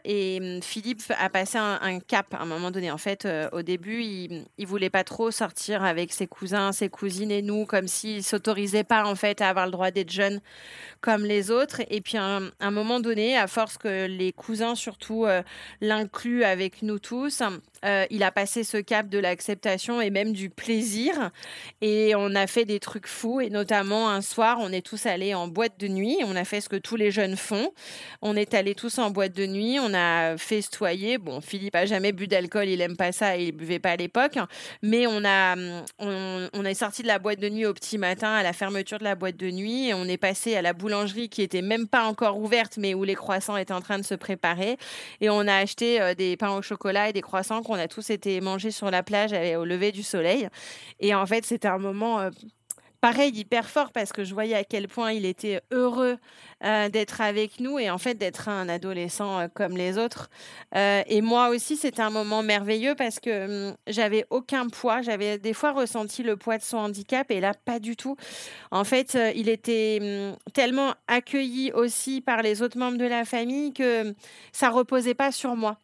et 0.04 0.40
mmh, 0.40 0.62
Philippe 0.62 1.02
a 1.18 1.30
passé 1.30 1.56
un, 1.58 2.00
cap 2.00 2.34
à 2.34 2.42
un 2.42 2.44
moment 2.44 2.70
donné. 2.70 2.90
En 2.90 2.98
fait, 2.98 3.26
au 3.52 3.62
début, 3.62 4.02
il, 4.02 4.44
il 4.58 4.66
voulait 4.66 4.90
pas 4.90 5.04
trop 5.04 5.30
sortir 5.30 5.82
avec 5.84 6.12
ses 6.12 6.26
cousins, 6.26 6.72
ses 6.72 6.90
cousines 6.90 7.30
et 7.30 7.40
nous, 7.40 7.64
comme 7.64 7.88
s'il 7.88 8.22
s'autorisait 8.22 8.84
pas 8.84 9.04
en 9.04 9.14
fait 9.14 9.40
à 9.40 9.48
avoir 9.48 9.64
le 9.64 9.72
droit 9.72 9.90
d'être 9.90 10.12
jeune 10.12 10.40
comme 11.00 11.24
les 11.24 11.50
autres. 11.50 11.80
Et 11.88 12.02
puis, 12.02 12.18
à 12.18 12.40
un, 12.60 12.70
moment 12.70 13.00
donné, 13.00 13.38
à 13.38 13.46
force 13.46 13.78
que 13.78 14.06
les 14.06 14.32
cousins 14.32 14.74
surtout 14.74 15.26
l'incluent 15.80 16.44
avec 16.44 16.82
nous 16.82 16.98
tous, 16.98 17.42
il 18.10 18.22
a 18.22 18.32
passé 18.32 18.64
ce 18.64 18.76
cap 18.76 19.08
de 19.08 19.18
l'acceptation 19.18 20.00
et 20.00 20.10
même 20.10 20.32
du 20.32 20.50
plaisir. 20.50 21.30
Et 21.80 22.14
on 22.16 22.34
a 22.34 22.46
fait 22.46 22.64
des 22.64 22.80
trucs 22.80 23.06
fous. 23.06 23.40
Et 23.40 23.50
notamment, 23.50 24.08
un 24.10 24.20
soir, 24.20 24.58
on 24.60 24.72
est 24.72 24.84
tous 24.84 25.06
allés 25.06 25.34
en 25.34 25.48
boîte 25.48 25.78
de 25.78 25.88
nuit. 25.88 26.18
On 26.24 26.36
a 26.36 26.44
fait 26.44 26.60
ce 26.60 26.68
que 26.68 26.76
tous 26.76 26.96
les 26.96 27.10
jeunes 27.10 27.36
font. 27.36 27.72
On 28.22 28.36
est 28.36 28.54
allés 28.54 28.74
tous 28.74 28.98
en 28.98 29.10
boîte 29.10 29.32
de 29.32 29.46
nuit. 29.46 29.78
On 29.80 29.92
a 29.94 30.36
festoyé. 30.36 31.18
Bon, 31.18 31.40
Philippe 31.40 31.74
a 31.76 31.86
jamais 31.86 32.12
bu 32.12 32.26
d'alcool. 32.26 32.68
Il 32.68 32.80
aime 32.80 32.96
pas 32.96 33.12
ça. 33.12 33.36
Il 33.36 33.52
buvait 33.52 33.78
pas 33.78 33.90
à 33.90 33.96
l'époque. 33.96 34.38
Mais 34.82 35.06
on 35.06 35.24
a, 35.24 35.56
on, 35.98 36.64
est 36.64 36.74
sorti 36.74 37.02
de 37.02 37.08
la 37.08 37.18
boîte 37.18 37.40
de 37.40 37.48
nuit 37.48 37.66
au 37.66 37.74
petit 37.74 37.98
matin 37.98 38.32
à 38.32 38.42
la 38.42 38.52
fermeture 38.52 38.98
de 38.98 39.04
la 39.04 39.14
boîte 39.14 39.36
de 39.36 39.50
nuit. 39.50 39.88
Et 39.88 39.94
on 39.94 40.04
est 40.04 40.16
passé 40.16 40.56
à 40.56 40.62
la 40.62 40.72
boulangerie 40.72 41.28
qui 41.28 41.42
était 41.42 41.62
même 41.62 41.88
pas 41.88 42.04
encore 42.04 42.38
ouverte, 42.38 42.76
mais 42.78 42.94
où 42.94 43.04
les 43.04 43.14
croissants 43.14 43.56
étaient 43.56 43.72
en 43.72 43.80
train 43.80 43.98
de 43.98 44.04
se 44.04 44.14
préparer. 44.14 44.76
Et 45.20 45.30
on 45.30 45.40
a 45.40 45.56
acheté 45.56 46.00
euh, 46.00 46.14
des 46.14 46.36
pains 46.36 46.56
au 46.56 46.62
chocolat 46.62 47.10
et 47.10 47.12
des 47.12 47.20
croissants 47.22 47.62
qu'on 47.62 47.73
a 47.74 47.88
tous 47.88 48.10
été 48.10 48.40
mangés 48.40 48.70
sur 48.70 48.90
la 48.90 49.02
plage 49.02 49.32
au 49.56 49.64
lever 49.64 49.92
du 49.92 50.02
soleil. 50.02 50.48
Et 51.00 51.14
en 51.14 51.26
fait, 51.26 51.44
c'était 51.44 51.68
un 51.68 51.78
moment 51.78 52.20
euh, 52.20 52.30
pareil, 53.00 53.32
hyper 53.32 53.68
fort 53.68 53.92
parce 53.92 54.12
que 54.12 54.24
je 54.24 54.32
voyais 54.32 54.54
à 54.54 54.64
quel 54.64 54.88
point 54.88 55.12
il 55.12 55.26
était 55.26 55.60
heureux 55.70 56.16
euh, 56.64 56.88
d'être 56.88 57.20
avec 57.20 57.60
nous 57.60 57.78
et 57.78 57.90
en 57.90 57.98
fait 57.98 58.14
d'être 58.14 58.48
un 58.48 58.68
adolescent 58.68 59.40
euh, 59.40 59.48
comme 59.52 59.76
les 59.76 59.98
autres. 59.98 60.30
et 60.74 61.20
moi 61.20 61.50
aussi, 61.50 61.76
c'était 61.76 62.02
un 62.02 62.10
moment 62.10 62.42
merveilleux 62.42 62.94
parce 62.94 63.20
que 63.20 63.68
hum, 63.68 63.76
j'avais 63.86 64.24
aucun 64.30 64.68
poids. 64.68 65.02
J'avais 65.02 65.38
des 65.38 65.52
fois 65.52 65.72
ressenti 65.72 66.22
le 66.22 66.36
poids 66.36 66.58
de 66.58 66.62
son 66.62 66.78
handicap 66.78 67.30
et 67.30 67.40
là, 67.40 67.52
pas 67.52 67.78
du 67.78 67.96
tout. 67.96 68.16
En 68.70 68.84
fait, 68.84 69.18
il 69.34 69.48
était 69.48 69.98
hum, 70.00 70.36
tellement 70.52 70.94
accueilli 71.06 71.72
aussi 71.72 72.20
par 72.20 72.42
les 72.42 72.62
autres 72.62 72.78
membres 72.78 72.98
de 72.98 73.06
la 73.06 73.24
famille 73.24 73.72
que 73.72 74.08
hum, 74.08 74.14
ça 74.52 74.70
reposait 74.70 75.14
pas 75.14 75.32
sur 75.32 75.56
moi 75.56 75.78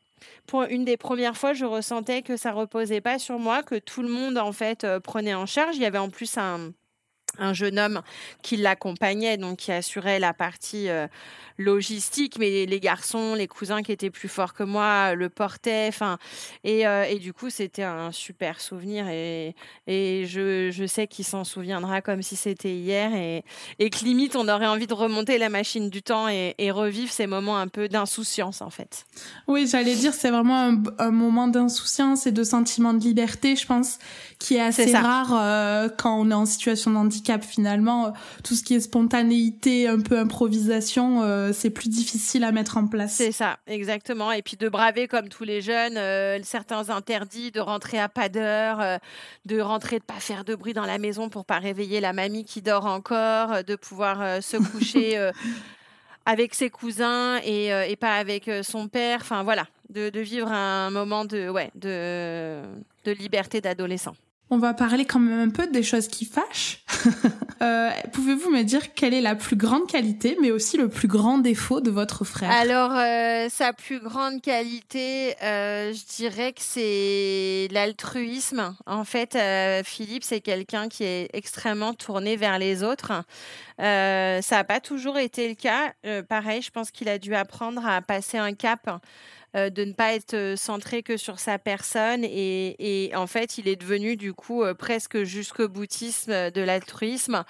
pour 0.46 0.62
une 0.62 0.84
des 0.84 0.96
premières 0.96 1.36
fois, 1.36 1.52
je 1.52 1.64
ressentais 1.64 2.22
que 2.22 2.36
ça 2.36 2.52
reposait 2.52 3.00
pas 3.00 3.18
sur 3.18 3.38
moi, 3.38 3.62
que 3.62 3.76
tout 3.76 4.02
le 4.02 4.08
monde 4.08 4.38
en 4.38 4.52
fait 4.52 4.84
euh, 4.84 5.00
prenait 5.00 5.34
en 5.34 5.46
charge. 5.46 5.76
Il 5.76 5.82
y 5.82 5.86
avait 5.86 5.98
en 5.98 6.10
plus 6.10 6.36
un, 6.38 6.72
un 7.40 7.52
jeune 7.54 7.78
homme 7.78 8.02
qui 8.42 8.56
l'accompagnait, 8.56 9.36
donc 9.36 9.58
qui 9.58 9.72
assurait 9.72 10.20
la 10.20 10.32
partie 10.32 10.88
euh, 10.88 11.08
logistique, 11.58 12.38
mais 12.38 12.66
les 12.66 12.80
garçons, 12.80 13.34
les 13.34 13.48
cousins 13.48 13.82
qui 13.82 13.92
étaient 13.92 14.10
plus 14.10 14.28
forts 14.28 14.54
que 14.54 14.62
moi 14.62 15.14
le 15.14 15.28
portaient. 15.28 15.86
Enfin, 15.88 16.18
et, 16.64 16.86
euh, 16.86 17.04
et, 17.04 17.18
du 17.18 17.32
coup, 17.32 17.50
c'était 17.50 17.82
un 17.82 18.12
super 18.12 18.60
souvenir 18.60 19.08
et, 19.08 19.54
et 19.86 20.24
je, 20.26 20.70
je 20.70 20.86
sais 20.86 21.06
qu'il 21.06 21.24
s'en 21.24 21.44
souviendra 21.44 22.00
comme 22.00 22.22
si 22.22 22.36
c'était 22.36 22.74
hier 22.74 23.14
et, 23.14 23.44
et 23.78 23.90
que 23.90 24.04
limite, 24.04 24.36
on 24.36 24.48
aurait 24.48 24.66
envie 24.66 24.86
de 24.86 24.94
remonter 24.94 25.38
la 25.38 25.48
machine 25.48 25.90
du 25.90 26.02
temps 26.02 26.28
et, 26.28 26.54
revivre 26.70 27.10
ces 27.10 27.26
moments 27.26 27.58
un 27.58 27.66
peu 27.66 27.88
d'insouciance 27.88 28.62
en 28.62 28.70
fait. 28.70 29.04
Oui, 29.48 29.66
j'allais 29.66 29.96
dire, 29.96 30.14
c'est 30.14 30.30
vraiment 30.30 30.60
un, 30.60 30.82
un 30.98 31.10
moment 31.10 31.48
d'insouciance 31.48 32.28
et 32.28 32.32
de 32.32 32.44
sentiment 32.44 32.94
de 32.94 33.00
liberté, 33.00 33.56
je 33.56 33.66
pense, 33.66 33.98
qui 34.38 34.54
est 34.54 34.60
assez 34.60 34.94
rare 34.94 35.32
euh, 35.32 35.88
quand 35.88 36.18
on 36.18 36.30
est 36.30 36.34
en 36.34 36.46
situation 36.46 36.92
de 36.92 36.96
handicap 36.96 37.29
finalement. 37.38 38.12
Tout 38.44 38.54
ce 38.54 38.62
qui 38.62 38.74
est 38.74 38.80
spontanéité, 38.80 39.88
un 39.88 40.00
peu 40.00 40.18
improvisation, 40.18 41.22
euh, 41.22 41.52
c'est 41.52 41.70
plus 41.70 41.88
difficile 41.88 42.44
à 42.44 42.52
mettre 42.52 42.76
en 42.76 42.86
place. 42.86 43.12
C'est 43.12 43.32
ça, 43.32 43.58
exactement. 43.66 44.32
Et 44.32 44.42
puis 44.42 44.56
de 44.56 44.68
braver 44.68 45.08
comme 45.08 45.28
tous 45.28 45.44
les 45.44 45.60
jeunes 45.60 45.96
euh, 45.96 46.38
certains 46.42 46.90
interdits, 46.90 47.50
de 47.50 47.60
rentrer 47.60 47.98
à 47.98 48.08
pas 48.08 48.28
d'heure, 48.28 48.98
de 49.46 49.60
rentrer, 49.60 49.98
de 49.98 50.04
pas 50.04 50.14
faire 50.14 50.44
de 50.44 50.54
bruit 50.54 50.72
dans 50.72 50.86
la 50.86 50.98
maison 50.98 51.28
pour 51.28 51.44
pas 51.44 51.58
réveiller 51.58 52.00
la 52.00 52.12
mamie 52.12 52.44
qui 52.44 52.62
dort 52.62 52.86
encore, 52.86 53.64
de 53.64 53.76
pouvoir 53.76 54.42
se 54.42 54.56
coucher. 54.72 55.30
avec 56.26 56.54
ses 56.54 56.70
cousins 56.70 57.40
et, 57.44 57.68
et 57.68 57.96
pas 57.96 58.16
avec 58.16 58.50
son 58.62 58.88
père. 58.88 59.20
Enfin 59.22 59.42
voilà, 59.42 59.66
de, 59.88 60.10
de, 60.10 60.20
vivre 60.20 60.52
un 60.52 60.90
moment 60.90 61.24
de, 61.24 61.48
ouais, 61.48 61.70
de, 61.74 62.60
de 63.04 63.12
liberté 63.12 63.60
d'adolescent. 63.60 64.14
On 64.52 64.58
va 64.58 64.74
parler 64.74 65.04
quand 65.04 65.20
même 65.20 65.48
un 65.48 65.50
peu 65.50 65.68
des 65.68 65.84
choses 65.84 66.08
qui 66.08 66.24
fâchent. 66.24 66.82
euh, 67.62 67.90
Pouvez-vous 68.12 68.50
me 68.50 68.62
dire 68.62 68.94
quelle 68.94 69.14
est 69.14 69.20
la 69.20 69.36
plus 69.36 69.54
grande 69.54 69.86
qualité, 69.86 70.36
mais 70.42 70.50
aussi 70.50 70.76
le 70.76 70.88
plus 70.88 71.06
grand 71.06 71.38
défaut 71.38 71.80
de 71.80 71.90
votre 71.92 72.24
frère? 72.24 72.50
Alors, 72.50 72.90
euh, 72.92 73.48
sa 73.48 73.72
plus 73.72 74.00
grande 74.00 74.42
qualité, 74.42 75.36
euh, 75.44 75.92
je 75.92 76.16
dirais 76.16 76.52
que 76.52 76.62
c'est 76.62 77.68
l'altruisme. 77.70 78.74
En 78.86 79.04
fait, 79.04 79.38
Philippe, 79.84 80.24
c'est 80.24 80.40
quelqu'un 80.40 80.88
qui 80.88 81.04
est 81.04 81.28
extrêmement 81.32 81.94
tourné 81.94 82.34
vers 82.36 82.58
les 82.58 82.82
autres. 82.82 83.12
ça 83.78 84.40
n'a 84.50 84.64
pas 84.64 84.80
toujours 84.80 85.16
été 85.18 85.48
le 85.48 85.54
cas. 85.54 85.92
pareil, 86.28 86.60
je 86.60 86.70
pense 86.72 86.90
qu'il 86.90 87.08
a 87.08 87.18
dû 87.18 87.36
apprendre 87.36 87.86
à 87.86 88.02
passer 88.02 88.38
un 88.38 88.52
cap. 88.54 89.00
Euh, 89.56 89.68
de 89.68 89.84
ne 89.84 89.92
pas 89.92 90.14
être 90.14 90.34
euh, 90.34 90.54
centré 90.54 91.02
que 91.02 91.16
sur 91.16 91.40
sa 91.40 91.58
personne. 91.58 92.24
Et, 92.24 93.10
en 93.16 93.26
fait, 93.26 93.58
il 93.58 93.66
est 93.66 93.74
devenu 93.74 94.16
du 94.16 94.32
coup 94.32 94.62
euh, 94.62 94.74
presque 94.74 95.24
jusqu'au 95.24 95.68
boutisme 95.68 96.52
de 96.52 96.60
l'altruisme, 96.60 97.44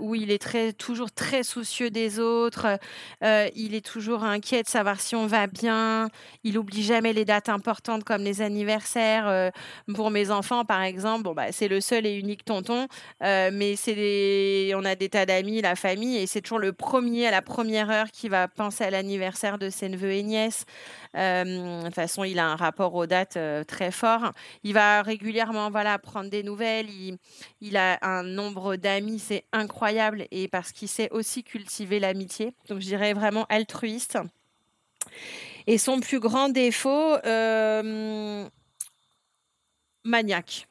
où 0.00 0.14
il 0.14 0.30
est 0.30 0.76
toujours 0.76 1.10
très 1.10 1.42
soucieux 1.42 1.90
des 1.90 2.20
autres. 2.20 2.78
il 3.22 3.74
est 3.74 3.84
toujours 3.84 4.24
inquiet 4.24 4.62
de 4.62 4.68
savoir 4.68 5.00
si 5.00 5.16
on 5.16 5.26
va 5.26 5.46
bien. 5.46 6.08
Il 6.44 6.58
oublie 6.58 6.82
jamais 6.82 7.12
les 7.12 7.24
dates 7.24 7.48
importantes 7.48 8.04
comme 8.04 8.22
les 8.22 8.40
anniversaires. 8.42 9.52
pour 9.94 10.10
mes 10.10 10.30
enfants, 10.30 10.64
par 10.64 10.82
exemple, 10.82 11.24
bon, 11.24 11.34
bah, 11.34 11.52
c'est 11.52 11.68
le 11.68 11.80
seul 11.80 12.06
et 12.06 12.14
unique 12.14 12.44
tonton, 12.44 12.86
mais 13.20 13.74
on 14.74 14.84
a 14.84 14.94
des 14.94 15.08
tas 15.08 15.26
d'amis, 15.26 15.60
la 15.60 15.76
famille, 15.76 16.18
et 16.18 16.26
c'est 16.26 16.40
toujours 16.40 16.58
le 16.58 16.72
premier 16.72 17.26
à 17.26 17.30
la 17.30 17.42
première 17.42 17.90
heure 17.90 18.10
qui 18.10 18.28
va 18.28 18.48
penser 18.48 18.84
à 18.84 18.90
l'anniversaire 18.90 19.58
de 19.58 19.70
ses 19.70 19.88
neveux 19.88 20.12
et 20.12 20.22
nièces. 20.22 20.64
Euh, 21.16 21.44
de 21.80 21.84
toute 21.86 21.94
façon, 21.94 22.24
il 22.24 22.38
a 22.38 22.46
un 22.46 22.56
rapport 22.56 22.94
aux 22.94 23.06
dates 23.06 23.36
euh, 23.36 23.64
très 23.64 23.90
fort. 23.90 24.32
Il 24.62 24.74
va 24.74 25.02
régulièrement 25.02 25.70
voilà, 25.70 25.98
prendre 25.98 26.30
des 26.30 26.42
nouvelles. 26.42 26.90
Il, 26.90 27.18
il 27.60 27.76
a 27.76 27.98
un 28.02 28.22
nombre 28.22 28.76
d'amis, 28.76 29.18
c'est 29.18 29.44
incroyable. 29.52 30.26
Et 30.30 30.48
parce 30.48 30.72
qu'il 30.72 30.88
sait 30.88 31.10
aussi 31.10 31.44
cultiver 31.44 32.00
l'amitié. 32.00 32.54
Donc, 32.68 32.80
je 32.80 32.86
dirais 32.86 33.12
vraiment 33.12 33.46
altruiste. 33.48 34.18
Et 35.66 35.78
son 35.78 36.00
plus 36.00 36.20
grand 36.20 36.48
défaut, 36.48 37.16
euh, 37.24 38.48
maniaque. 40.04 40.66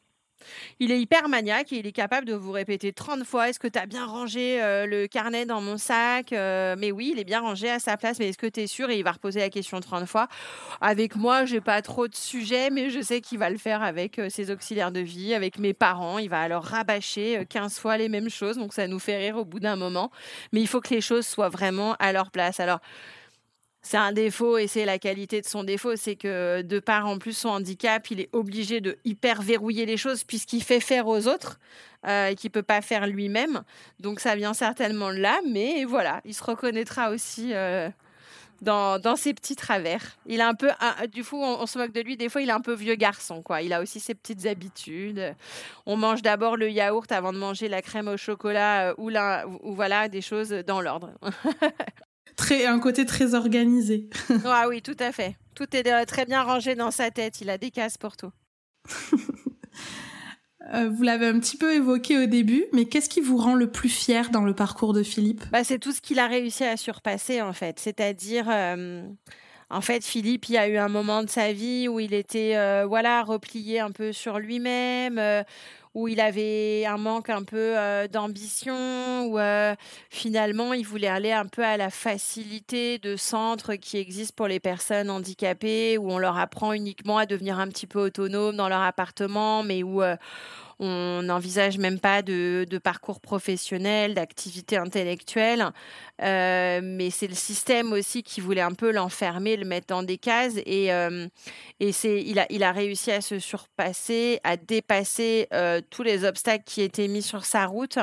Il 0.79 0.91
est 0.91 0.99
hyper 0.99 1.29
maniaque 1.29 1.73
et 1.73 1.77
il 1.77 1.87
est 1.87 1.91
capable 1.91 2.27
de 2.27 2.33
vous 2.33 2.51
répéter 2.51 2.93
30 2.93 3.23
fois 3.23 3.49
Est-ce 3.49 3.59
que 3.59 3.67
tu 3.67 3.79
as 3.79 3.85
bien 3.85 4.05
rangé 4.05 4.61
euh, 4.61 4.85
le 4.85 5.07
carnet 5.07 5.45
dans 5.45 5.61
mon 5.61 5.77
sac 5.77 6.33
euh, 6.33 6.75
Mais 6.77 6.91
oui, 6.91 7.11
il 7.13 7.19
est 7.19 7.23
bien 7.23 7.41
rangé 7.41 7.69
à 7.69 7.79
sa 7.79 7.97
place, 7.97 8.19
mais 8.19 8.29
est-ce 8.29 8.37
que 8.37 8.47
tu 8.47 8.61
es 8.61 8.67
sûr? 8.67 8.89
Et 8.89 8.97
il 8.97 9.03
va 9.03 9.11
reposer 9.11 9.39
la 9.39 9.49
question 9.49 9.79
30 9.79 10.05
fois. 10.05 10.27
Avec 10.81 11.15
moi, 11.15 11.45
j'ai 11.45 11.61
pas 11.61 11.81
trop 11.81 12.07
de 12.07 12.15
sujets, 12.15 12.69
mais 12.69 12.89
je 12.89 13.01
sais 13.01 13.21
qu'il 13.21 13.39
va 13.39 13.49
le 13.49 13.57
faire 13.57 13.81
avec 13.81 14.19
euh, 14.19 14.29
ses 14.29 14.51
auxiliaires 14.51 14.91
de 14.91 14.99
vie, 14.99 15.33
avec 15.33 15.59
mes 15.59 15.73
parents. 15.73 16.17
Il 16.17 16.29
va 16.29 16.41
alors 16.41 16.63
rabâcher 16.63 17.45
15 17.49 17.79
fois 17.79 17.97
les 17.97 18.09
mêmes 18.09 18.29
choses, 18.29 18.57
donc 18.57 18.73
ça 18.73 18.87
nous 18.87 18.99
fait 18.99 19.17
rire 19.17 19.37
au 19.37 19.45
bout 19.45 19.59
d'un 19.59 19.75
moment. 19.75 20.11
Mais 20.51 20.61
il 20.61 20.67
faut 20.67 20.81
que 20.81 20.93
les 20.93 21.01
choses 21.01 21.25
soient 21.25 21.49
vraiment 21.49 21.95
à 21.99 22.11
leur 22.11 22.31
place. 22.31 22.59
Alors, 22.59 22.79
c'est 23.87 23.97
un 23.97 24.11
défaut 24.11 24.57
et 24.57 24.67
c'est 24.67 24.83
la 24.83 24.99
qualité 24.99 25.39
de 25.39 25.45
son 25.45 25.63
défaut, 25.63 25.95
c'est 25.95 26.17
que 26.17 26.61
de 26.61 26.79
par 26.79 27.07
en 27.07 27.17
plus 27.17 27.31
son 27.31 27.47
handicap, 27.47 28.11
il 28.11 28.19
est 28.19 28.29
obligé 28.33 28.81
de 28.81 28.97
hyper 29.05 29.41
verrouiller 29.41 29.85
les 29.85 29.95
choses 29.95 30.25
puisqu'il 30.25 30.61
fait 30.61 30.81
faire 30.81 31.07
aux 31.07 31.29
autres 31.29 31.57
euh, 32.05 32.27
et 32.27 32.35
qu'il 32.35 32.51
peut 32.51 32.63
pas 32.63 32.81
faire 32.81 33.07
lui-même. 33.07 33.63
Donc 34.01 34.19
ça 34.19 34.35
vient 34.35 34.53
certainement 34.53 35.09
là, 35.09 35.39
mais 35.49 35.85
voilà, 35.85 36.19
il 36.25 36.33
se 36.33 36.43
reconnaîtra 36.43 37.11
aussi. 37.11 37.53
Euh, 37.53 37.89
dans, 38.61 38.97
dans, 38.97 39.15
ses 39.15 39.35
petits 39.35 39.55
travers. 39.55 40.17
Il 40.25 40.41
a 40.41 40.47
un 40.47 40.55
peu, 40.55 40.71
du 41.11 41.23
coup, 41.23 41.37
on, 41.39 41.67
se 41.67 41.77
moque 41.77 41.91
de 41.91 42.01
lui. 42.01 42.17
Des 42.17 42.27
fois, 42.27 42.41
il 42.41 42.49
est 42.49 42.53
un 42.53 42.59
peu 42.59 42.73
vieux 42.73 42.95
garçon, 42.95 43.43
quoi. 43.43 43.61
Il 43.61 43.71
a 43.71 43.79
aussi 43.79 43.99
ses 43.99 44.15
petites 44.15 44.47
habitudes. 44.47 45.35
On 45.85 45.95
mange 45.95 46.23
d'abord 46.23 46.57
le 46.57 46.71
yaourt 46.71 47.11
avant 47.11 47.33
de 47.33 47.37
manger 47.37 47.67
la 47.67 47.83
crème 47.83 48.07
au 48.07 48.17
chocolat 48.17 48.89
euh, 48.89 48.93
ou, 48.97 49.09
la, 49.09 49.45
ou 49.61 49.75
voilà 49.75 50.09
des 50.09 50.21
choses 50.21 50.49
dans 50.49 50.81
l'ordre. 50.81 51.11
très, 52.37 52.65
un 52.65 52.79
côté 52.79 53.05
très 53.05 53.33
organisé. 53.33 54.09
ah 54.45 54.67
oui, 54.69 54.81
tout 54.81 54.95
à 54.99 55.11
fait. 55.11 55.35
Tout 55.55 55.75
est 55.75 55.85
euh, 55.91 56.05
très 56.05 56.25
bien 56.25 56.43
rangé 56.43 56.75
dans 56.75 56.91
sa 56.91 57.11
tête. 57.11 57.41
Il 57.41 57.49
a 57.49 57.57
des 57.57 57.71
cases 57.71 57.97
pour 57.97 58.15
tout. 58.15 58.31
Euh, 60.73 60.89
vous 60.89 61.03
l'avez 61.03 61.27
un 61.27 61.39
petit 61.39 61.57
peu 61.57 61.73
évoqué 61.73 62.17
au 62.17 62.25
début, 62.25 62.65
mais 62.73 62.85
qu'est-ce 62.85 63.09
qui 63.09 63.21
vous 63.21 63.37
rend 63.37 63.55
le 63.55 63.71
plus 63.71 63.89
fier 63.89 64.29
dans 64.31 64.43
le 64.43 64.53
parcours 64.53 64.93
de 64.93 65.03
Philippe? 65.03 65.43
Bah, 65.51 65.63
C'est 65.63 65.79
tout 65.79 65.91
ce 65.91 66.01
qu'il 66.01 66.19
a 66.19 66.27
réussi 66.27 66.63
à 66.63 66.75
surpasser, 66.75 67.41
en 67.41 67.53
fait. 67.53 67.79
C'est-à-dire, 67.79 68.47
euh, 68.49 69.03
en 69.69 69.81
fait, 69.81 70.03
Philippe, 70.03 70.49
il 70.49 70.53
y 70.53 70.57
a 70.57 70.67
eu 70.67 70.77
un 70.77 70.89
moment 70.89 71.23
de 71.23 71.29
sa 71.29 71.53
vie 71.53 71.87
où 71.87 71.99
il 71.99 72.13
était 72.13 72.57
euh, 72.57 72.85
voilà, 72.85 73.23
replié 73.23 73.79
un 73.79 73.91
peu 73.91 74.11
sur 74.11 74.39
lui-même, 74.39 75.21
où 75.97 76.07
il 76.07 76.19
avait 76.19 76.85
un 76.85 76.97
manque 76.97 77.31
un 77.31 77.41
peu 77.41 77.73
d'ambition, 78.11 79.25
où 79.31 79.39
finalement 80.11 80.73
il 80.73 80.85
voulait 80.85 81.07
aller 81.07 81.31
un 81.31 81.47
peu 81.47 81.65
à 81.65 81.75
la 81.75 81.89
facilité 81.89 82.99
de 82.99 83.15
centres 83.15 83.73
qui 83.73 83.97
existent 83.97 84.35
pour 84.35 84.47
les 84.47 84.59
personnes 84.59 85.09
handicapées, 85.09 85.97
où 85.97 86.11
on 86.11 86.19
leur 86.19 86.37
apprend 86.37 86.73
uniquement 86.73 87.17
à 87.17 87.25
devenir 87.25 87.57
un 87.57 87.67
petit 87.67 87.87
peu 87.87 87.99
autonome 87.99 88.55
dans 88.55 88.69
leur 88.69 88.81
appartement, 88.81 89.63
mais 89.63 89.81
où 89.81 90.03
on 90.79 91.23
n'envisage 91.23 91.79
même 91.79 91.99
pas 91.99 92.21
de, 92.21 92.65
parcours 92.83 93.19
professionnel, 93.19 94.13
d'activité 94.13 94.77
intellectuelle. 94.77 95.71
Euh, 96.21 96.81
mais 96.83 97.09
c'est 97.09 97.27
le 97.27 97.35
système 97.35 97.93
aussi 97.93 98.21
qui 98.21 98.41
voulait 98.41 98.61
un 98.61 98.73
peu 98.73 98.91
l'enfermer, 98.91 99.57
le 99.57 99.65
mettre 99.65 99.87
dans 99.87 100.03
des 100.03 100.17
cases. 100.17 100.57
Et, 100.65 100.93
euh, 100.93 101.27
c'est, 101.91 102.21
il, 102.21 102.37
a, 102.39 102.45
il 102.49 102.63
a 102.63 102.71
réussi 102.71 103.11
à 103.11 103.21
se 103.21 103.39
surpasser, 103.39 104.39
à 104.43 104.55
dépasser 104.55 105.47
euh, 105.51 105.81
tous 105.89 106.03
les 106.03 106.25
obstacles 106.25 106.63
qui 106.65 106.81
étaient 106.81 107.07
mis 107.07 107.23
sur 107.23 107.43
sa 107.43 107.65
route, 107.65 107.97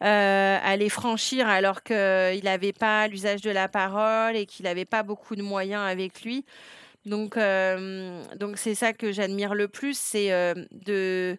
à 0.00 0.76
les 0.76 0.88
franchir 0.88 1.48
alors 1.48 1.82
qu'il 1.82 2.44
n'avait 2.44 2.72
pas 2.72 3.08
l'usage 3.08 3.42
de 3.42 3.50
la 3.50 3.68
parole 3.68 4.36
et 4.36 4.46
qu'il 4.46 4.64
n'avait 4.64 4.84
pas 4.84 5.02
beaucoup 5.02 5.36
de 5.36 5.42
moyens 5.42 5.82
avec 5.82 6.22
lui. 6.22 6.44
Donc, 7.04 7.36
donc 8.36 8.58
c'est 8.58 8.74
ça 8.74 8.92
que 8.92 9.12
j'admire 9.12 9.54
le 9.54 9.66
plus, 9.66 9.98
c'est 9.98 10.30
de 10.70 11.38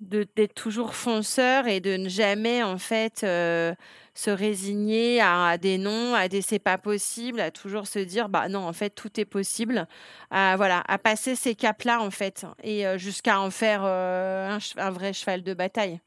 d'être 0.00 0.54
toujours 0.54 0.94
fonceur 0.94 1.66
et 1.66 1.80
de 1.80 1.96
ne 1.96 2.08
jamais 2.08 2.62
en 2.62 2.78
fait 2.78 3.22
euh, 3.22 3.74
se 4.14 4.30
résigner 4.30 5.20
à, 5.20 5.58
des 5.58 5.76
non, 5.76 6.14
à 6.14 6.28
des 6.28 6.40
c'est 6.40 6.58
pas 6.58 6.78
possible, 6.78 7.38
à 7.40 7.50
toujours 7.50 7.86
se 7.86 7.98
dire 7.98 8.30
bah 8.30 8.48
non 8.48 8.60
en 8.60 8.72
fait 8.72 8.90
tout 8.90 9.20
est 9.20 9.26
possible, 9.26 9.86
à, 10.30 10.56
voilà 10.56 10.82
à 10.88 10.96
passer 10.96 11.34
ces 11.34 11.54
caps 11.54 11.84
là 11.84 12.00
en 12.00 12.10
fait 12.10 12.46
et 12.62 12.86
euh, 12.86 12.96
jusqu'à 12.96 13.40
en 13.40 13.50
faire 13.50 13.82
euh, 13.84 14.58
un, 14.78 14.90
vrai 14.90 15.12
cheval 15.12 15.42
de 15.42 15.52
bataille. 15.52 16.00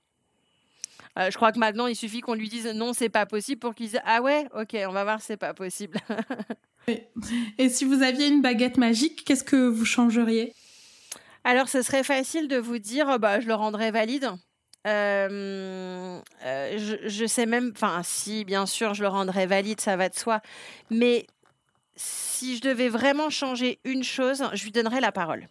je 1.16 1.36
crois 1.36 1.52
que 1.52 1.60
maintenant 1.60 1.86
il 1.86 1.96
suffit 1.96 2.22
qu'on 2.22 2.34
lui 2.34 2.50
dise 2.50 2.68
non 2.74 2.94
c'est 2.94 3.10
pas 3.10 3.28
possible 3.28 3.60
pour 3.60 3.76
qu'il 3.76 3.90
dise 3.90 4.00
ah 4.06 4.24
ouais 4.24 4.48
ok 4.56 4.76
on 4.88 4.92
va 4.92 5.04
voir 5.04 5.22
c'est 5.22 5.38
pas 5.38 5.54
possible. 5.54 6.00
et 6.88 7.70
si 7.70 7.86
vous 7.86 8.02
aviez 8.02 8.28
une 8.28 8.42
baguette 8.42 8.78
magique 8.78 9.24
qu'est-ce 9.24 9.44
que 9.44 9.68
vous 9.68 9.86
changeriez? 9.86 10.56
Alors, 11.44 11.68
ce 11.68 11.82
serait 11.82 12.04
facile 12.04 12.48
de 12.48 12.58
vous 12.58 12.80
dire, 12.80 13.08
oh, 13.10 13.20
bah, 13.20 13.40
je 13.40 13.48
le 13.48 13.54
rendrai 13.54 13.92
valide. 13.92 14.32
Euh, 14.86 16.20
euh, 16.46 16.98
je, 17.08 17.26
sais 17.26 17.46
même, 17.46 17.72
enfin, 17.76 18.02
si, 18.04 18.46
bien 18.46 18.66
sûr, 18.66 18.94
je 18.94 19.04
le 19.04 19.10
rendrai 19.10 19.46
valide, 19.46 19.82
ça 19.82 19.96
va 19.96 20.10
de 20.10 20.16
soi. 20.16 20.42
Mais 20.90 21.28
si 21.96 22.58
je 22.58 22.62
devais 22.62 22.90
vraiment 22.90 23.30
changer 23.30 23.80
une 23.84 24.04
chose, 24.04 24.44
je 24.54 24.64
lui 24.64 24.72
donnerais 24.72 25.02
la 25.02 25.12
parole 25.12 25.48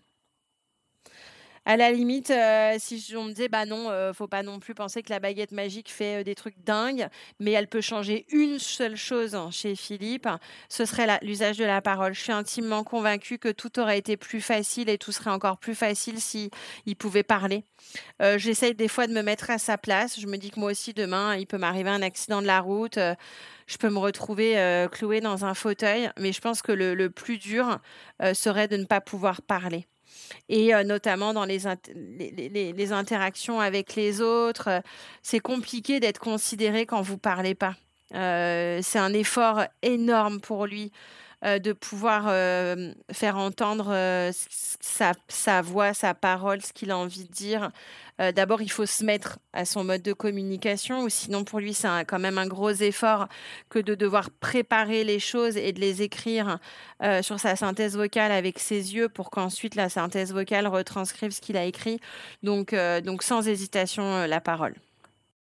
à 1.64 1.76
la 1.76 1.92
limite, 1.92 2.30
euh, 2.30 2.74
si 2.78 3.14
on 3.16 3.24
me 3.24 3.30
disait, 3.30 3.48
bah 3.48 3.66
non, 3.66 3.88
euh, 3.88 4.12
faut 4.12 4.26
pas 4.26 4.42
non 4.42 4.58
plus 4.58 4.74
penser 4.74 5.02
que 5.02 5.10
la 5.10 5.20
baguette 5.20 5.52
magique 5.52 5.92
fait 5.92 6.20
euh, 6.20 6.24
des 6.24 6.34
trucs 6.34 6.58
dingues, 6.64 7.06
mais 7.38 7.52
elle 7.52 7.68
peut 7.68 7.80
changer 7.80 8.26
une 8.30 8.58
seule 8.58 8.96
chose 8.96 9.38
chez 9.52 9.76
Philippe, 9.76 10.28
ce 10.68 10.84
serait 10.84 11.20
l'usage 11.22 11.58
de 11.58 11.64
la 11.64 11.80
parole. 11.80 12.14
Je 12.14 12.20
suis 12.20 12.32
intimement 12.32 12.82
convaincue 12.82 13.38
que 13.38 13.48
tout 13.48 13.78
aurait 13.78 13.98
été 13.98 14.16
plus 14.16 14.40
facile 14.40 14.88
et 14.88 14.98
tout 14.98 15.12
serait 15.12 15.30
encore 15.30 15.58
plus 15.58 15.76
facile 15.76 16.20
si 16.20 16.50
pouvait 16.98 17.22
parler. 17.22 17.64
J'essaye 18.36 18.74
des 18.74 18.86
fois 18.86 19.06
de 19.06 19.12
me 19.12 19.22
mettre 19.22 19.50
à 19.50 19.58
sa 19.58 19.76
place. 19.76 20.20
Je 20.20 20.26
me 20.26 20.36
dis 20.36 20.50
que 20.50 20.60
moi 20.60 20.70
aussi, 20.70 20.92
demain, 20.94 21.36
il 21.36 21.46
peut 21.46 21.58
m'arriver 21.58 21.90
un 21.90 22.02
accident 22.02 22.40
de 22.40 22.46
la 22.46 22.60
route. 22.60 22.98
je 23.66 23.76
peux 23.78 23.90
me 23.90 23.98
retrouver 23.98 24.86
clouée 24.92 25.20
dans 25.20 25.44
un 25.44 25.54
fauteuil, 25.54 26.10
mais 26.18 26.32
je 26.32 26.40
pense 26.40 26.62
que 26.62 26.72
le 26.72 27.10
plus 27.10 27.38
dur 27.38 27.80
serait 28.34 28.68
de 28.68 28.76
ne 28.76 28.84
pas 28.84 29.00
pouvoir 29.00 29.42
parler 29.42 29.86
et 30.48 30.72
notamment 30.84 31.32
dans 31.32 31.44
les, 31.44 31.60
les, 32.76 32.92
interactions 32.92 33.60
avec 33.60 33.94
les 33.94 34.20
autres. 34.20 34.82
c'est 35.22 35.40
compliqué 35.40 36.00
d'être 36.00 36.20
considéré 36.20 36.86
quand 36.86 37.02
vous 37.02 37.18
parlez 37.18 37.54
pas. 37.54 37.74
c'est 38.12 38.98
un 38.98 39.12
effort 39.12 39.64
énorme 39.82 40.40
pour 40.40 40.66
lui 40.66 40.92
de 41.42 41.72
pouvoir 41.72 42.24
faire 43.10 43.36
entendre 43.36 44.30
sa, 44.32 45.12
sa, 45.28 45.62
voix, 45.62 45.92
sa 45.94 46.14
parole, 46.14 46.62
ce 46.62 46.72
qu'il 46.72 46.90
a 46.90 46.96
envie 46.96 47.24
de 47.24 47.32
dire. 47.32 47.70
D'abord, 48.18 48.62
il 48.62 48.70
faut 48.70 48.86
se 48.86 49.04
mettre 49.04 49.38
à 49.52 49.64
son 49.64 49.82
mode 49.82 50.02
de 50.02 50.12
communication, 50.12 51.02
ou 51.02 51.08
sinon 51.08 51.42
pour 51.42 51.58
lui, 51.58 51.74
c'est 51.74 51.88
quand 52.06 52.20
même 52.20 52.38
un 52.38 52.46
gros 52.46 52.70
effort 52.70 53.26
que 53.68 53.80
de 53.80 53.96
devoir 53.96 54.30
préparer 54.30 55.02
les 55.02 55.18
choses 55.18 55.56
et 55.56 55.72
de 55.72 55.80
les 55.80 56.02
écrire 56.02 56.58
sur 57.22 57.40
sa 57.40 57.56
synthèse 57.56 57.96
vocale 57.96 58.30
avec 58.30 58.60
ses 58.60 58.94
yeux 58.94 59.08
pour 59.08 59.30
qu'ensuite 59.30 59.74
la 59.74 59.88
synthèse 59.88 60.32
vocale 60.32 60.68
retranscrive 60.68 61.32
ce 61.32 61.40
qu'il 61.40 61.56
a 61.56 61.64
écrit. 61.64 61.98
Donc, 62.44 62.74
donc 63.04 63.24
sans 63.24 63.48
hésitation, 63.48 64.26
la 64.26 64.40
parole. 64.40 64.74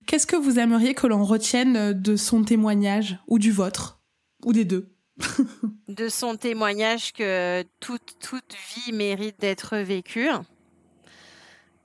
Qu'est-ce 0.07 0.27
que 0.27 0.37
vous 0.37 0.59
aimeriez 0.59 0.95
que 0.95 1.07
l'on 1.07 1.25
retienne 1.25 1.93
de 1.93 2.17
son 2.17 2.43
témoignage, 2.43 3.19
ou 3.29 3.39
du 3.39 3.53
vôtre, 3.53 4.01
ou 4.45 4.53
des 4.53 4.65
deux? 4.65 4.93
de 5.91 6.09
son 6.09 6.37
témoignage 6.37 7.13
que 7.13 7.65
toute, 7.81 8.17
toute 8.21 8.55
vie 8.75 8.93
mérite 8.93 9.41
d'être 9.41 9.77
vécue. 9.77 10.29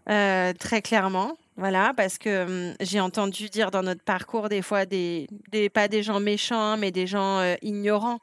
Euh, 0.08 0.54
très 0.54 0.82
clairement, 0.84 1.36
voilà, 1.58 1.94
parce 1.98 2.20
que 2.20 2.70
hum, 2.70 2.76
j'ai 2.80 3.00
entendu 3.00 3.50
dire 3.50 3.72
dans 3.72 3.82
notre 3.82 4.04
parcours 4.04 4.50
des 4.50 4.62
fois 4.62 4.86
des, 4.86 5.28
pas 5.74 5.88
des 5.88 6.04
gens 6.04 6.20
méchants, 6.20 6.78
mais 6.78 6.92
des 6.92 7.08
gens 7.08 7.40
euh, 7.40 7.56
ignorants. 7.64 8.20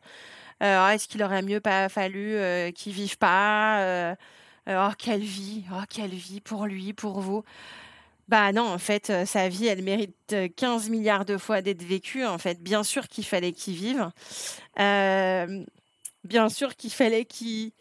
Euh, 0.63 0.79
ah, 0.79 0.95
est-ce 0.95 1.09
qu'il 1.09 1.23
aurait 1.25 1.43
mieux 1.43 1.61
pas 1.61 1.89
fallu 1.89 2.39
qu'ils 2.75 2.93
vivent 2.93 3.19
pas 3.19 4.15
Oh 4.69 4.91
quelle 4.97 5.23
vie, 5.23 5.65
oh 5.73 5.83
quelle 5.91 6.15
vie 6.15 6.41
pour 6.41 6.67
lui, 6.67 6.93
pour 6.93 7.21
vous. 7.21 7.43
Bah 8.33 8.51
non, 8.51 8.63
en 8.63 8.79
fait, 8.79 9.11
euh, 9.11 9.27
sa 9.27 9.51
vie, 9.51 9.67
elle 9.67 9.83
mérite 9.83 10.35
15 10.57 10.87
euh, 10.87 10.91
milliards 10.91 11.27
de 11.27 11.37
fois 11.37 11.61
d'être 11.61 11.83
vécue. 11.83 12.25
En 12.25 12.39
fait, 12.39 12.63
bien 12.63 12.83
sûr 12.83 13.07
qu'il 13.07 13.27
fallait 13.27 13.53
qu'il 13.53 13.75
vive. 13.75 14.09
Euh, 14.81 15.63
bien 16.25 16.49
sûr 16.49 16.75
qu'il 16.75 16.93
fallait 16.93 17.27
qu'il 17.27 17.73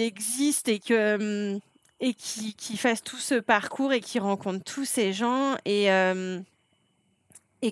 existe 0.00 0.70
et 0.70 0.78
qu'il 0.78 1.60
fasse 2.78 3.02
tout 3.02 3.18
ce 3.18 3.34
parcours 3.34 3.92
et 3.92 4.00
qu'il 4.00 4.22
rencontre 4.22 4.64
tous 4.64 4.86
ces 4.86 5.12
gens 5.12 5.54
et 5.66 5.90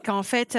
qu'en 0.04 0.22
fait, 0.22 0.58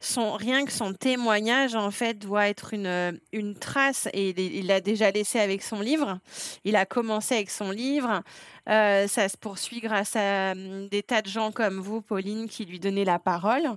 son, 0.00 0.32
rien 0.32 0.64
que 0.64 0.72
son 0.72 0.94
témoignage, 0.94 1.74
en 1.74 1.90
fait, 1.90 2.14
doit 2.14 2.48
être 2.48 2.72
une, 2.72 3.20
une 3.32 3.54
trace. 3.54 4.08
Et 4.14 4.30
il 4.30 4.66
l'a 4.66 4.80
déjà 4.80 5.10
laissé 5.10 5.38
avec 5.38 5.62
son 5.62 5.80
livre. 5.80 6.18
Il 6.64 6.76
a 6.76 6.86
commencé 6.86 7.34
avec 7.34 7.50
son 7.50 7.70
livre. 7.70 8.22
Euh, 8.68 9.08
ça 9.08 9.28
se 9.28 9.36
poursuit 9.36 9.80
grâce 9.80 10.16
à 10.16 10.52
hum, 10.52 10.88
des 10.88 11.02
tas 11.02 11.22
de 11.22 11.28
gens 11.28 11.50
comme 11.50 11.80
vous, 11.80 12.02
Pauline, 12.02 12.48
qui 12.48 12.64
lui 12.64 12.78
donnaient 12.78 13.04
la 13.04 13.18
parole 13.18 13.68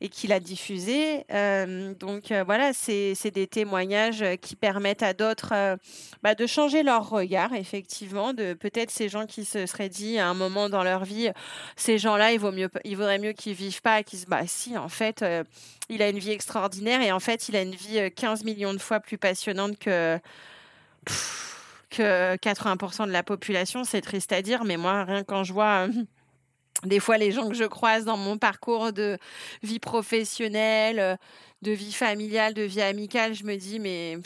et 0.00 0.08
qui 0.08 0.26
l'a 0.26 0.40
diffusée. 0.40 1.24
Euh, 1.32 1.94
donc 1.94 2.32
euh, 2.32 2.42
voilà, 2.44 2.72
c'est 2.72 3.30
des 3.30 3.46
témoignages 3.46 4.24
qui 4.40 4.56
permettent 4.56 5.02
à 5.02 5.12
d'autres 5.12 5.76
bah, 6.22 6.34
de 6.34 6.46
changer 6.46 6.82
leur 6.82 7.08
regard, 7.08 7.52
effectivement, 7.52 8.32
de 8.32 8.54
peut-être 8.54 8.90
ces 8.90 9.08
gens 9.08 9.26
qui 9.26 9.44
se 9.44 9.66
seraient 9.66 9.88
dit 9.88 10.18
à 10.18 10.28
un 10.28 10.34
moment 10.34 10.68
dans 10.68 10.82
leur 10.82 11.04
vie, 11.04 11.30
ces 11.76 11.98
gens-là, 11.98 12.32
il, 12.32 12.40
il 12.84 12.96
vaudrait 12.96 13.18
mieux 13.18 13.32
qu'ils 13.32 13.54
vivent 13.54 13.82
pas, 13.82 14.02
qu'ils 14.02 14.20
se 14.20 14.26
bah 14.26 14.46
si, 14.46 14.76
en 14.76 14.88
fait, 14.88 15.24
il 15.88 16.02
a 16.02 16.08
une 16.08 16.18
vie 16.18 16.30
extraordinaire 16.30 17.02
et 17.02 17.12
en 17.12 17.20
fait, 17.20 17.48
il 17.48 17.56
a 17.56 17.62
une 17.62 17.74
vie 17.74 18.10
15 18.14 18.44
millions 18.44 18.72
de 18.72 18.78
fois 18.78 19.00
plus 19.00 19.18
passionnante 19.18 19.78
que 19.78 20.18
que 21.90 22.36
80% 22.36 23.06
de 23.06 23.12
la 23.12 23.22
population, 23.22 23.84
c'est 23.84 24.00
triste 24.00 24.32
à 24.32 24.42
dire, 24.42 24.64
mais 24.64 24.76
moi, 24.76 25.04
rien 25.04 25.24
quand 25.24 25.44
je 25.44 25.52
vois 25.52 25.86
euh, 25.86 25.92
des 26.84 27.00
fois 27.00 27.18
les 27.18 27.32
gens 27.32 27.48
que 27.48 27.54
je 27.54 27.64
croise 27.64 28.04
dans 28.04 28.16
mon 28.16 28.38
parcours 28.38 28.92
de 28.92 29.18
vie 29.62 29.78
professionnelle, 29.78 30.98
euh, 30.98 31.16
de 31.62 31.72
vie 31.72 31.92
familiale, 31.92 32.54
de 32.54 32.62
vie 32.62 32.80
amicale, 32.82 33.34
je 33.34 33.44
me 33.44 33.56
dis, 33.56 33.78
mais 33.78 34.18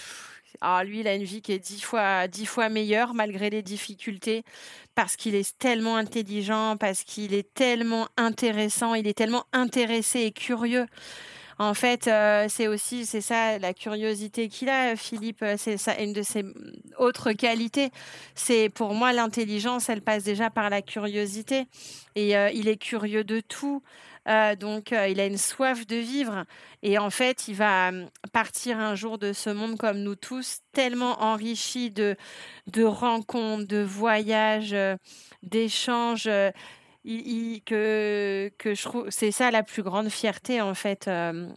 ah, 0.61 0.85
lui, 0.85 1.01
il 1.01 1.09
a 1.09 1.15
une 1.15 1.25
vie 1.25 1.43
qui 1.43 1.53
est 1.53 1.59
dix 1.59 1.81
fois, 1.81 2.29
dix 2.29 2.47
fois 2.47 2.69
meilleure 2.69 3.15
malgré 3.15 3.51
les 3.51 3.63
difficultés, 3.63 4.43
parce 4.95 5.17
qu'il 5.17 5.35
est 5.35 5.57
tellement 5.59 5.97
intelligent, 5.97 6.77
parce 6.77 7.03
qu'il 7.03 7.35
est 7.35 7.53
tellement 7.55 8.09
intéressant, 8.17 8.95
il 8.95 9.07
est 9.07 9.17
tellement 9.17 9.45
intéressé 9.53 10.21
et 10.21 10.33
curieux. 10.33 10.87
En 11.59 11.73
fait, 11.73 12.07
euh, 12.07 12.47
c'est 12.51 12.69
aussi, 12.69 13.07
c'est 13.07 13.23
ça, 13.23 13.59
la 13.59 13.73
curiosité 13.73 14.49
qu'il 14.49 14.69
a, 14.69 14.95
Philippe, 14.95 15.43
euh, 15.43 15.55
c'est 15.57 15.79
ça, 15.79 15.99
une 15.99 16.13
de 16.13 16.21
ses 16.21 16.45
autres 16.99 17.33
qualités. 17.33 17.91
C'est 18.35 18.69
pour 18.69 18.93
moi 18.93 19.15
l'intelligence, 19.15 19.89
elle 19.89 20.03
passe 20.03 20.23
déjà 20.23 20.51
par 20.51 20.69
la 20.69 20.83
curiosité. 20.83 21.67
Et 22.15 22.37
euh, 22.37 22.51
il 22.51 22.69
est 22.69 22.77
curieux 22.77 23.25
de 23.25 23.41
tout. 23.41 23.83
Euh, 24.29 24.57
donc, 24.57 24.93
euh, 24.93 25.09
il 25.09 25.21
a 25.21 25.27
une 25.27 25.39
soif 25.39 25.87
de 25.87 25.97
vivre. 25.97 26.45
Et 26.83 26.99
en 26.99 27.11
fait, 27.11 27.49
il 27.49 27.55
va 27.55 27.89
hum, 27.89 28.09
partir 28.33 28.79
un 28.79 28.95
jour 28.95 29.19
de 29.19 29.33
ce 29.33 29.51
monde 29.51 29.77
comme 29.77 29.99
nous 29.99 30.17
tous, 30.17 30.61
tellement 30.73 31.23
enrichi 31.23 31.91
de, 31.91 32.17
rencontres, 32.85 33.67
de 33.67 33.83
voyages, 33.83 34.73
euh, 34.73 34.97
d'échanges. 35.43 36.29
que, 37.65 38.51
que 38.59 38.75
je 38.75 38.83
trouve 38.83 39.11
c'est 39.11 39.31
ça 39.31 39.53
la 39.53 39.63
plus 39.63 39.85
grande 39.85 40.09
fierté 40.09 40.61
en 40.61 40.75
fait 40.75 41.09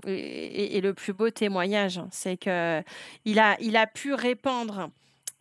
et, 0.05 0.77
et, 0.77 0.81
le 0.81 0.93
plus 0.93 1.11
beau 1.11 1.31
témoignage 1.31 1.99
c'est 2.11 2.37
que 2.37 2.83
il 3.25 3.39
a 3.39 3.57
il 3.59 3.75
a 3.75 3.87
pu 3.87 4.13
répandre 4.13 4.91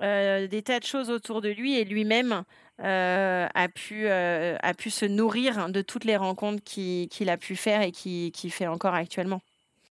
des 0.01 0.63
tas 0.65 0.81
de 0.81 0.85
choses 0.85 1.11
autour 1.11 1.41
de 1.41 1.49
lui 1.49 1.77
et 1.77 1.85
lui-même 1.85 2.45
euh, 2.85 3.49
a, 3.55 3.69
pu, 3.69 4.07
euh, 4.07 4.57
a 4.63 4.73
pu 4.73 4.91
se 4.91 5.05
nourrir 5.05 5.69
de 5.69 5.83
toutes 5.83 6.05
les 6.05 6.17
rencontres 6.17 6.63
qu'il 6.63 7.29
a 7.29 7.37
pu 7.37 7.57
faire 7.57 7.83
et 7.83 7.91
qu'il 7.91 8.31
qui 8.31 8.51
fait 8.51 8.69
encore 8.69 8.95
actuellement. 8.95 9.41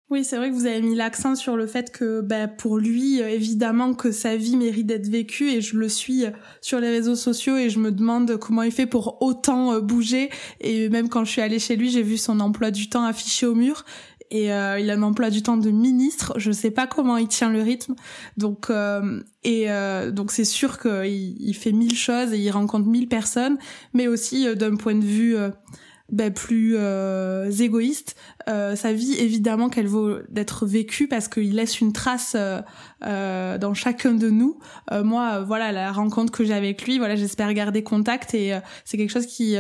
Oui, 0.10 0.26
c'est 0.26 0.36
vrai 0.36 0.50
que 0.50 0.54
vous 0.54 0.66
avez 0.66 0.82
mis 0.82 0.94
l'accent 0.94 1.34
sur 1.36 1.56
le 1.56 1.66
fait 1.66 1.92
que 1.92 2.20
bah, 2.20 2.50
pour 2.50 2.78
lui, 2.78 3.22
euh, 3.22 3.30
évidemment 3.30 3.94
que 3.94 4.12
sa 4.12 4.36
vie 4.36 4.58
mérite 4.58 4.86
d'être 4.86 5.08
vécue 5.08 5.50
et 5.50 5.62
je 5.62 5.78
le 5.78 5.88
suis 5.88 6.26
sur 6.60 6.82
les 6.82 6.90
réseaux 6.90 7.16
sociaux 7.16 7.56
et 7.56 7.70
je 7.70 7.80
me 7.80 7.90
demande 7.90 8.36
comment 8.36 8.64
il 8.64 8.74
fait 8.74 8.86
pour 8.86 9.22
autant 9.22 9.80
bouger 9.80 10.30
et 10.60 10.90
même 10.90 11.08
quand 11.08 11.24
je 11.24 11.32
suis 11.32 11.42
allée 11.42 11.60
chez 11.60 11.78
lui, 11.78 11.90
j'ai 11.90 12.04
vu 12.04 12.18
son 12.18 12.42
emploi 12.42 12.70
du 12.70 12.90
temps 12.90 13.06
affiché 13.06 13.46
au 13.46 13.56
mur 13.56 13.86
et 14.34 14.52
euh, 14.52 14.80
il 14.80 14.90
a 14.90 14.96
un 14.96 15.04
emploi 15.04 15.30
du 15.30 15.44
temps 15.44 15.58
de 15.58 15.70
ministre. 15.70 16.34
Je 16.38 16.52
sais 16.52 16.72
pas 16.72 16.88
comment 16.88 17.18
il 17.18 17.28
tient 17.28 17.52
le 17.52 17.62
rythme. 17.62 17.94
Donc 18.36 18.70
euh, 18.70 19.22
et 19.44 19.72
euh, 19.72 20.10
donc 20.10 20.32
c'est 20.32 20.44
sûr 20.44 20.80
qu'il 20.80 21.40
il 21.40 21.54
fait 21.54 21.72
mille 21.72 21.96
choses 21.96 22.34
et 22.34 22.40
il 22.40 22.50
rencontre 22.50 22.88
mille 22.88 23.08
personnes, 23.08 23.60
mais 23.94 24.08
aussi 24.08 24.54
d'un 24.56 24.76
point 24.76 24.96
de 24.96 25.06
vue 25.06 25.36
ben, 26.14 26.32
plus 26.32 26.76
euh, 26.78 27.50
égoïste. 27.50 28.16
Euh, 28.48 28.76
sa 28.76 28.94
vie, 28.94 29.16
évidemment, 29.16 29.68
qu'elle 29.68 29.88
vaut 29.88 30.18
d'être 30.30 30.68
vécue 30.68 31.08
parce 31.08 31.28
qu'il 31.28 31.56
laisse 31.56 31.82
une 31.82 31.92
trace 31.92 32.38
euh, 32.38 33.58
dans 33.58 33.74
chacun 33.74 34.14
de 34.14 34.30
nous. 34.30 34.60
moi, 34.92 35.40
voilà, 35.40 35.72
la 35.72 35.92
rencontre 35.92 36.32
que 36.32 36.44
j'ai 36.44 36.54
avec 36.54 36.86
lui, 36.86 37.00
voilà, 37.00 37.16
j'espère 37.16 37.52
garder 37.54 37.82
contact 37.82 38.36
et 38.36 38.56
c'est 38.86 38.98
quelque 38.98 39.10
chose 39.10 39.26
qui, 39.26 39.56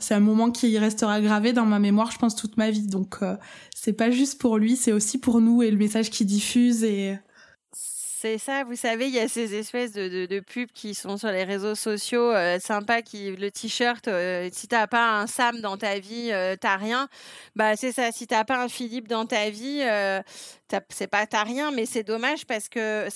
c'est 0.00 0.14
un 0.14 0.20
moment 0.20 0.50
qui 0.50 0.78
restera 0.78 1.20
gravé 1.22 1.54
dans 1.54 1.64
ma 1.64 1.78
mémoire, 1.78 2.10
je 2.10 2.18
pense, 2.18 2.36
toute 2.36 2.58
ma 2.58 2.70
vie. 2.70 2.86
Donc, 2.86 3.16
c'est 3.74 3.94
pas 3.94 4.10
juste 4.10 4.38
pour 4.38 4.58
lui, 4.58 4.76
c'est 4.76 4.92
aussi 4.92 5.18
pour 5.18 5.40
nous 5.40 5.62
et 5.62 5.70
le 5.70 5.78
message 5.78 6.10
qu'il 6.10 6.26
diffuse 6.26 6.84
et 6.84 7.16
c'est 8.24 8.38
ça, 8.38 8.64
vous 8.64 8.74
savez, 8.74 9.08
il 9.08 9.14
y 9.14 9.18
a 9.18 9.28
ces 9.28 9.54
espèces 9.54 9.92
de, 9.92 10.40
pubs 10.40 10.70
qui 10.72 10.94
sont 10.94 11.18
sur 11.18 11.28
les 11.28 11.44
réseaux 11.44 11.74
sociaux, 11.74 12.32
euh, 12.32 12.58
sympa, 12.58 13.02
qui 13.02 13.30
le 13.30 13.50
t-shirt, 13.50 14.08
euh, 14.08 14.48
si 14.50 14.66
t'as 14.66 14.86
pas 14.86 15.20
un 15.20 15.26
Sam 15.26 15.60
dans 15.60 15.76
ta 15.76 15.98
vie, 15.98 16.30
euh, 16.32 16.56
t'as 16.58 16.78
rien. 16.78 17.10
Bah 17.54 17.76
c'est 17.76 17.92
ça, 17.92 18.12
si 18.12 18.26
t'as 18.26 18.44
pas 18.44 18.64
un 18.64 18.68
Philippe 18.68 19.08
dans 19.08 19.26
ta 19.26 19.50
vie, 19.50 19.82
c'est 20.88 21.06
pas 21.06 21.26
t'as 21.26 21.44
rien, 21.44 21.70
mais 21.70 21.86
c'est 21.86 22.02
dommage 22.02 22.46
parce 22.46 22.68
que 22.68 23.06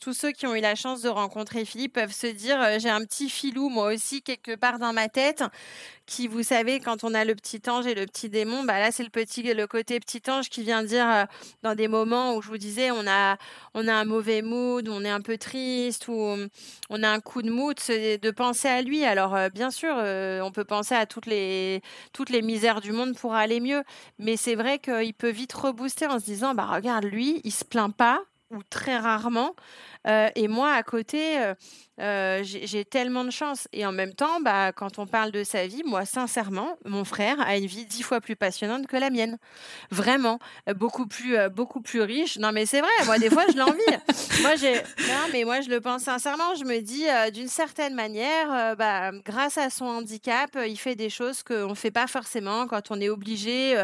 tous 0.00 0.12
ceux 0.12 0.32
qui 0.32 0.46
ont 0.46 0.54
eu 0.54 0.60
la 0.60 0.74
chance 0.74 1.02
de 1.02 1.08
rencontrer 1.08 1.64
Philippe 1.64 1.94
peuvent 1.94 2.12
se 2.12 2.26
dire 2.26 2.78
j'ai 2.78 2.88
un 2.88 3.04
petit 3.04 3.28
filou 3.28 3.68
moi 3.68 3.92
aussi 3.92 4.22
quelque 4.22 4.56
part 4.56 4.78
dans 4.78 4.92
ma 4.92 5.08
tête 5.08 5.44
qui, 6.10 6.26
vous 6.26 6.42
savez, 6.42 6.80
quand 6.80 7.04
on 7.04 7.14
a 7.14 7.24
le 7.24 7.36
petit 7.36 7.62
ange 7.70 7.86
et 7.86 7.94
le 7.94 8.04
petit 8.04 8.28
démon, 8.28 8.64
bah 8.64 8.80
là, 8.80 8.90
c'est 8.90 9.04
le 9.04 9.10
petit, 9.10 9.42
le 9.54 9.66
côté 9.68 10.00
petit 10.00 10.20
ange 10.28 10.48
qui 10.50 10.62
vient 10.64 10.82
dire 10.82 11.08
euh, 11.08 11.24
dans 11.62 11.76
des 11.76 11.86
moments 11.86 12.34
où 12.34 12.42
je 12.42 12.48
vous 12.48 12.58
disais, 12.58 12.90
on 12.90 13.06
a, 13.06 13.36
on 13.74 13.86
a 13.86 13.94
un 13.94 14.04
mauvais 14.04 14.42
mood, 14.42 14.88
on 14.88 15.04
est 15.04 15.10
un 15.10 15.20
peu 15.20 15.38
triste, 15.38 16.08
ou 16.08 16.36
on 16.90 17.02
a 17.04 17.08
un 17.08 17.20
coup 17.20 17.42
de 17.42 17.50
mood, 17.50 17.76
de 17.88 18.30
penser 18.32 18.66
à 18.66 18.82
lui. 18.82 19.04
Alors, 19.04 19.36
euh, 19.36 19.50
bien 19.50 19.70
sûr, 19.70 19.94
euh, 19.96 20.40
on 20.40 20.50
peut 20.50 20.64
penser 20.64 20.96
à 20.96 21.06
toutes 21.06 21.26
les, 21.26 21.80
toutes 22.12 22.30
les 22.30 22.42
misères 22.42 22.80
du 22.80 22.90
monde 22.90 23.16
pour 23.16 23.34
aller 23.34 23.60
mieux, 23.60 23.84
mais 24.18 24.36
c'est 24.36 24.56
vrai 24.56 24.80
qu'il 24.80 25.14
peut 25.14 25.30
vite 25.30 25.52
rebooster 25.52 26.08
en 26.08 26.18
se 26.18 26.24
disant, 26.24 26.54
bah 26.54 26.66
regarde, 26.80 27.04
lui, 27.04 27.40
il 27.44 27.52
se 27.52 27.64
plaint 27.64 27.94
pas 27.94 28.20
ou 28.50 28.62
très 28.68 28.98
rarement. 28.98 29.54
et 30.06 30.48
moi, 30.48 30.72
à 30.72 30.82
côté, 30.82 31.38
j'ai 32.42 32.84
tellement 32.84 33.22
de 33.24 33.30
chance. 33.30 33.68
Et 33.72 33.86
en 33.86 33.92
même 33.92 34.12
temps, 34.12 34.40
bah, 34.40 34.72
quand 34.72 34.98
on 34.98 35.06
parle 35.06 35.30
de 35.30 35.44
sa 35.44 35.68
vie, 35.68 35.82
moi, 35.84 36.04
sincèrement, 36.04 36.76
mon 36.84 37.04
frère 37.04 37.40
a 37.40 37.56
une 37.56 37.66
vie 37.66 37.86
dix 37.86 38.02
fois 38.02 38.20
plus 38.20 38.34
passionnante 38.34 38.88
que 38.88 38.96
la 38.96 39.10
mienne. 39.10 39.38
Vraiment. 39.92 40.40
beaucoup, 40.74 41.06
plus, 41.06 41.36
beaucoup 41.50 41.80
plus 41.80 42.00
riche. 42.00 42.38
Non, 42.38 42.50
mais 42.50 42.66
c'est 42.66 42.80
vrai, 42.80 42.90
moi, 43.06 43.20
des 43.20 43.30
fois, 43.30 43.44
je 43.52 43.56
l'envie. 43.56 43.78
moi, 44.42 44.56
j'ai... 44.56 44.74
Non, 44.74 45.28
mais 45.32 45.44
moi, 45.44 45.60
je 45.60 45.70
le 45.70 45.80
pense 45.80 46.02
sincèrement. 46.02 46.56
Je 46.56 46.64
me 46.64 46.80
dis, 46.80 47.06
d'une 47.32 47.48
certaine 47.48 47.94
manière, 47.94 48.74
bah, 48.76 49.12
grâce 49.24 49.58
à 49.58 49.70
son 49.70 49.84
handicap, 49.84 50.58
il 50.66 50.76
fait 50.76 50.96
des 50.96 51.10
choses 51.10 51.44
qu'on 51.44 51.68
ne 51.68 51.74
fait 51.74 51.92
pas 51.92 52.08
forcément 52.08 52.66
quand 52.66 52.90
on 52.90 53.00
est 53.00 53.10
obligé 53.10 53.80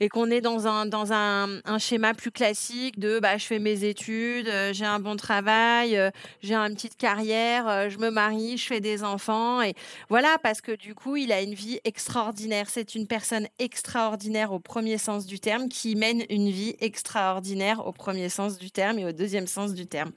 et 0.00 0.08
qu'on 0.08 0.30
est 0.30 0.40
dans 0.40 0.66
un 0.66 0.86
dans 0.86 1.12
un, 1.12 1.60
schéma 1.78 2.14
plus 2.14 2.30
classique 2.30 2.98
de 2.98 3.20
bah 3.20 3.36
je 3.36 3.46
fais 3.46 3.58
mes 3.58 3.84
études, 3.84 4.48
euh, 4.48 4.72
j'ai 4.72 4.84
un 4.84 5.00
bon 5.00 5.16
travail, 5.16 5.96
euh, 5.96 6.10
j'ai 6.42 6.54
une 6.54 6.74
petite 6.74 6.96
carrière, 6.96 7.68
euh, 7.68 7.88
je 7.88 7.98
me 7.98 8.10
marie, 8.10 8.56
je 8.58 8.66
fais 8.66 8.80
des 8.80 9.04
enfants 9.04 9.62
et 9.62 9.74
voilà 10.08 10.36
parce 10.42 10.60
que 10.60 10.72
du 10.72 10.94
coup 10.94 11.16
il 11.16 11.32
a 11.32 11.42
une 11.42 11.54
vie 11.54 11.80
extraordinaire. 11.84 12.68
C'est 12.68 12.94
une 12.94 13.06
personne 13.06 13.48
extraordinaire 13.58 14.52
au 14.52 14.58
premier 14.58 14.98
sens 14.98 15.26
du 15.26 15.40
terme 15.40 15.68
qui 15.68 15.96
mène 15.96 16.24
une 16.30 16.50
vie 16.50 16.76
extraordinaire 16.80 17.86
au 17.86 17.92
premier 17.92 18.28
sens 18.28 18.58
du 18.58 18.70
terme 18.70 18.98
et 18.98 19.04
au 19.04 19.12
deuxième 19.12 19.46
sens 19.46 19.74
du 19.74 19.86
terme. 19.86 20.12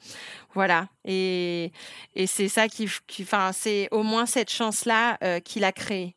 Voilà 0.54 0.88
et 1.06 1.72
et 2.16 2.28
c'est 2.28 2.50
ça 2.50 2.68
qui 2.68 2.90
enfin 3.22 3.52
c'est 3.54 3.88
au 3.92 4.04
moins 4.04 4.26
cette 4.26 4.52
chance 4.52 4.86
là 4.86 5.18
qu'il 5.42 5.64
a 5.64 5.72
créée. 5.72 6.16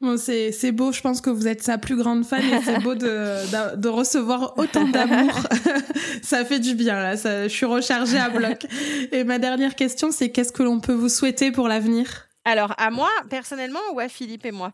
Bon, 0.00 0.18
c'est, 0.18 0.52
c'est 0.52 0.72
beau, 0.72 0.92
je 0.92 1.00
pense 1.00 1.22
que 1.22 1.30
vous 1.30 1.48
êtes 1.48 1.62
sa 1.62 1.78
plus 1.78 1.96
grande 1.96 2.24
fan 2.24 2.42
et 2.42 2.62
c'est 2.62 2.80
beau 2.80 2.94
de, 2.94 3.76
de, 3.76 3.88
recevoir 3.88 4.52
autant 4.58 4.86
d'amour. 4.86 5.32
ça 6.22 6.44
fait 6.44 6.60
du 6.60 6.74
bien, 6.74 7.00
là, 7.00 7.16
ça, 7.16 7.48
je 7.48 7.52
suis 7.54 7.64
rechargée 7.66 8.18
à 8.18 8.28
bloc. 8.28 8.66
Et 9.12 9.24
ma 9.24 9.38
dernière 9.38 9.74
question, 9.74 10.10
c'est 10.10 10.30
qu'est-ce 10.30 10.52
que 10.52 10.62
l'on 10.62 10.80
peut 10.80 10.92
vous 10.92 11.08
souhaiter 11.08 11.50
pour 11.50 11.66
l'avenir? 11.66 12.28
Alors, 12.44 12.74
à 12.76 12.90
moi, 12.90 13.08
personnellement, 13.30 13.80
ou 13.94 14.00
à 14.00 14.08
Philippe 14.08 14.44
et 14.44 14.52
moi? 14.52 14.72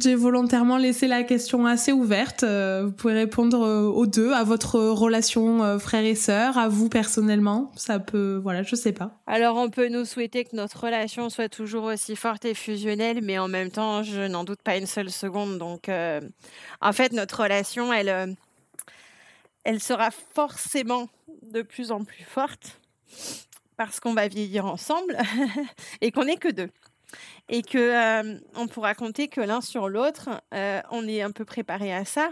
J'ai 0.00 0.16
volontairement 0.16 0.78
laissé 0.78 1.06
la 1.06 1.22
question 1.22 1.66
assez 1.66 1.92
ouverte. 1.92 2.42
Euh, 2.42 2.86
vous 2.86 2.92
pouvez 2.92 3.14
répondre 3.14 3.62
euh, 3.62 3.82
aux 3.84 4.06
deux, 4.06 4.32
à 4.32 4.42
votre 4.42 4.80
relation 4.80 5.62
euh, 5.62 5.78
frère 5.78 6.04
et 6.04 6.16
sœur, 6.16 6.58
à 6.58 6.68
vous 6.68 6.88
personnellement. 6.88 7.70
Ça 7.76 8.00
peut, 8.00 8.40
voilà, 8.42 8.62
je 8.64 8.74
sais 8.74 8.92
pas. 8.92 9.12
Alors, 9.26 9.56
on 9.56 9.70
peut 9.70 9.88
nous 9.88 10.04
souhaiter 10.04 10.44
que 10.44 10.56
notre 10.56 10.84
relation 10.84 11.30
soit 11.30 11.48
toujours 11.48 11.84
aussi 11.84 12.16
forte 12.16 12.44
et 12.44 12.54
fusionnelle, 12.54 13.20
mais 13.22 13.38
en 13.38 13.46
même 13.46 13.70
temps, 13.70 14.02
je 14.02 14.26
n'en 14.26 14.42
doute 14.42 14.62
pas 14.62 14.76
une 14.76 14.86
seule 14.86 15.10
seconde. 15.10 15.58
Donc, 15.58 15.88
en 15.88 16.92
fait, 16.92 17.12
notre 17.12 17.42
relation, 17.42 17.92
elle, 17.92 18.36
elle 19.62 19.80
sera 19.80 20.10
forcément 20.34 21.08
de 21.42 21.62
plus 21.62 21.92
en 21.92 22.02
plus 22.02 22.24
forte 22.24 22.80
parce 23.76 24.00
qu'on 24.00 24.14
va 24.14 24.28
vieillir 24.28 24.66
ensemble 24.66 25.16
et 26.00 26.10
qu'on 26.10 26.24
n'est 26.24 26.36
que 26.36 26.50
deux 26.50 26.70
et 27.48 27.62
que 27.62 27.78
euh, 27.78 28.38
on 28.56 28.66
pourra 28.66 28.94
compter 28.94 29.28
que 29.28 29.40
l'un 29.40 29.60
sur 29.60 29.88
l'autre, 29.88 30.30
euh, 30.54 30.80
on 30.90 31.06
est 31.06 31.22
un 31.22 31.30
peu 31.30 31.44
préparé 31.44 31.92
à 31.92 32.04
ça, 32.04 32.30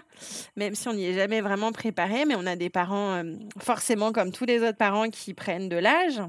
même 0.56 0.74
si 0.74 0.88
on 0.88 0.94
n'y 0.94 1.06
est 1.06 1.14
jamais 1.14 1.40
vraiment 1.40 1.72
préparé, 1.72 2.24
mais 2.24 2.34
on 2.36 2.46
a 2.46 2.56
des 2.56 2.70
parents 2.70 3.14
euh, 3.14 3.34
forcément 3.58 4.12
comme 4.12 4.32
tous 4.32 4.44
les 4.44 4.62
autres 4.62 4.78
parents 4.78 5.08
qui 5.10 5.34
prennent 5.34 5.68
de 5.68 5.76
l'âge 5.76 6.22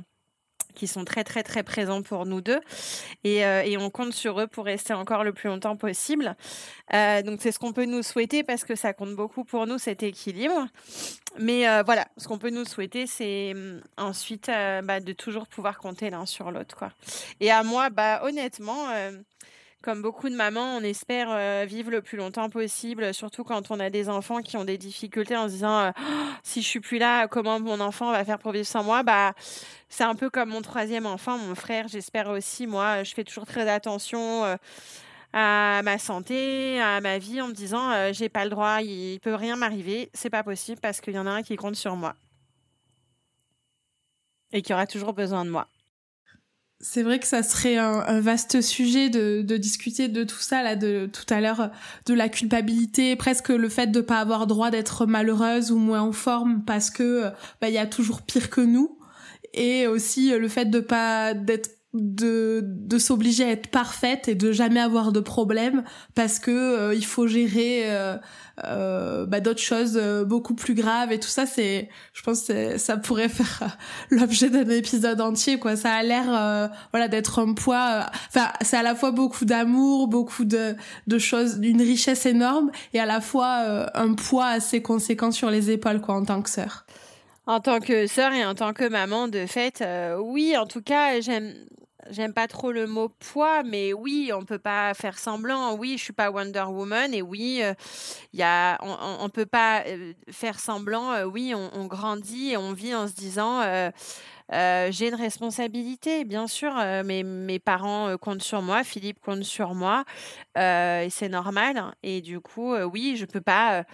qui 0.73 0.88
sont 0.88 1.05
très 1.05 1.23
très 1.23 1.43
très 1.43 1.63
présents 1.63 2.01
pour 2.01 2.25
nous 2.25 2.41
deux 2.41 2.59
et, 3.23 3.45
euh, 3.45 3.63
et, 3.63 3.77
on 3.77 3.89
compte 3.89 4.13
sur 4.13 4.39
eux 4.39 4.47
pour 4.47 4.65
rester 4.65 4.93
encore 4.93 5.23
le 5.23 5.33
plus 5.33 5.47
longtemps 5.47 5.75
possible. 5.75 6.36
Euh, 6.93 7.21
donc 7.21 7.39
c'est 7.41 7.51
ce 7.51 7.59
qu'on 7.59 7.73
peut 7.73 7.86
nous 7.86 8.03
souhaiter 8.03 8.43
parce 8.43 8.63
que 8.63 8.75
ça 8.75 8.93
compte 8.93 9.15
beaucoup 9.15 9.43
pour 9.43 9.67
nous 9.67 9.77
cet 9.77 10.03
équilibre. 10.03 10.67
Mais 11.39 11.67
euh, 11.67 11.83
voilà, 11.83 12.07
ce 12.17 12.27
qu'on 12.27 12.38
peut 12.38 12.49
nous 12.49 12.65
souhaiter 12.65 13.07
c'est 13.07 13.53
hum, 13.53 13.81
ensuite 13.97 14.47
bah, 14.47 14.99
de 14.99 15.13
toujours 15.13 15.47
pouvoir 15.47 15.79
compter 15.79 16.09
l'un 16.09 16.25
sur 16.25 16.51
l'autre. 16.51 16.86
Et 17.39 17.51
à 17.51 17.63
moi 17.63 17.89
bah 17.89 18.21
honnêtement 18.23 18.88
comme 19.83 20.01
beaucoup 20.01 20.29
de 20.29 20.35
mamans, 20.35 20.77
on 20.77 20.81
espère 20.81 21.27
euh, 21.29 21.65
vivre 21.67 21.91
le 21.91 22.01
plus 22.01 22.17
longtemps 22.17 22.49
possible, 22.49 23.13
surtout 23.13 23.43
quand 23.43 23.69
on 23.69 23.79
a 23.79 23.89
des 23.89 24.07
enfants 24.09 24.41
qui 24.41 24.55
ont 24.55 24.63
des 24.63 24.77
difficultés 24.77 25.35
en 25.35 25.47
se 25.47 25.53
disant 25.53 25.77
euh, 25.77 25.91
si 26.41 26.61
je 26.61 26.67
suis 26.67 26.79
plus 26.79 26.97
là, 26.97 27.27
comment 27.27 27.59
mon 27.59 27.81
enfant 27.81 28.11
va 28.11 28.23
faire 28.23 28.39
pour 28.39 28.53
vivre 28.53 28.65
sans 28.65 28.83
moi? 28.83 29.03
Bah, 29.03 29.33
c'est 29.89 30.05
un 30.05 30.15
peu 30.15 30.29
comme 30.29 30.49
mon 30.49 30.61
troisième 30.61 31.05
enfant, 31.05 31.37
mon 31.37 31.53
frère. 31.53 31.89
J'espère 31.89 32.29
aussi, 32.29 32.65
moi, 32.65 33.03
je 33.03 33.13
fais 33.13 33.25
toujours 33.25 33.45
très 33.45 33.69
attention. 33.69 34.45
Euh, 34.45 34.55
à 35.33 35.81
ma 35.83 35.97
santé, 35.97 36.79
à 36.79 37.01
ma 37.01 37.17
vie, 37.17 37.41
en 37.41 37.47
me 37.47 37.53
disant 37.53 38.13
j'ai 38.13 38.29
pas 38.29 38.43
le 38.43 38.51
droit, 38.51 38.81
il 38.83 39.19
peut 39.19 39.33
rien 39.33 39.55
m'arriver, 39.55 40.11
c'est 40.13 40.29
pas 40.29 40.43
possible 40.43 40.79
parce 40.79 41.01
qu'il 41.01 41.15
y 41.15 41.17
en 41.17 41.25
a 41.25 41.31
un 41.31 41.41
qui 41.41 41.55
compte 41.55 41.75
sur 41.75 41.95
moi 41.95 42.13
et 44.51 44.61
qui 44.61 44.73
aura 44.73 44.85
toujours 44.85 45.13
besoin 45.13 45.43
de 45.43 45.49
moi. 45.49 45.67
C'est 46.85 47.01
vrai 47.01 47.17
que 47.17 47.27
ça 47.27 47.43
serait 47.43 47.77
un, 47.77 48.19
vaste 48.19 48.59
sujet 48.59 49.09
de, 49.09 49.41
discuter 49.55 50.09
de 50.09 50.25
tout 50.25 50.41
ça 50.41 50.61
là, 50.61 50.75
de 50.75 51.09
tout 51.11 51.34
à 51.34 51.39
l'heure, 51.39 51.71
de 52.05 52.13
la 52.13 52.27
culpabilité, 52.27 53.15
presque 53.15 53.47
le 53.47 53.69
fait 53.69 53.88
de 53.88 54.01
pas 54.01 54.19
avoir 54.19 54.47
droit 54.47 54.69
d'être 54.69 55.05
malheureuse 55.05 55.71
ou 55.71 55.77
moins 55.77 56.01
en 56.01 56.11
forme 56.11 56.65
parce 56.65 56.89
que 56.89 57.31
bah 57.61 57.69
il 57.69 57.73
y 57.73 57.77
a 57.77 57.86
toujours 57.86 58.21
pire 58.21 58.49
que 58.49 58.59
nous, 58.59 58.97
et 59.53 59.88
aussi 59.88 60.38
le 60.38 60.49
fait 60.49 60.65
de 60.65 60.81
pas 60.81 61.34
d'être 61.34 61.69
de, 61.93 62.61
de 62.63 62.97
s'obliger 62.97 63.43
à 63.43 63.51
être 63.51 63.67
parfaite 63.67 64.27
et 64.27 64.33
de 64.33 64.51
jamais 64.51 64.79
avoir 64.79 65.11
de 65.11 65.19
problème 65.19 65.83
parce 66.15 66.39
que 66.39 66.49
euh, 66.51 66.95
il 66.95 67.05
faut 67.05 67.27
gérer 67.27 67.83
euh, 67.85 68.17
euh, 68.63 69.27
bah, 69.27 69.39
d'autres 69.39 69.61
choses 69.61 69.99
beaucoup 70.25 70.55
plus 70.55 70.73
graves 70.73 71.11
et 71.11 71.19
tout 71.19 71.27
ça 71.27 71.45
c'est 71.45 71.89
je 72.13 72.23
pense 72.23 72.45
que 72.45 72.79
ça 72.79 72.97
pourrait 72.97 73.29
faire 73.29 73.77
l'objet 74.09 74.49
d'un 74.49 74.67
épisode 74.69 75.21
entier 75.21 75.59
quoi. 75.59 75.75
Ça 75.75 75.93
a 75.93 76.01
l'air 76.01 76.71
voilà 76.91 77.07
d'être 77.07 77.39
un 77.39 77.53
poids 77.53 78.07
enfin 78.29 78.51
c'est 78.61 78.77
à 78.77 78.83
la 78.83 78.95
fois 78.95 79.11
beaucoup 79.11 79.45
d'amour 79.45 80.07
beaucoup 80.07 80.45
de 80.45 80.75
de 81.05 81.17
choses 81.19 81.59
d'une 81.59 81.81
richesse 81.81 82.25
énorme 82.25 82.71
et 82.93 82.99
à 82.99 83.05
la 83.05 83.21
fois 83.21 83.91
un 83.93 84.13
poids 84.15 84.47
assez 84.47 84.81
conséquent 84.81 85.31
sur 85.31 85.51
les 85.51 85.69
épaules 85.69 86.01
quoi 86.01 86.15
en 86.15 86.25
tant 86.25 86.41
que 86.41 86.49
sœur. 86.49 86.85
En 87.45 87.59
tant 87.59 87.81
que 87.81 88.07
sœur 88.07 88.31
et 88.31 88.45
en 88.45 88.55
tant 88.55 88.71
que 88.71 88.87
maman, 88.87 89.27
de 89.27 89.45
fait, 89.45 89.83
oui, 90.17 90.55
en 90.57 90.65
tout 90.65 90.81
cas, 90.81 91.19
j'aime 91.19 91.53
J'aime 92.10 92.34
pas 92.34 92.47
trop 92.47 92.72
le 92.72 92.86
mot 92.86 93.10
poids, 93.10 93.64
mais 93.64 93.93
oui, 93.93 94.32
on 94.34 94.43
peut 94.43 94.60
pas 94.60 94.93
faire 94.93 95.18
semblant. 95.18 95.76
Oui, 95.76 95.95
je 95.97 96.04
suis 96.04 96.14
pas 96.14 96.32
Wonder 96.32 96.66
Woman 96.68 97.14
et 97.14 97.22
oui, 97.22 97.62
euh, 97.64 97.74
y 98.34 98.43
a, 98.43 98.78
on, 98.82 99.24
on, 99.26 99.30
peut 99.30 99.45
pas 99.45 99.84
euh, 99.88 100.14
faire 100.30 100.60
semblant. 100.60 101.12
Euh, 101.14 101.26
oui, 101.26 101.54
on, 101.56 101.86
grandit 101.86 102.51
et 102.51 102.58
on 102.58 102.74
vit 102.74 102.93
en 102.93 103.08
se 103.08 103.14
disant. 103.14 103.62
j'ai 104.51 105.08
une 105.08 105.16
responsabilité, 105.16 106.26
bien 106.26 106.47
sûr. 106.47 106.74
mes, 107.06 107.24
mes 107.24 107.60
parents 107.60 108.18
comptent 108.18 108.43
sur 108.43 108.62
moi, 108.62 108.84
Philippe 108.84 109.20
compte 109.22 109.43
sur 109.43 109.74
moi, 109.74 110.04
et 110.58 111.08
c'est 111.10 111.30
normal. 111.30 111.93
Et 112.04 112.22
du 112.22 112.39
coup, 112.39 112.76
oui, 112.76 113.16
je 113.18 113.26
peux 113.26 113.41
pas 113.41 113.86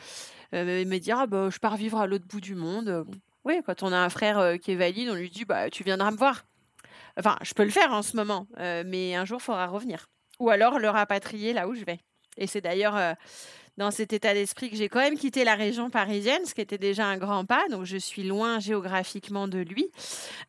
me 0.54 0.98
dire, 0.98 1.20
ah, 1.20 1.28
bah, 1.28 1.50
je 1.52 1.60
pars 1.60 1.78
vivre 1.78 2.00
à 2.00 2.08
l'autre 2.08 2.26
bout 2.28 2.42
du 2.42 2.56
monde. 2.56 3.06
Oui, 3.46 3.62
quand 3.66 3.84
on 3.84 3.94
a 3.94 3.98
un 3.98 4.10
frère 4.10 4.60
qui 4.60 4.72
est 4.72 4.76
valide, 4.76 5.10
on 5.10 5.16
lui 5.16 5.30
dit, 5.30 5.46
bah, 5.46 5.70
tu 5.70 5.84
viendras 5.84 6.12
me 6.12 6.18
voir. 6.18 6.44
Enfin, 7.20 7.38
je 7.42 7.54
peux 7.54 7.64
le 7.66 7.70
faire 7.70 7.92
en 7.92 8.02
ce 8.02 8.16
moment, 8.16 8.48
euh, 8.60 8.84
mais 8.86 9.14
un 9.14 9.26
jour, 9.26 9.40
il 9.42 9.44
faudra 9.44 9.68
revenir. 9.68 10.08
Ou 10.40 10.50
alors 10.50 10.80
le 10.80 10.90
rapatrier 10.90 11.52
là 11.52 11.68
où 11.68 11.76
je 11.76 11.84
vais. 11.84 12.00
Et 12.38 12.48
c'est 12.48 12.62
d'ailleurs 12.62 12.96
euh, 12.96 13.14
dans 13.76 13.92
cet 13.92 14.14
état 14.14 14.34
d'esprit 14.34 14.70
que 14.70 14.78
j'ai 14.78 14.88
quand 14.88 15.02
même 15.02 15.18
quitté 15.18 15.44
la 15.44 15.56
région 15.56 15.90
parisienne, 15.90 16.46
ce 16.46 16.56
qui 16.56 16.62
était 16.62 16.78
déjà 16.78 17.06
un 17.06 17.18
grand 17.18 17.44
pas. 17.44 17.68
Donc, 17.70 17.84
je 17.84 17.98
suis 17.98 18.24
loin 18.24 18.60
géographiquement 18.60 19.50
de 19.50 19.60
lui. 19.60 19.92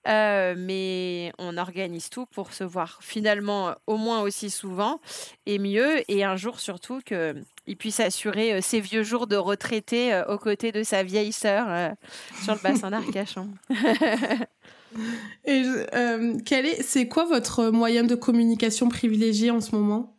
Euh, 0.06 0.54
mais 0.56 1.32
on 1.38 1.56
organise 1.56 2.08
tout 2.08 2.26
pour 2.26 2.52
se 2.52 2.62
voir 2.62 3.00
finalement 3.02 3.74
au 3.88 3.96
moins 3.96 4.20
aussi 4.22 4.48
souvent 4.48 5.00
et 5.46 5.58
mieux. 5.58 6.08
Et 6.08 6.22
un 6.22 6.36
jour 6.36 6.60
surtout 6.60 7.00
qu'il 7.00 7.76
puisse 7.76 7.98
assurer 7.98 8.62
ses 8.62 8.78
vieux 8.78 9.02
jours 9.02 9.26
de 9.26 9.36
retraité 9.36 10.22
aux 10.28 10.38
côtés 10.38 10.70
de 10.70 10.84
sa 10.84 11.02
vieille 11.02 11.32
sœur 11.32 11.96
sur 12.44 12.54
le 12.54 12.62
bassin 12.62 12.90
d'Arcachon. 12.92 13.48
Et 15.44 15.62
euh, 15.94 16.38
quel 16.44 16.66
est, 16.66 16.82
c'est 16.82 17.08
quoi 17.08 17.24
votre 17.24 17.70
moyen 17.70 18.04
de 18.04 18.14
communication 18.14 18.88
privilégié 18.88 19.50
en 19.50 19.60
ce 19.60 19.74
moment? 19.74 20.16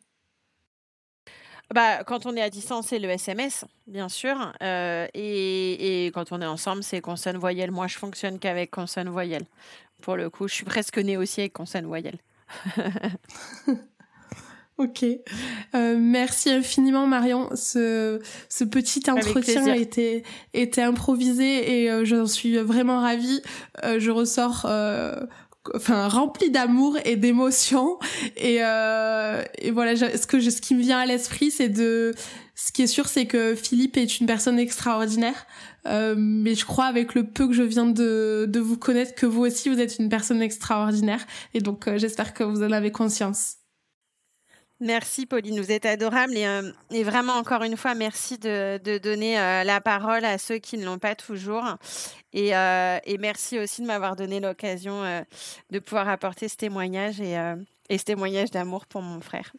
Bah, 1.73 2.03
quand 2.03 2.25
on 2.25 2.35
est 2.35 2.41
à 2.41 2.49
distance, 2.49 2.87
c'est 2.87 2.99
le 2.99 3.09
SMS, 3.09 3.63
bien 3.87 4.09
sûr. 4.09 4.51
Euh, 4.61 5.07
et, 5.13 6.11
quand 6.13 6.33
on 6.33 6.41
est 6.41 6.45
ensemble, 6.45 6.83
c'est 6.83 6.99
consonne-voyelle. 6.99 7.71
Moi, 7.71 7.87
je 7.87 7.97
fonctionne 7.97 8.39
qu'avec 8.39 8.71
consonne-voyelle. 8.71 9.45
Pour 10.01 10.17
le 10.17 10.29
coup, 10.29 10.49
je 10.49 10.53
suis 10.53 10.65
presque 10.65 10.97
née 10.97 11.15
aussi 11.15 11.41
avec 11.41 11.53
consonne-voyelle. 11.53 12.17
Ok. 14.81 15.05
Euh, 15.75 15.95
merci 15.99 16.49
infiniment 16.49 17.05
Marion. 17.05 17.49
Ce, 17.53 18.19
ce 18.49 18.63
petit 18.63 19.03
entretien 19.11 19.67
a 19.67 19.75
été, 19.75 20.23
était 20.55 20.81
improvisé 20.81 21.83
et 21.83 21.91
euh, 21.91 22.03
j'en 22.03 22.25
suis 22.25 22.57
vraiment 22.57 22.99
ravie. 22.99 23.43
Euh, 23.83 23.99
je 23.99 24.09
ressors 24.09 24.65
enfin 25.75 26.07
rempli 26.07 26.49
d'amour 26.49 26.97
et 27.05 27.15
d'émotion 27.15 27.99
et, 28.35 28.55
et 28.55 29.71
voilà 29.71 29.95
ce 29.95 30.25
que 30.25 30.39
je, 30.39 30.49
ce 30.49 30.59
qui 30.59 30.73
me 30.73 30.81
vient 30.81 30.97
à 30.97 31.05
l'esprit 31.05 31.51
c'est 31.51 31.69
de 31.69 32.15
ce 32.55 32.71
qui 32.71 32.81
est 32.81 32.87
sûr 32.87 33.07
c'est 33.07 33.27
que 33.27 33.53
Philippe 33.53 33.95
est 33.95 34.19
une 34.19 34.25
personne 34.25 34.57
extraordinaire 34.57 35.45
mais 35.85 36.55
je 36.55 36.65
crois 36.65 36.85
avec 36.85 37.13
le 37.13 37.27
peu 37.27 37.47
que 37.47 37.53
je 37.53 37.61
viens 37.61 37.85
de, 37.85 38.47
de 38.49 38.59
vous 38.59 38.77
connaître 38.77 39.13
que 39.13 39.27
vous 39.27 39.41
aussi 39.41 39.69
vous 39.69 39.79
êtes 39.79 39.99
une 39.99 40.09
personne 40.09 40.41
extraordinaire 40.41 41.23
et 41.53 41.59
donc 41.59 41.87
j'espère 41.95 42.33
que 42.33 42.43
vous 42.43 42.63
en 42.63 42.71
avez 42.71 42.91
conscience. 42.91 43.60
Merci 44.81 45.27
Pauline, 45.27 45.61
vous 45.61 45.71
êtes 45.71 45.85
adorable 45.85 46.35
et, 46.35 46.47
euh, 46.47 46.71
et 46.89 47.03
vraiment 47.03 47.33
encore 47.33 47.61
une 47.61 47.77
fois 47.77 47.93
merci 47.93 48.39
de, 48.39 48.79
de 48.83 48.97
donner 48.97 49.39
euh, 49.39 49.63
la 49.63 49.79
parole 49.79 50.25
à 50.25 50.39
ceux 50.39 50.57
qui 50.57 50.75
ne 50.75 50.85
l'ont 50.85 50.97
pas 50.97 51.13
toujours 51.13 51.75
et, 52.33 52.55
euh, 52.55 52.97
et, 53.05 53.19
merci 53.19 53.59
aussi 53.59 53.83
de 53.83 53.85
m'avoir 53.85 54.15
donné 54.15 54.39
l'occasion 54.39 55.03
de 55.69 55.79
pouvoir 55.79 56.09
apporter 56.09 56.47
ce 56.47 56.55
témoignage 56.55 57.21
et, 57.21 57.35
et 57.89 57.97
ce 57.99 58.03
témoignage 58.03 58.49
d'amour 58.49 58.87
pour 58.87 59.03
mon 59.03 59.21
frère. 59.21 59.53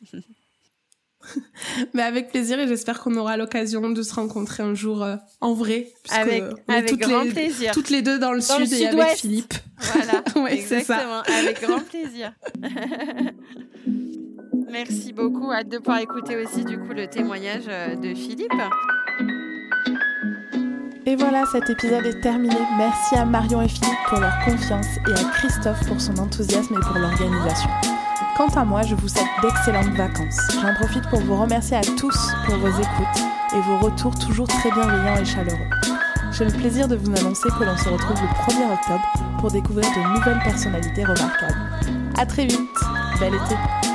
Mais 1.94 2.02
avec 2.02 2.30
plaisir 2.30 2.58
et 2.58 2.66
j'espère 2.66 2.98
qu'on 3.00 3.14
aura 3.14 3.36
l'occasion 3.36 3.90
de 3.90 4.02
se 4.02 4.14
rencontrer 4.14 4.64
un 4.64 4.74
jour 4.74 5.06
en 5.40 5.54
vrai. 5.54 5.92
Avec, 6.10 6.42
avec 6.66 6.98
grand 6.98 7.28
plaisir. 7.30 7.72
Toutes 7.72 7.90
les 7.90 8.02
deux 8.02 8.18
dans 8.18 8.32
le 8.32 8.40
sud 8.40 8.72
et 8.72 8.86
avec 8.88 9.18
Philippe. 9.18 9.54
Voilà, 9.78 10.24
ouais, 10.42 10.54
exactement. 10.54 11.22
Ça. 11.24 11.38
Avec 11.38 11.60
grand 11.60 11.84
plaisir. 11.84 12.32
Merci 14.72 15.12
beaucoup. 15.12 15.52
Hâte 15.52 15.68
de 15.68 15.76
pouvoir 15.76 15.98
écouter 15.98 16.42
aussi 16.42 16.64
du 16.64 16.78
coup 16.78 16.94
le 16.94 17.06
témoignage 17.06 17.64
euh, 17.68 17.94
de 17.94 18.14
Philippe. 18.14 18.50
Et 21.04 21.14
voilà, 21.14 21.44
cet 21.52 21.68
épisode 21.68 22.06
est 22.06 22.20
terminé. 22.22 22.56
Merci 22.78 23.16
à 23.16 23.26
Marion 23.26 23.60
et 23.60 23.68
Philippe 23.68 23.98
pour 24.08 24.18
leur 24.18 24.32
confiance 24.46 24.86
et 25.08 25.12
à 25.12 25.24
Christophe 25.34 25.86
pour 25.86 26.00
son 26.00 26.16
enthousiasme 26.16 26.74
et 26.74 26.80
pour 26.80 26.96
l'organisation. 26.96 27.68
Quant 28.34 28.48
à 28.56 28.64
moi, 28.64 28.80
je 28.82 28.94
vous 28.94 29.08
souhaite 29.08 29.26
d'excellentes 29.42 29.94
vacances. 29.94 30.40
J'en 30.62 30.72
profite 30.74 31.06
pour 31.10 31.20
vous 31.20 31.36
remercier 31.36 31.76
à 31.76 31.82
tous 31.82 32.16
pour 32.46 32.56
vos 32.56 32.68
écoutes 32.70 33.22
et 33.54 33.60
vos 33.60 33.76
retours 33.76 34.18
toujours 34.18 34.48
très 34.48 34.70
bienveillants 34.70 35.20
et 35.20 35.24
chaleureux. 35.26 35.68
J'ai 36.32 36.46
le 36.46 36.52
plaisir 36.52 36.88
de 36.88 36.96
vous 36.96 37.10
annoncer 37.10 37.50
que 37.58 37.64
l'on 37.64 37.76
se 37.76 37.90
retrouve 37.90 38.16
le 38.22 38.28
1er 38.28 38.72
octobre 38.72 39.12
pour 39.38 39.50
découvrir 39.50 39.86
de 39.90 40.18
nouvelles 40.18 40.42
personnalités 40.42 41.04
remarquables. 41.04 41.60
À 42.16 42.24
très 42.24 42.46
vite, 42.46 42.70
bel 43.20 43.34
été 43.34 43.91